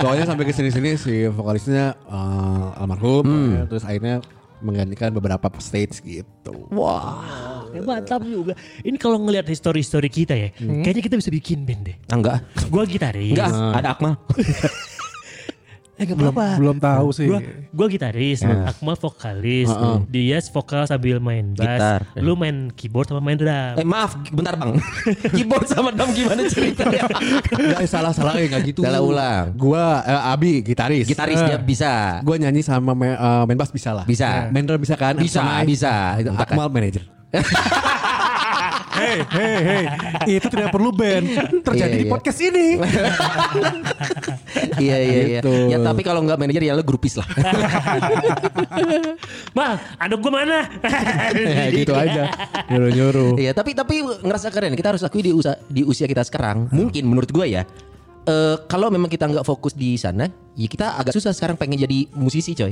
soalnya 0.00 0.24
sampai 0.24 0.48
ke 0.48 0.52
sini-sini 0.52 0.96
si 0.96 1.28
vokalisnya 1.28 2.00
uh, 2.08 2.72
almarhum 2.76 3.28
ya, 3.52 3.62
terus 3.68 3.84
akhirnya 3.84 4.24
menggantikan 4.62 5.10
beberapa 5.10 5.50
stage 5.58 6.00
gitu 6.00 6.70
Wah, 6.70 7.66
Ya, 7.72 7.80
mantap 7.80 8.20
juga. 8.20 8.52
Ini 8.84 9.00
kalau 9.00 9.16
ngelihat 9.16 9.48
history-history 9.48 10.12
kita 10.12 10.36
ya, 10.36 10.52
kayaknya 10.52 11.02
kita 11.08 11.16
bisa 11.16 11.32
bikin 11.32 11.64
band 11.64 11.88
deh. 11.88 11.96
Ah, 12.12 12.20
enggak, 12.20 12.36
Gua 12.68 12.84
gitaris. 12.84 13.32
enggak, 13.32 13.48
ada 13.48 13.88
Akmal. 13.96 14.12
Eh, 16.02 16.06
gak 16.10 16.18
belum, 16.18 16.34
apa-apa. 16.34 16.58
belum 16.58 16.76
tahu 16.82 17.08
sih. 17.14 17.26
Gua, 17.30 17.38
gua 17.70 17.86
gitaris, 17.86 18.42
Akmal 18.42 18.98
vokalis, 18.98 19.70
dia 20.10 20.38
vokal 20.42 20.82
sambil 20.84 21.22
main 21.22 21.54
bass, 21.54 21.78
Gitar. 21.78 22.00
lu 22.18 22.34
main 22.34 22.74
keyboard 22.74 23.06
sama 23.06 23.22
main 23.22 23.38
drum. 23.38 23.78
Eh 23.78 23.86
maaf, 23.86 24.18
bentar 24.28 24.58
bang. 24.58 24.74
Keyboard 25.36 25.66
sama 25.70 25.94
drum 25.94 26.10
gimana 26.10 26.42
ceritanya? 26.44 27.06
Enggak 27.54 27.86
salah-salah 27.86 28.34
ya 28.34 28.50
enggak 28.50 28.62
gitu. 28.74 28.82
Salah 28.82 28.98
ulang. 28.98 29.44
Gua 29.54 30.02
eh, 30.02 30.32
Abi 30.34 30.60
gitaris. 30.60 31.06
Gitaris 31.06 31.38
dia 31.38 31.56
bisa. 31.56 32.18
Gua 32.26 32.34
nyanyi 32.34 32.66
sama 32.66 32.92
ma- 32.92 33.14
eh, 33.14 33.42
main 33.46 33.56
bass 33.56 33.70
bisa 33.70 33.94
lah. 33.94 34.02
Bisa. 34.02 34.50
Main 34.50 34.66
drum 34.66 34.82
bisa 34.82 34.98
kan? 34.98 35.14
Bisa, 35.14 35.38
Sama 35.38 35.62
bisa. 35.62 36.18
Itu 36.18 36.34
Akmal 36.34 36.66
manager. 36.66 37.06
Hei, 38.92 39.24
hei, 39.24 39.56
hei. 39.64 39.84
Itu 40.36 40.46
tidak 40.46 40.68
perlu 40.68 40.92
band. 40.92 41.24
Terjadi 41.64 41.88
Iya, 41.88 41.96
di 41.96 42.04
iya. 42.04 42.12
podcast 42.12 42.38
ini. 42.38 42.66
iya 44.84 44.96
iya 44.98 45.20
iya. 45.24 45.40
Gitu. 45.40 45.52
Ya 45.72 45.78
tapi 45.80 46.00
kalau 46.00 46.20
nggak 46.20 46.36
manajer 46.36 46.62
ya 46.62 46.72
lo 46.76 46.84
grupis 46.84 47.16
lah. 47.16 47.26
Mal, 49.56 49.72
aduk 49.98 50.18
gua 50.20 50.32
mana? 50.42 50.68
ya 51.32 51.68
gitu 51.74 51.92
aja. 51.92 52.28
Nyuruh-nyuruh. 52.68 53.32
Iya, 53.40 53.52
tapi 53.52 53.72
tapi 53.72 54.04
ngerasa 54.04 54.48
keren. 54.48 54.72
Kita 54.76 54.92
harus 54.92 55.02
akui 55.02 55.24
di 55.24 55.32
usia 55.32 55.56
di 55.66 55.82
usia 55.82 56.04
kita 56.04 56.22
sekarang, 56.22 56.68
mungkin 56.68 57.08
menurut 57.08 57.28
gue 57.28 57.46
ya. 57.48 57.64
eh 58.22 58.54
kalau 58.70 58.86
memang 58.86 59.10
kita 59.10 59.26
nggak 59.26 59.42
fokus 59.42 59.74
di 59.74 59.98
sana, 59.98 60.30
ya 60.54 60.68
kita 60.70 60.94
agak 60.94 61.10
susah 61.10 61.34
sekarang 61.34 61.58
pengen 61.58 61.74
jadi 61.80 62.06
musisi, 62.14 62.54
coy. 62.54 62.70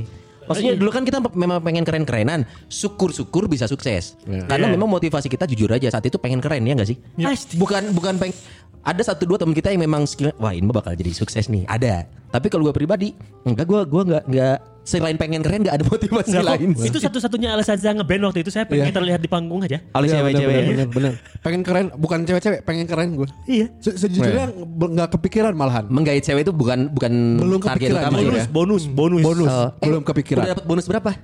Maksudnya 0.51 0.75
dulu 0.77 0.91
kan 0.91 1.03
kita 1.07 1.17
memang 1.33 1.63
pengen 1.63 1.83
keren-kerenan, 1.87 2.43
syukur-syukur 2.67 3.47
bisa 3.47 3.65
sukses. 3.65 4.19
Karena 4.23 4.67
memang 4.67 4.91
motivasi 4.91 5.31
kita 5.31 5.47
jujur 5.47 5.71
aja 5.71 5.87
saat 5.87 6.05
itu 6.05 6.19
pengen 6.19 6.43
keren 6.43 6.67
ya 6.67 6.75
nggak 6.75 6.89
sih? 6.89 6.97
Pasti. 7.19 7.55
Bukan 7.55 7.95
bukan 7.95 8.19
peng 8.19 8.33
ada 8.81 9.01
satu 9.05 9.29
dua 9.29 9.37
teman 9.37 9.53
kita 9.53 9.69
yang 9.69 9.85
memang 9.85 10.09
skill 10.09 10.33
wah 10.41 10.53
ini 10.53 10.65
bakal 10.69 10.93
jadi 10.97 11.13
sukses 11.13 11.47
nih. 11.47 11.69
Ada. 11.69 12.05
Tapi 12.31 12.47
kalau 12.49 12.69
gue 12.69 12.75
pribadi 12.75 13.13
enggak 13.45 13.67
gue 13.67 13.81
gue 13.85 14.03
nggak 14.09 14.23
nggak 14.25 14.57
selain 14.83 15.13
pengen 15.13 15.39
keren 15.39 15.61
nggak 15.61 15.73
ada 15.73 15.85
motivasi 15.85 16.29
Nggak 16.31 16.41
kok, 16.41 16.51
lain 16.51 16.69
itu 16.75 16.97
satu-satunya 16.97 17.49
alasan 17.51 17.77
saya 17.77 17.93
ngeband 17.93 18.21
waktu 18.23 18.39
itu 18.41 18.49
saya 18.49 18.65
pengen 18.65 18.89
terlihat 18.89 19.17
di 19.17 19.27
panggung 19.27 19.61
aja. 19.61 19.77
oleh 19.91 20.07
Iya, 20.07 20.19
bener, 20.19 20.33
cewek-cewek 20.33 20.49
bener, 20.51 20.65
bener, 20.65 20.87
bener. 20.89 21.13
Pengen 21.39 21.61
keren, 21.61 21.85
bukan 21.95 22.19
cewek-cewek, 22.23 22.59
pengen 22.61 22.85
keren 22.85 23.13
gue. 23.13 23.27
Iya. 23.45 23.69
Se- 23.77 23.93
Sejujurnya 23.95 24.49
be- 24.51 24.91
nggak 24.91 25.09
kepikiran 25.11 25.53
malahan. 25.53 25.85
menggait 25.87 26.19
cewek 26.19 26.41
itu 26.41 26.51
bukan 26.51 26.89
bukan 26.89 27.11
Belum 27.37 27.59
target 27.59 27.89
kepikiran 27.89 28.01
utama 28.03 28.17
juga 28.19 28.33
ya. 28.35 28.45
Bonus, 28.47 28.83
bonus, 28.85 29.21
Bonus, 29.21 29.47
Oh, 29.47 29.69
eh, 29.71 29.85
belum 29.85 30.01
kepikiran. 30.03 30.41
Udah 30.41 30.51
dapat 30.51 30.65
bonus 30.65 30.85
berapa? 30.85 31.11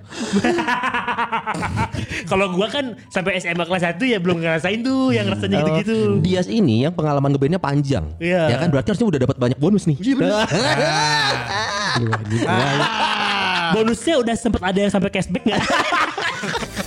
Kalau 2.28 2.52
gua 2.52 2.68
kan 2.68 2.86
sampai 3.08 3.38
SMA 3.38 3.64
kelas 3.64 3.84
1 3.90 4.04
ya 4.04 4.18
belum 4.18 4.38
ngerasain 4.38 4.80
tuh 4.82 5.10
yang 5.10 5.26
rasanya 5.26 5.62
gitu-gitu. 5.62 6.20
Dias 6.20 6.46
ini 6.46 6.84
yang 6.84 6.94
pengalaman 6.94 7.32
ngebandnya 7.32 7.58
panjang. 7.58 8.06
Iya. 8.18 8.48
Ya 8.48 8.58
kan 8.58 8.70
berarti 8.70 8.92
harusnya 8.92 9.08
udah 9.08 9.20
dapat 9.20 9.38
banyak 9.38 9.58
bonus 9.58 9.86
nih. 9.86 9.98
Bonusnya 13.76 14.16
udah 14.22 14.36
sempet 14.38 14.62
ada 14.64 14.80
yang 14.80 14.92
sampai 14.92 15.10
cashback 15.12 15.44
nggak? 15.44 15.60